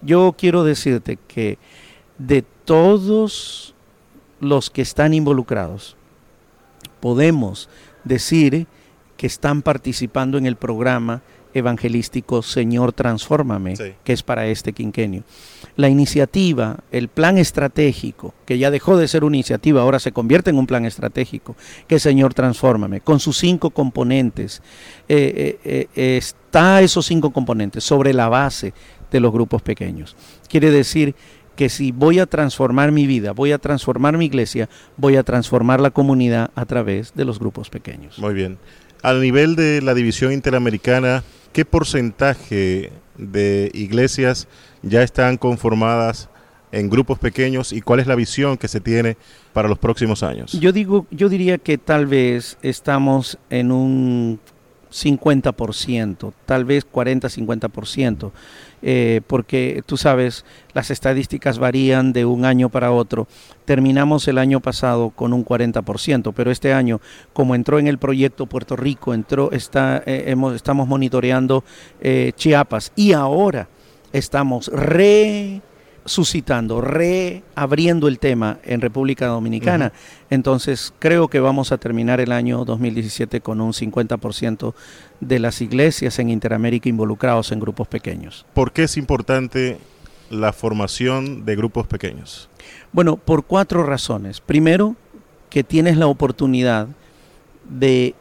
Yo 0.01 0.35
quiero 0.37 0.63
decirte 0.63 1.17
que 1.27 1.57
de 2.17 2.43
todos 2.65 3.75
los 4.39 4.69
que 4.69 4.81
están 4.81 5.13
involucrados, 5.13 5.95
podemos 6.99 7.69
decir 8.03 8.67
que 9.17 9.27
están 9.27 9.61
participando 9.61 10.37
en 10.37 10.45
el 10.45 10.55
programa 10.55 11.21
evangelístico 11.53 12.41
Señor 12.41 12.93
Transfórmame, 12.93 13.75
que 14.03 14.13
es 14.13 14.23
para 14.23 14.47
este 14.47 14.73
quinquenio. 14.73 15.23
La 15.75 15.89
iniciativa, 15.89 16.77
el 16.91 17.07
plan 17.07 17.37
estratégico, 17.37 18.33
que 18.45 18.57
ya 18.57 18.69
dejó 18.69 18.97
de 18.97 19.07
ser 19.07 19.23
una 19.23 19.37
iniciativa, 19.37 19.81
ahora 19.81 19.99
se 19.99 20.11
convierte 20.11 20.51
en 20.51 20.57
un 20.57 20.67
plan 20.67 20.85
estratégico, 20.85 21.55
que 21.87 21.99
Señor 21.99 22.33
Transfórmame, 22.33 23.01
con 23.01 23.19
sus 23.19 23.37
cinco 23.37 23.71
componentes. 23.71 24.61
Eh, 25.09 25.57
eh, 25.63 25.87
eh, 25.95 26.17
está 26.17 26.81
esos 26.81 27.05
cinco 27.05 27.31
componentes 27.31 27.83
sobre 27.83 28.13
la 28.13 28.29
base 28.29 28.73
de 29.11 29.19
los 29.19 29.31
grupos 29.31 29.61
pequeños. 29.61 30.15
Quiere 30.47 30.69
decir 30.69 31.15
que 31.55 31.69
si 31.69 31.91
voy 31.91 32.19
a 32.19 32.25
transformar 32.25 32.91
mi 32.91 33.07
vida, 33.07 33.31
voy 33.31 33.51
a 33.51 33.57
transformar 33.57 34.17
mi 34.17 34.25
iglesia, 34.25 34.69
voy 34.97 35.15
a 35.15 35.23
transformar 35.23 35.79
la 35.79 35.91
comunidad 35.91 36.51
a 36.55 36.65
través 36.65 37.13
de 37.13 37.25
los 37.25 37.39
grupos 37.39 37.69
pequeños. 37.69 38.19
Muy 38.19 38.33
bien. 38.33 38.57
Al 39.01 39.21
nivel 39.21 39.55
de 39.55 39.81
la 39.81 39.93
división 39.93 40.31
interamericana, 40.31 41.23
¿qué 41.53 41.65
porcentaje 41.65 42.91
de 43.17 43.71
iglesias 43.73 44.47
ya 44.81 45.03
están 45.03 45.37
conformadas 45.37 46.29
en 46.71 46.89
grupos 46.89 47.19
pequeños 47.19 47.71
y 47.71 47.81
cuál 47.81 47.99
es 47.99 48.07
la 48.07 48.15
visión 48.15 48.57
que 48.57 48.67
se 48.67 48.81
tiene 48.81 49.15
para 49.53 49.69
los 49.69 49.77
próximos 49.77 50.23
años? 50.23 50.51
Yo 50.53 50.71
digo, 50.71 51.05
yo 51.11 51.29
diría 51.29 51.59
que 51.59 51.77
tal 51.77 52.07
vez 52.07 52.57
estamos 52.63 53.37
en 53.49 53.71
un 53.71 54.39
50%, 54.93 56.33
tal 56.45 56.65
vez 56.65 56.85
40-50%, 56.89 58.31
eh, 58.83 59.21
porque 59.25 59.81
tú 59.85 59.97
sabes, 59.97 60.45
las 60.73 60.91
estadísticas 60.91 61.57
varían 61.57 62.13
de 62.13 62.25
un 62.25 62.45
año 62.45 62.69
para 62.69 62.91
otro. 62.91 63.27
Terminamos 63.65 64.27
el 64.27 64.37
año 64.37 64.59
pasado 64.59 65.09
con 65.09 65.33
un 65.33 65.43
40%, 65.43 66.33
pero 66.35 66.51
este 66.51 66.73
año, 66.73 67.01
como 67.33 67.55
entró 67.55 67.79
en 67.79 67.87
el 67.87 67.97
proyecto 67.97 68.45
Puerto 68.45 68.75
Rico, 68.75 69.13
entró, 69.13 69.51
está, 69.51 70.03
eh, 70.05 70.25
hemos, 70.27 70.53
estamos 70.53 70.87
monitoreando 70.87 71.63
eh, 71.99 72.31
Chiapas 72.35 72.91
y 72.95 73.13
ahora 73.13 73.67
estamos 74.11 74.67
re 74.67 75.61
suscitando, 76.05 76.81
reabriendo 76.81 78.07
el 78.07 78.19
tema 78.19 78.59
en 78.63 78.81
República 78.81 79.27
Dominicana. 79.27 79.93
Entonces 80.29 80.93
creo 80.99 81.27
que 81.27 81.39
vamos 81.39 81.71
a 81.71 81.77
terminar 81.77 82.19
el 82.19 82.31
año 82.31 82.65
2017 82.65 83.41
con 83.41 83.61
un 83.61 83.71
50% 83.71 84.73
de 85.19 85.39
las 85.39 85.61
iglesias 85.61 86.19
en 86.19 86.29
Interamérica 86.29 86.89
involucrados 86.89 87.51
en 87.51 87.59
grupos 87.59 87.87
pequeños. 87.87 88.45
¿Por 88.53 88.71
qué 88.71 88.83
es 88.83 88.97
importante 88.97 89.79
la 90.29 90.51
formación 90.51 91.45
de 91.45 91.55
grupos 91.55 91.87
pequeños? 91.87 92.49
Bueno, 92.91 93.17
por 93.17 93.45
cuatro 93.45 93.83
razones. 93.83 94.41
Primero, 94.41 94.95
que 95.49 95.63
tienes 95.63 95.97
la 95.97 96.07
oportunidad 96.07 96.87
de 97.69 98.15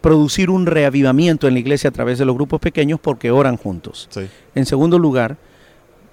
producir 0.00 0.50
un 0.50 0.66
reavivamiento 0.66 1.48
en 1.48 1.54
la 1.54 1.60
iglesia 1.60 1.88
a 1.88 1.92
través 1.92 2.18
de 2.18 2.24
los 2.24 2.34
grupos 2.34 2.60
pequeños 2.60 3.00
porque 3.00 3.30
oran 3.30 3.56
juntos. 3.56 4.08
En 4.54 4.66
segundo 4.66 4.98
lugar, 4.98 5.36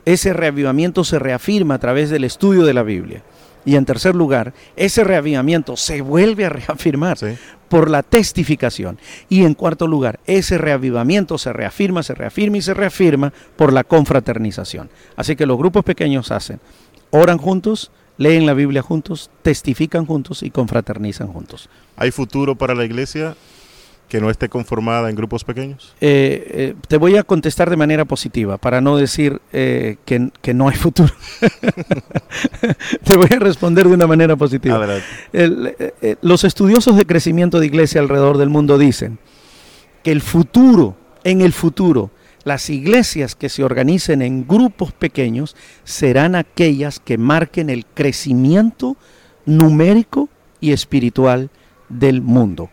ese 0.05 0.33
reavivamiento 0.33 1.03
se 1.03 1.19
reafirma 1.19 1.75
a 1.75 1.79
través 1.79 2.09
del 2.09 2.23
estudio 2.23 2.63
de 2.63 2.73
la 2.73 2.83
Biblia. 2.83 3.23
Y 3.65 3.75
en 3.75 3.85
tercer 3.85 4.15
lugar, 4.15 4.53
ese 4.75 5.03
reavivamiento 5.03 5.75
se 5.75 6.01
vuelve 6.01 6.45
a 6.45 6.49
reafirmar 6.49 7.17
por 7.67 7.89
la 7.89 8.03
testificación. 8.03 8.99
Y 9.27 9.43
en 9.43 9.55
cuarto 9.55 9.87
lugar, 9.87 10.19
ese 10.27 10.59
reavivamiento 10.59 11.39
se 11.39 11.51
reafirma, 11.51 12.03
se 12.03 12.13
reafirma 12.13 12.57
y 12.57 12.61
se 12.61 12.75
reafirma 12.75 13.33
por 13.55 13.73
la 13.73 13.83
confraternización. 13.83 14.91
Así 15.15 15.35
que 15.35 15.47
los 15.47 15.57
grupos 15.57 15.83
pequeños 15.83 16.31
hacen, 16.31 16.59
oran 17.09 17.39
juntos, 17.39 17.91
leen 18.17 18.45
la 18.45 18.53
Biblia 18.53 18.83
juntos, 18.83 19.31
testifican 19.41 20.05
juntos 20.05 20.43
y 20.43 20.51
confraternizan 20.51 21.27
juntos. 21.27 21.67
¿Hay 21.97 22.11
futuro 22.11 22.55
para 22.55 22.75
la 22.75 22.85
iglesia 22.85 23.35
que 24.07 24.21
no 24.21 24.29
esté 24.29 24.49
conformada 24.49 25.09
en 25.09 25.15
grupos 25.15 25.43
pequeños? 25.43 25.95
Eh, 26.01 26.47
eh, 26.49 26.75
te 26.87 26.97
voy 26.97 27.17
a 27.17 27.23
contestar 27.23 27.69
de 27.69 27.75
manera 27.75 28.05
positiva, 28.05 28.57
para 28.57 28.81
no 28.81 28.97
decir 28.97 29.41
eh, 29.51 29.97
que, 30.05 30.53
no 30.53 30.69
hay 30.69 30.75
futuro. 30.75 31.13
te 33.03 33.17
voy 33.17 33.29
a 33.31 33.39
responder 33.39 33.87
de 33.87 33.93
una 33.93 34.07
manera 34.07 34.35
positiva. 34.35 34.85
los 36.21 36.43
estudiosos 36.43 36.97
de 36.97 37.05
crecimiento 37.05 37.59
de 37.59 37.65
iglesia 37.65 38.01
alrededor 38.01 38.37
del 38.37 38.49
mundo 38.49 38.77
dicen 38.77 39.19
que 40.03 40.11
el 40.11 40.21
futuro, 40.21 40.95
en 41.23 41.41
el 41.41 41.51
futuro, 41.51 42.11
las 42.43 42.69
iglesias 42.69 43.35
que 43.35 43.49
se 43.49 43.63
organicen 43.63 44.21
en 44.21 44.47
grupos 44.47 44.93
pequeños 44.93 45.55
serán 45.83 46.35
aquellas 46.35 46.99
que 46.99 47.17
marquen 47.17 47.71
el 47.71 47.85
crecimiento 47.87 48.97
numérico 49.45 50.29
y 50.61 50.71
espiritual 50.71 51.49
del 51.89 52.21
mundo. 52.21 52.69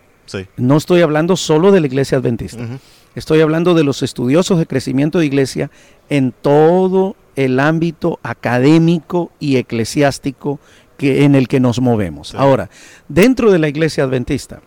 No 0.56 0.76
estoy 0.76 1.02
hablando 1.02 1.36
solo 1.36 1.72
de 1.72 1.80
la 1.80 1.86
iglesia 1.86 2.18
adventista. 2.18 2.66
Estoy 3.14 3.40
hablando 3.40 3.74
de 3.74 3.84
los 3.84 4.02
estudiosos 4.02 4.58
de 4.58 4.66
crecimiento 4.66 5.18
de 5.18 5.26
iglesia 5.26 5.70
en 6.08 6.32
todo 6.32 7.16
el 7.36 7.60
ámbito 7.60 8.18
académico 8.22 9.32
y 9.38 9.56
eclesiástico 9.56 10.60
que, 10.96 11.24
en 11.24 11.34
el 11.34 11.48
que 11.48 11.60
nos 11.60 11.80
movemos. 11.80 12.34
Ahora, 12.34 12.70
dentro 13.08 13.50
de 13.50 13.58
la 13.58 13.68
iglesia 13.68 14.04
adventista, 14.04 14.62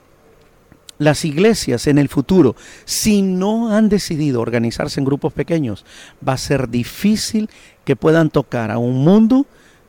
las 0.98 1.26
iglesias 1.26 1.88
en 1.88 1.98
el 1.98 2.10
futuro, 2.10 2.56
si 2.86 3.22
no 3.22 3.76
han 3.76 3.90
decidido 3.90 4.42
organizarse 4.42 5.00
en 5.00 5.06
grupos 5.06 5.34
pequeños, 5.34 5.86
va 6.28 6.34
a 6.34 6.38
ser 6.38 6.70
difícil 6.70 7.50
que 7.84 7.96
puedan 7.96 8.30
tocar 8.30 8.72
a 8.72 8.78
un 8.78 9.04
mundo 9.04 9.46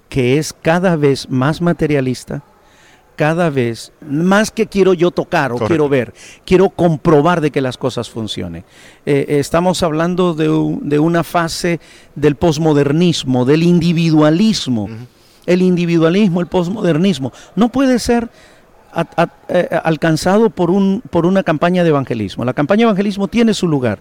que 0.08 0.38
es 0.38 0.52
cada 0.52 0.96
vez 0.96 1.28
más 1.28 1.60
materialista, 1.60 2.42
cada 3.16 3.50
vez 3.50 3.92
más 4.08 4.50
que 4.50 4.66
quiero 4.66 4.94
yo 4.94 5.10
tocar 5.10 5.50
o 5.50 5.56
quiero 5.56 5.88
ver, 5.88 6.14
quiero 6.44 6.68
comprobar 6.68 7.40
de 7.40 7.50
que 7.50 7.62
las 7.62 7.78
cosas 7.78 8.08
funcionen. 8.08 8.64
Eh, 9.06 9.24
eh, 9.28 9.38
estamos 9.40 9.82
hablando 9.82 10.34
de, 10.34 10.98
una 10.98 11.24
fase 11.24 11.80
del 12.14 12.36
posmodernismo, 12.36 13.44
del 13.44 13.62
individualismo. 13.62 14.88
El 15.46 15.62
individualismo, 15.62 16.40
el 16.40 16.48
posmodernismo, 16.48 17.32
no 17.54 17.70
puede 17.70 18.00
ser 18.00 18.28
eh, 19.48 19.68
alcanzado 19.84 20.50
por, 20.50 20.70
un, 20.70 21.02
por 21.08 21.24
una 21.24 21.42
campaña 21.42 21.84
de 21.84 21.90
evangelismo. 21.90 22.44
La 22.44 22.52
campaña 22.52 22.80
de 22.80 22.84
evangelismo 22.84 23.28
tiene 23.28 23.54
su 23.54 23.68
lugar, 23.68 24.00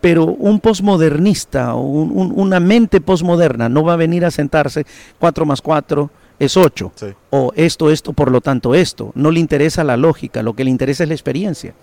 pero 0.00 0.24
un 0.24 0.58
posmodernista, 0.58 1.74
una 1.74 2.60
mente 2.60 3.00
posmoderna 3.00 3.68
no 3.68 3.84
va 3.84 3.92
a 3.92 3.96
venir 3.96 4.24
a 4.24 4.30
sentarse 4.30 4.86
cuatro 5.18 5.44
más 5.44 5.60
cuatro 5.60 6.10
es 6.38 6.56
8. 6.56 6.92
O 7.30 7.52
esto, 7.56 7.90
esto, 7.90 8.12
por 8.12 8.30
lo 8.30 8.40
tanto 8.40 8.74
esto. 8.74 9.12
No 9.14 9.30
le 9.30 9.40
interesa 9.40 9.84
la 9.84 9.96
lógica, 9.96 10.42
lo 10.42 10.54
que 10.54 10.64
le 10.64 10.70
interesa 10.70 11.02
es 11.04 11.08
la 11.08 11.14
experiencia. 11.14 11.74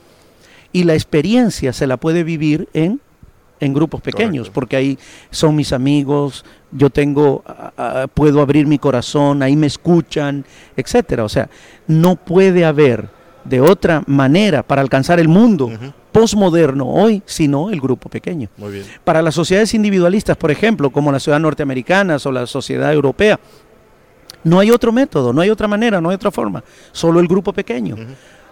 Y 0.72 0.84
la 0.84 0.93
experiencia 0.93 1.74
se 1.74 1.88
la 1.88 1.97
puede 1.97 2.24
vivir 2.24 2.68
en, 2.74 2.99
en 3.60 3.74
grupos 3.74 4.01
pequeños, 4.01 4.49
porque 4.49 4.76
ahí 4.76 4.97
son 5.30 5.56
mis 5.56 5.72
amigos, 5.72 6.43
yo 6.72 6.89
tengo, 6.89 7.43
puedo 8.14 8.41
abrir 8.41 8.66
mi 8.68 8.80
corazón, 8.80 9.43
ahí 9.43 9.56
me 9.56 9.68
escuchan, 9.68 10.45
etcétera. 10.76 11.24
O 11.24 11.30
sea, 11.30 11.49
no 11.88 12.16
puede 12.16 12.66
haber 12.66 13.10
de 13.43 13.62
otra 13.62 14.04
manera 14.08 14.64
para 14.64 14.82
alcanzar 14.82 15.20
el 15.20 15.28
mundo 15.28 15.70
postmoderno 16.12 16.88
hoy, 16.88 17.22
sino 17.26 17.70
el 17.70 17.82
grupo 17.82 18.10
pequeño. 18.10 18.49
Para 19.04 19.22
las 19.22 19.36
sociedades 19.36 19.74
individualistas, 19.74 20.38
por 20.38 20.51
ejemplo, 20.51 20.91
como 20.91 21.12
la 21.12 21.20
sociedad 21.20 21.39
norteamericana 21.39 22.18
o 22.24 22.32
la 22.32 22.47
sociedad 22.47 22.93
europea, 22.93 23.39
no 24.43 24.59
hay 24.59 24.71
otro 24.71 24.91
método, 24.91 25.33
no 25.33 25.41
hay 25.41 25.49
otra 25.49 25.67
manera, 25.67 26.01
no 26.01 26.09
hay 26.09 26.15
otra 26.15 26.31
forma, 26.31 26.63
solo 26.91 27.19
el 27.19 27.27
grupo 27.27 27.53
pequeño. 27.53 27.95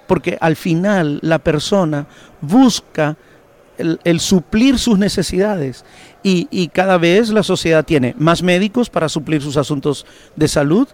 Porque 0.08 0.38
al 0.42 0.56
final 0.56 1.20
la 1.22 1.40
persona 1.40 2.06
busca 2.42 3.16
el, 3.78 4.20
suplir 4.20 4.78
sus 4.78 4.98
necesidades 4.98 5.86
y, 6.24 6.68
cada 6.70 6.98
vez 6.98 7.30
la 7.30 7.44
sociedad 7.44 7.84
tiene 7.84 8.16
más 8.18 8.44
médicos 8.44 8.90
para 8.90 9.10
suplir 9.10 9.42
sus 9.42 9.58
asuntos 9.58 10.06
de 10.36 10.48
salud, 10.48 10.88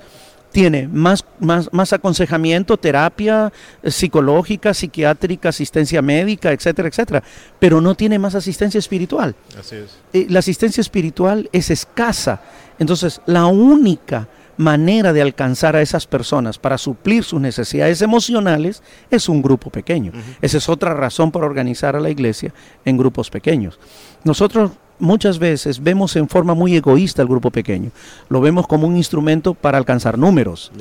tiene 0.51 0.87
más, 0.87 1.25
más, 1.39 1.69
más 1.73 1.91
aconsejamiento, 1.91 2.77
terapia 2.77 3.51
eh, 3.83 3.91
psicológica, 3.91 4.73
psiquiátrica, 4.73 5.49
asistencia 5.49 6.01
médica, 6.01 6.53
etcétera, 6.53 6.87
etcétera, 6.87 7.23
pero 7.59 7.81
no 7.81 7.95
tiene 7.95 8.17
más 8.17 8.33
asistencia 8.33 8.79
espiritual. 8.79 9.35
Así 9.59 9.75
es. 9.75 9.97
Eh, 10.13 10.25
la 10.29 10.39
asistencia 10.39 10.79
espiritual 10.79 11.49
es 11.51 11.69
escasa. 11.69 12.41
Entonces, 12.79 13.21
la 13.25 13.45
única 13.47 14.29
manera 14.57 15.13
de 15.13 15.21
alcanzar 15.21 15.75
a 15.75 15.81
esas 15.81 16.07
personas 16.07 16.57
para 16.57 16.77
suplir 16.77 17.23
sus 17.23 17.39
necesidades 17.39 18.01
emocionales 18.01 18.83
es 19.09 19.29
un 19.29 19.41
grupo 19.41 19.69
pequeño. 19.69 20.11
Esa 20.41 20.57
es 20.57 20.67
otra 20.69 20.93
razón 20.93 21.31
para 21.31 21.45
organizar 21.45 21.95
a 21.95 21.99
la 21.99 22.09
iglesia 22.09 22.53
en 22.83 22.97
grupos 22.97 23.29
pequeños. 23.29 23.79
Nosotros 24.23 24.71
muchas 24.99 25.39
veces 25.39 25.81
vemos 25.81 26.15
en 26.15 26.27
forma 26.27 26.53
muy 26.53 26.75
egoísta 26.75 27.21
el 27.21 27.27
grupo 27.27 27.51
pequeño. 27.51 27.91
Lo 28.29 28.41
vemos 28.41 28.67
como 28.67 28.87
un 28.87 28.97
instrumento 28.97 29.53
para 29.53 29.77
alcanzar 29.77 30.17
números 30.17 30.71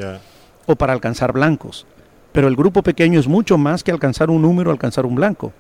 o 0.67 0.75
para 0.75 0.93
alcanzar 0.93 1.33
blancos. 1.33 1.87
Pero 2.33 2.49
el 2.49 2.57
grupo 2.57 2.83
pequeño 2.83 3.19
es 3.21 3.29
mucho 3.29 3.57
más 3.57 3.83
que 3.83 3.93
alcanzar 3.93 4.31
un 4.31 4.43
número, 4.43 4.71
alcanzar 4.71 5.07
un 5.07 5.15
blanco. 5.15 5.53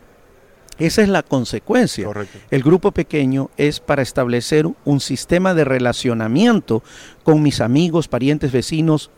Esa 0.79 1.03
es 1.03 1.09
la 1.09 1.23
consecuencia. 1.23 2.09
El 2.51 2.63
grupo 2.63 2.93
pequeño 2.93 3.51
es 3.57 3.81
para 3.81 4.03
establecer 4.03 4.67
un 4.85 5.01
sistema 5.01 5.55
de 5.55 5.65
relacionamiento 5.65 6.83
con 7.23 7.43
mis 7.43 7.61
amigos, 7.61 8.09
parientes, 8.09 8.53
vecinos, 8.53 9.11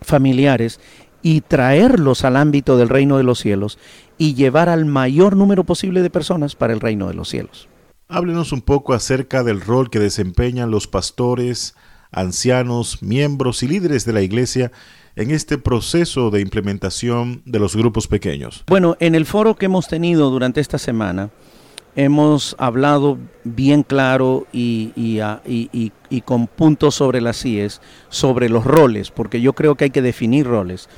familiares 0.00 0.80
y 1.22 1.42
traerlos 1.42 2.24
al 2.24 2.36
ámbito 2.36 2.76
del 2.76 2.88
reino 2.88 3.16
de 3.16 3.22
los 3.22 3.38
cielos 3.38 3.78
y 4.18 4.34
llevar 4.34 4.68
al 4.68 4.84
mayor 4.84 5.36
número 5.36 5.64
posible 5.64 6.02
de 6.02 6.10
personas 6.10 6.56
para 6.56 6.72
el 6.72 6.80
reino 6.80 7.06
de 7.06 7.14
los 7.14 7.28
cielos. 7.28 7.68
Háblenos 8.08 8.52
un 8.52 8.60
poco 8.60 8.92
acerca 8.92 9.44
del 9.44 9.60
rol 9.60 9.88
que 9.88 10.00
desempeñan 10.00 10.70
los 10.70 10.88
pastores, 10.88 11.74
ancianos, 12.10 13.02
miembros 13.02 13.62
y 13.62 13.68
líderes 13.68 14.04
de 14.04 14.12
la 14.12 14.20
iglesia 14.20 14.72
en 15.16 15.30
este 15.30 15.58
proceso 15.58 16.30
de 16.30 16.40
implementación 16.40 17.42
de 17.44 17.58
los 17.58 17.76
grupos 17.76 18.06
pequeños? 18.06 18.64
Bueno, 18.66 18.96
en 19.00 19.14
el 19.14 19.26
foro 19.26 19.56
que 19.56 19.66
hemos 19.66 19.88
tenido 19.88 20.30
durante 20.30 20.60
esta 20.60 20.78
semana, 20.78 21.30
hemos 21.94 22.56
hablado 22.58 23.18
bien 23.44 23.82
claro 23.82 24.46
y, 24.52 25.20
con 26.24 26.46
puntos 26.46 26.94
sobre 26.94 27.20
las 27.20 27.40
CIES, 27.40 27.80
sobre 28.08 28.48
los 28.48 28.64
roles, 28.64 29.10
porque 29.10 29.40
yo 29.40 29.52
creo 29.52 29.74
que 29.74 29.84
hay 29.84 29.90
que 29.90 30.02
definir 30.02 30.46
roles. 30.46 30.88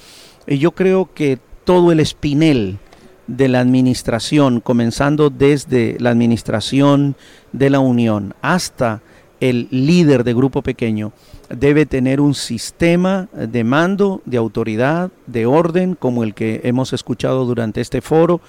Y 0.47 0.59
yo 0.59 0.73
creo 0.73 1.13
que 1.13 1.39
todo 1.65 1.93
el 1.93 2.01
espinel 2.01 2.79
de 3.27 3.49
la 3.49 3.61
administración, 3.61 4.61
comenzando 4.61 5.31
desde 5.31 5.97
la 5.99 6.11
administración 6.11 7.17
de 7.53 7.71
la 7.71 7.81
Unión 7.81 8.35
hasta 8.43 9.03
el 9.41 9.69
líder 9.71 10.25
de 10.25 10.35
grupo 10.35 10.63
pequeño, 10.63 11.13
debe 11.49 11.87
tener 11.87 12.21
un 12.21 12.35
sistema 12.35 13.29
de 13.33 13.65
mando, 13.65 14.23
de 14.25 14.37
autoridad, 14.37 15.11
de 15.27 15.47
orden, 15.47 15.95
como 15.95 16.25
el 16.25 16.35
que 16.35 16.61
hemos 16.65 16.93
escuchado 16.93 17.45
durante 17.45 17.81
este 17.81 18.01
foro 18.01 18.41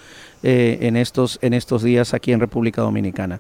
eh, 0.44 0.80
en, 0.82 0.96
estos, 0.96 1.40
en 1.42 1.54
estos 1.54 1.84
días 1.84 2.14
aquí 2.14 2.32
en 2.32 2.40
República 2.40 2.82
Dominicana. 2.82 3.40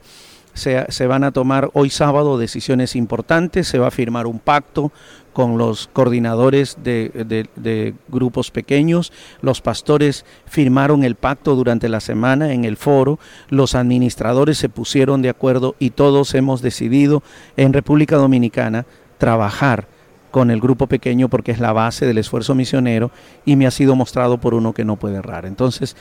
Se, 0.55 1.05
van 1.05 1.25
a 1.25 1.33
tomar 1.33 1.69
hoy 1.73 1.89
sábado 1.89 2.37
decisiones 2.37 2.95
importantes, 2.95 3.67
se 3.67 3.77
va 3.77 3.87
a 3.87 3.91
firmar 3.91 4.25
un 4.25 4.39
pacto 4.39 4.93
con 5.33 5.57
los 5.57 5.89
coordinadores 5.91 6.77
de, 6.81 7.93
grupos 8.07 8.51
pequeños, 8.51 9.11
los 9.41 9.59
pastores 9.59 10.23
firmaron 10.45 11.03
el 11.03 11.15
pacto 11.15 11.55
durante 11.55 11.89
la 11.89 11.99
semana 11.99 12.53
en 12.53 12.63
el 12.63 12.77
foro, 12.77 13.19
los 13.49 13.75
administradores 13.75 14.57
se 14.57 14.69
pusieron 14.69 15.21
de 15.21 15.27
acuerdo 15.27 15.75
y 15.77 15.89
todos 15.89 16.33
hemos 16.35 16.61
decidido 16.61 17.21
en 17.57 17.73
República 17.73 18.15
Dominicana 18.15 18.85
trabajar 19.17 19.87
con 20.31 20.51
el 20.51 20.59
grupo 20.59 20.87
pequeño 20.87 21.29
porque 21.29 21.51
es 21.51 21.59
la 21.59 21.71
base 21.71 22.05
del 22.05 22.17
esfuerzo 22.17 22.55
misionero 22.55 23.11
y 23.45 23.55
me 23.55 23.67
ha 23.67 23.71
sido 23.71 23.95
mostrado 23.95 24.37
por 24.37 24.53
uno 24.53 24.73
que 24.73 24.83
no 24.83 24.97
puede 24.97 25.17
errar. 25.17 25.45
Entonces, 25.45 25.95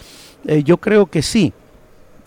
eh, 0.46 0.64
yo 0.64 0.78
creo 0.78 1.06
que 1.06 1.22
sí, 1.22 1.52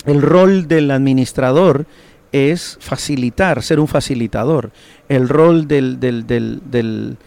el 0.05 0.21
rol 0.21 0.67
del 0.67 0.89
administrador 0.91 1.85
es 2.31 2.77
facilitar, 2.79 3.61
ser 3.61 3.79
un 3.79 3.87
facilitador. 3.87 4.71
El 5.09 5.27
rol 5.27 5.67
del, 5.67 5.99
del, 5.99 6.25
del 6.27 6.61
del 6.69 7.17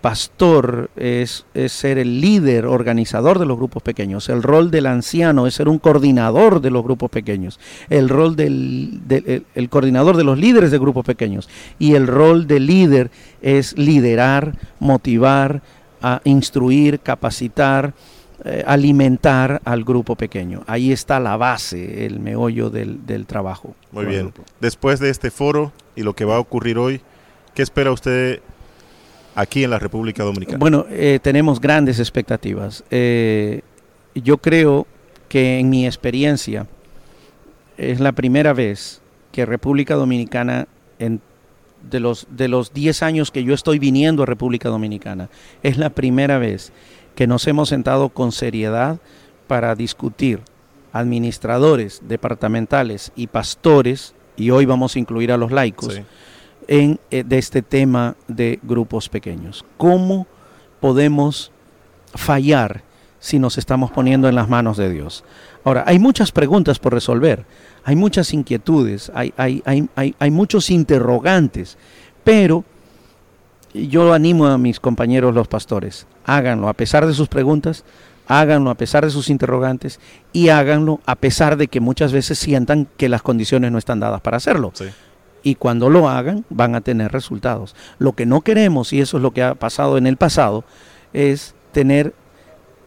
pastor 0.00 0.90
es, 0.96 1.44
ser 1.68 1.98
el 1.98 2.20
líder 2.20 2.66
organizador 2.66 3.38
de 3.38 3.46
los 3.46 3.56
grupos 3.56 3.82
pequeños. 3.82 4.28
El 4.28 4.42
rol 4.42 4.70
del 4.70 4.86
anciano 4.86 5.46
es 5.46 5.54
ser 5.54 5.68
un 5.68 5.78
coordinador 5.78 6.60
de 6.60 6.70
los 6.70 6.82
grupos 6.82 7.10
pequeños. 7.10 7.60
El 7.90 8.08
rol 8.08 8.36
del, 8.36 9.02
el, 9.54 9.68
coordinador 9.68 10.16
de 10.16 10.24
los 10.24 10.38
líderes 10.38 10.70
de 10.70 10.78
grupos 10.78 11.04
pequeños. 11.04 11.48
Y 11.78 11.94
el 11.94 12.06
rol 12.06 12.46
del 12.46 12.66
líder 12.66 13.10
es 13.42 13.76
liderar, 13.76 14.56
motivar, 14.80 15.62
a 16.00 16.20
instruir, 16.24 17.00
capacitar, 17.00 17.94
eh, 18.44 18.62
alimentar 18.66 19.60
al 19.64 19.84
grupo 19.84 20.16
pequeño. 20.16 20.62
Ahí 20.66 20.92
está 20.92 21.20
la 21.20 21.36
base, 21.36 22.04
el 22.06 22.20
meollo 22.20 22.70
del, 22.70 23.06
del 23.06 23.26
trabajo. 23.26 23.74
Muy 23.92 24.06
bien. 24.06 24.32
Después 24.60 25.00
de 25.00 25.10
este 25.10 25.30
foro 25.30 25.72
y 25.96 26.02
lo 26.02 26.14
que 26.14 26.24
va 26.24 26.36
a 26.36 26.40
ocurrir 26.40 26.78
hoy, 26.78 27.00
¿qué 27.54 27.62
espera 27.62 27.92
usted 27.92 28.42
aquí 29.34 29.64
en 29.64 29.70
la 29.70 29.78
República 29.78 30.22
Dominicana? 30.22 30.58
Bueno, 30.58 30.86
eh, 30.90 31.18
tenemos 31.22 31.60
grandes 31.60 31.98
expectativas. 31.98 32.84
Eh, 32.90 33.62
yo 34.14 34.38
creo 34.38 34.86
que 35.28 35.58
en 35.58 35.70
mi 35.70 35.86
experiencia 35.86 36.66
es 37.76 38.00
la 38.00 38.12
primera 38.12 38.52
vez 38.52 39.00
que 39.32 39.46
República 39.46 39.94
Dominicana, 39.94 40.68
en, 40.98 41.20
de, 41.90 42.00
los, 42.00 42.26
de 42.30 42.48
los 42.48 42.72
10 42.72 43.02
años 43.02 43.30
que 43.30 43.42
yo 43.42 43.54
estoy 43.54 43.78
viniendo 43.78 44.22
a 44.22 44.26
República 44.26 44.68
Dominicana, 44.68 45.28
es 45.62 45.76
la 45.76 45.90
primera 45.90 46.38
vez 46.38 46.72
que 47.14 47.26
nos 47.26 47.46
hemos 47.46 47.68
sentado 47.68 48.10
con 48.10 48.32
seriedad 48.32 48.98
para 49.46 49.74
discutir 49.74 50.40
administradores 50.92 52.00
departamentales 52.06 53.12
y 53.16 53.26
pastores, 53.26 54.14
y 54.36 54.50
hoy 54.50 54.64
vamos 54.64 54.94
a 54.94 54.98
incluir 55.00 55.32
a 55.32 55.36
los 55.36 55.50
laicos, 55.50 56.00
en, 56.68 56.98
eh, 57.10 57.24
de 57.24 57.38
este 57.38 57.62
tema 57.62 58.16
de 58.28 58.58
grupos 58.62 59.08
pequeños. 59.08 59.64
¿Cómo 59.76 60.26
podemos 60.80 61.50
fallar 62.14 62.82
si 63.18 63.38
nos 63.38 63.58
estamos 63.58 63.90
poniendo 63.90 64.28
en 64.28 64.34
las 64.34 64.48
manos 64.48 64.76
de 64.76 64.90
Dios? 64.90 65.24
Ahora, 65.64 65.84
hay 65.86 65.98
muchas 65.98 66.32
preguntas 66.32 66.78
por 66.78 66.92
resolver, 66.92 67.46
hay 67.84 67.96
muchas 67.96 68.32
inquietudes, 68.34 69.10
hay, 69.14 69.32
hay, 69.36 69.62
hay, 69.64 70.14
hay 70.18 70.30
muchos 70.30 70.70
interrogantes, 70.70 71.78
pero 72.22 72.64
yo 73.72 74.12
animo 74.12 74.46
a 74.46 74.58
mis 74.58 74.78
compañeros 74.78 75.34
los 75.34 75.48
pastores, 75.48 76.06
háganlo 76.24 76.68
a 76.68 76.74
pesar 76.74 77.06
de 77.06 77.14
sus 77.14 77.28
preguntas, 77.28 77.84
háganlo 78.26 78.70
a 78.70 78.74
pesar 78.74 79.04
de 79.04 79.10
sus 79.10 79.30
interrogantes 79.30 80.00
y 80.32 80.48
háganlo 80.48 81.00
a 81.06 81.16
pesar 81.16 81.56
de 81.56 81.68
que 81.68 81.80
muchas 81.80 82.12
veces 82.12 82.38
sientan 82.38 82.88
que 82.96 83.08
las 83.08 83.22
condiciones 83.22 83.72
no 83.72 83.78
están 83.78 84.00
dadas 84.00 84.20
para 84.20 84.36
hacerlo 84.36 84.72
y 85.44 85.54
cuando 85.54 85.90
lo 85.90 86.08
hagan 86.08 86.44
van 86.50 86.74
a 86.74 86.80
tener 86.80 87.12
resultados. 87.12 87.76
Lo 87.98 88.14
que 88.14 88.26
no 88.26 88.40
queremos, 88.40 88.92
y 88.92 89.00
eso 89.00 89.18
es 89.18 89.22
lo 89.22 89.30
que 89.30 89.44
ha 89.44 89.54
pasado 89.54 89.98
en 89.98 90.08
el 90.08 90.16
pasado, 90.16 90.64
es 91.12 91.54
tener 91.70 92.14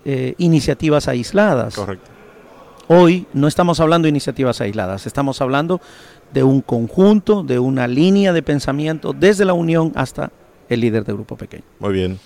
eh, 0.03 0.33
iniciativas 0.37 1.07
aisladas. 1.07 1.75
Correcto. 1.75 2.09
Hoy 2.87 3.27
no 3.33 3.47
estamos 3.47 3.79
hablando 3.79 4.07
de 4.07 4.09
iniciativas 4.09 4.59
aisladas, 4.59 5.05
estamos 5.05 5.39
hablando 5.41 5.79
de 6.33 6.43
un 6.43 6.61
conjunto, 6.61 7.43
de 7.43 7.59
una 7.59 7.87
línea 7.87 8.33
de 8.33 8.41
pensamiento 8.41 9.13
desde 9.13 9.45
la 9.45 9.53
unión 9.53 9.91
hasta 9.95 10.31
el 10.67 10.81
líder 10.81 11.05
de 11.05 11.13
grupo 11.13 11.37
pequeño. 11.37 11.63
Muy 11.79 11.93
bien. 11.93 12.19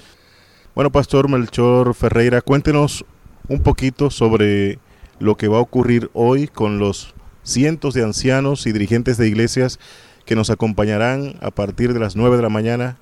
Bueno, 0.73 0.91
Pastor 0.91 1.29
Melchor 1.29 1.93
Ferreira, 1.93 2.41
cuéntenos 2.41 3.03
un 3.49 3.61
poquito 3.61 4.09
sobre 4.09 4.79
lo 5.19 5.35
que 5.35 5.49
va 5.49 5.57
a 5.57 5.61
ocurrir 5.61 6.09
hoy 6.13 6.47
con 6.47 6.79
los 6.79 7.13
cientos 7.43 7.93
de 7.93 8.03
ancianos 8.03 8.65
y 8.65 8.71
dirigentes 8.71 9.17
de 9.17 9.27
iglesias 9.27 9.79
que 10.25 10.35
nos 10.35 10.49
acompañarán 10.49 11.35
a 11.41 11.51
partir 11.51 11.93
de 11.93 11.99
las 11.99 12.15
9 12.15 12.37
de 12.37 12.43
la 12.43 12.49
mañana 12.49 12.97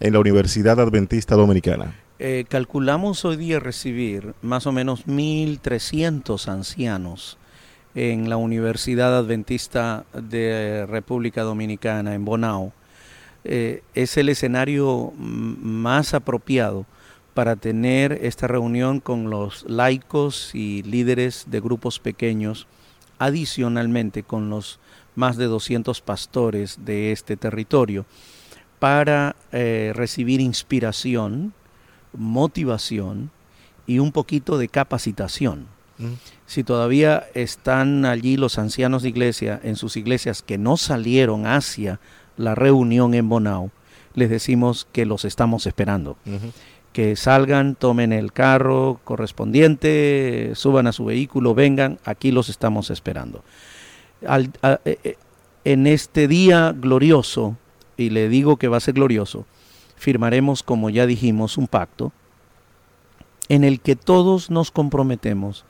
en 0.00 0.12
la 0.12 0.18
Universidad 0.18 0.80
Adventista 0.80 1.34
Dominicana. 1.34 1.94
Eh, 2.18 2.44
calculamos 2.48 3.24
hoy 3.24 3.36
día 3.36 3.58
recibir 3.60 4.34
más 4.42 4.66
o 4.66 4.72
menos 4.72 5.06
1.300 5.06 6.48
ancianos 6.48 7.38
en 7.94 8.30
la 8.30 8.36
Universidad 8.36 9.16
Adventista 9.16 10.04
de 10.14 10.86
República 10.88 11.42
Dominicana, 11.42 12.14
en 12.14 12.24
Bonao, 12.24 12.72
eh, 13.44 13.82
es 13.94 14.16
el 14.16 14.28
escenario 14.28 15.12
más 15.16 16.14
apropiado 16.14 16.86
para 17.34 17.56
tener 17.56 18.12
esta 18.22 18.46
reunión 18.46 19.00
con 19.00 19.30
los 19.30 19.64
laicos 19.68 20.54
y 20.54 20.82
líderes 20.82 21.46
de 21.48 21.60
grupos 21.60 21.98
pequeños, 21.98 22.66
adicionalmente 23.18 24.22
con 24.22 24.50
los 24.50 24.78
más 25.14 25.36
de 25.36 25.46
200 25.46 26.00
pastores 26.00 26.78
de 26.84 27.12
este 27.12 27.36
territorio, 27.36 28.06
para 28.78 29.36
eh, 29.52 29.92
recibir 29.94 30.40
inspiración, 30.40 31.54
motivación 32.12 33.30
y 33.86 33.98
un 33.98 34.12
poquito 34.12 34.58
de 34.58 34.68
capacitación. 34.68 35.66
Mm. 35.98 36.14
Si 36.46 36.64
todavía 36.64 37.24
están 37.34 38.04
allí 38.04 38.36
los 38.36 38.58
ancianos 38.58 39.02
de 39.02 39.10
iglesia 39.10 39.60
en 39.62 39.76
sus 39.76 39.96
iglesias 39.96 40.42
que 40.42 40.58
no 40.58 40.76
salieron 40.76 41.46
hacia 41.46 42.00
la 42.36 42.54
reunión 42.54 43.14
en 43.14 43.28
Bonao, 43.28 43.70
les 44.14 44.30
decimos 44.30 44.86
que 44.92 45.06
los 45.06 45.24
estamos 45.24 45.66
esperando. 45.66 46.16
Que 46.92 47.16
salgan, 47.16 47.74
tomen 47.74 48.12
el 48.12 48.32
carro 48.32 49.00
correspondiente, 49.04 50.52
suban 50.54 50.86
a 50.86 50.92
su 50.92 51.06
vehículo, 51.06 51.54
vengan, 51.54 51.98
aquí 52.04 52.30
los 52.30 52.48
estamos 52.48 52.90
esperando. 52.90 53.42
Eh, 54.22 54.98
eh, 55.04 55.16
en 55.64 55.86
este 55.86 56.28
día 56.28 56.74
glorioso, 56.76 57.56
y 57.96 58.10
le 58.10 58.28
digo 58.28 58.56
que 58.56 58.68
va 58.68 58.76
a 58.76 58.80
ser 58.80 58.94
glorioso, 58.94 59.46
firmaremos, 59.96 60.62
como 60.62 60.90
ya 60.90 61.06
dijimos, 61.06 61.56
un 61.56 61.68
pacto 61.68 62.12
en 63.48 63.64
el 63.64 63.80
que 63.80 63.96
todos 63.96 64.50
nos 64.50 64.70
comprometemos, 64.70 65.64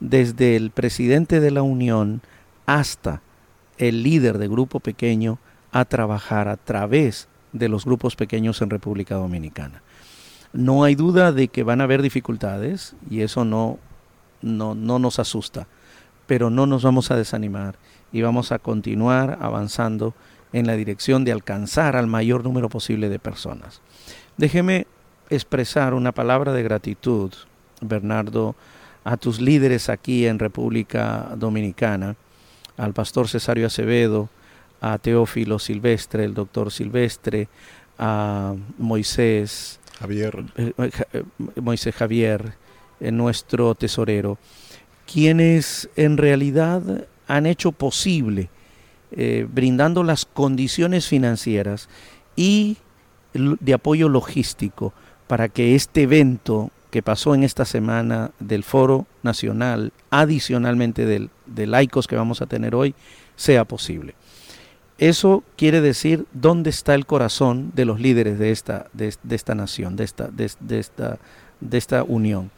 desde 0.00 0.56
el 0.56 0.70
presidente 0.70 1.40
de 1.40 1.50
la 1.50 1.62
Unión 1.62 2.20
hasta 2.66 3.22
el 3.78 4.02
líder 4.02 4.38
de 4.38 4.48
grupo 4.48 4.80
pequeño, 4.80 5.38
a 5.72 5.84
trabajar 5.84 6.48
a 6.48 6.56
través 6.56 7.28
de 7.52 7.68
los 7.68 7.84
grupos 7.84 8.14
pequeños 8.14 8.60
en 8.62 8.70
República 8.70 9.14
Dominicana. 9.14 9.82
No 10.52 10.84
hay 10.84 10.94
duda 10.94 11.32
de 11.32 11.48
que 11.48 11.62
van 11.62 11.80
a 11.80 11.84
haber 11.84 12.02
dificultades 12.02 12.94
y 13.10 13.22
eso 13.22 13.44
no, 13.44 13.78
no, 14.42 14.74
no 14.74 14.98
nos 14.98 15.18
asusta, 15.18 15.66
pero 16.26 16.50
no 16.50 16.66
nos 16.66 16.82
vamos 16.82 17.10
a 17.10 17.16
desanimar 17.16 17.76
y 18.12 18.22
vamos 18.22 18.52
a 18.52 18.58
continuar 18.58 19.38
avanzando 19.40 20.14
en 20.52 20.66
la 20.66 20.76
dirección 20.76 21.24
de 21.24 21.32
alcanzar 21.32 21.96
al 21.96 22.06
mayor 22.06 22.44
número 22.44 22.68
posible 22.68 23.08
de 23.08 23.18
personas. 23.18 23.80
Déjeme 24.36 24.86
expresar 25.30 25.94
una 25.94 26.12
palabra 26.12 26.52
de 26.52 26.62
gratitud, 26.62 27.32
Bernardo, 27.80 28.54
a 29.04 29.16
tus 29.16 29.40
líderes 29.40 29.88
aquí 29.88 30.26
en 30.26 30.38
República 30.38 31.30
Dominicana, 31.36 32.16
al 32.76 32.92
pastor 32.92 33.28
Cesario 33.28 33.66
Acevedo, 33.66 34.28
a 34.80 34.98
Teófilo 34.98 35.58
Silvestre, 35.58 36.24
el 36.24 36.34
doctor 36.34 36.70
Silvestre, 36.70 37.48
a 37.98 38.54
Moisés 38.78 39.80
Javier, 39.98 40.44
eh, 40.56 40.72
eh, 41.12 41.22
Moisés 41.60 41.94
Javier, 41.94 42.54
eh, 43.00 43.12
nuestro 43.12 43.74
tesorero, 43.74 44.38
quienes 45.10 45.88
en 45.96 46.16
realidad 46.16 47.06
han 47.26 47.46
hecho 47.46 47.72
posible, 47.72 48.50
brindando 49.52 50.02
las 50.02 50.24
condiciones 50.24 51.06
financieras 51.06 51.88
y 52.36 52.78
de 53.32 53.74
apoyo 53.74 54.08
logístico 54.08 54.92
para 55.26 55.48
que 55.48 55.74
este 55.74 56.02
evento 56.02 56.70
que 56.90 57.02
pasó 57.02 57.34
en 57.34 57.42
esta 57.42 57.64
semana 57.64 58.30
del 58.38 58.62
Foro 58.62 59.06
Nacional, 59.24 59.92
adicionalmente 60.10 61.06
del, 61.06 61.30
de 61.46 61.66
laicos 61.66 62.06
que 62.06 62.14
vamos 62.14 62.40
a 62.40 62.46
tener 62.46 62.74
hoy, 62.74 62.94
sea 63.34 63.64
posible. 63.64 64.14
Eso 64.98 65.42
quiere 65.56 65.80
decir 65.80 66.26
dónde 66.32 66.70
está 66.70 66.94
el 66.94 67.04
corazón 67.04 67.72
de 67.74 67.84
los 67.84 67.98
líderes 67.98 68.38
de 68.38 68.52
esta, 68.52 68.86
de, 68.92 69.12
esta 69.28 69.56
nación, 69.56 69.96
de 69.96 70.04
esta, 70.04 70.28
de, 70.28 70.44
esta, 70.78 71.18
de 71.60 71.78
esta 71.78 72.04
unión. 72.04 72.52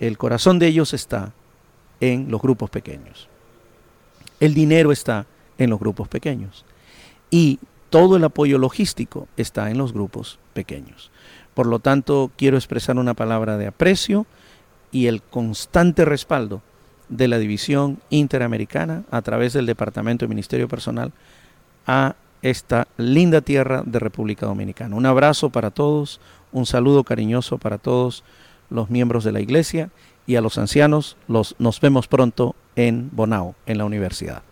El 0.00 0.18
corazón 0.18 0.58
de 0.58 0.66
ellos 0.66 0.92
está 0.92 1.32
en 2.00 2.30
los 2.30 2.40
grupos 2.40 2.70
pequeños. 2.70 3.28
El 4.40 4.54
dinero 4.54 4.90
está 4.90 5.26
en 5.58 5.70
los 5.70 5.78
grupos 5.78 6.08
pequeños. 6.08 6.64
Y 7.30 7.58
todo 7.90 8.16
el 8.16 8.24
apoyo 8.24 8.58
logístico 8.58 9.28
está 9.36 9.70
en 9.70 9.78
los 9.78 9.92
grupos 9.92 10.38
pequeños. 10.54 11.10
Por 11.54 11.66
lo 11.66 11.78
tanto, 11.78 12.30
quiero 12.36 12.56
expresar 12.56 12.96
una 12.96 13.14
palabra 13.14 13.58
de 13.58 13.66
aprecio 13.66 14.26
y 14.92 15.06
el 15.06 15.22
constante 15.22 16.04
respaldo 16.04 16.62
de 17.08 17.28
la 17.28 17.38
División 17.38 18.00
Interamericana 18.08 19.02
a 19.10 19.20
través 19.22 19.52
del 19.52 19.66
Departamento 19.66 20.24
de 20.24 20.28
Ministerio 20.28 20.68
Personal 20.68 21.12
a 21.86 22.14
esta 22.42 22.88
linda 22.96 23.40
tierra 23.40 23.82
de 23.84 23.98
República 23.98 24.46
Dominicana. 24.46 24.96
Un 24.96 25.06
abrazo 25.06 25.50
para 25.50 25.70
todos, 25.70 26.20
un 26.52 26.66
saludo 26.66 27.04
cariñoso 27.04 27.58
para 27.58 27.78
todos 27.78 28.24
los 28.70 28.88
miembros 28.88 29.24
de 29.24 29.32
la 29.32 29.40
iglesia 29.40 29.90
y 30.30 30.36
a 30.36 30.40
los 30.40 30.58
ancianos 30.58 31.16
los, 31.26 31.56
nos 31.58 31.80
vemos 31.80 32.06
pronto 32.06 32.54
en 32.76 33.10
Bonao, 33.10 33.56
en 33.66 33.78
la 33.78 33.84
universidad. 33.84 34.44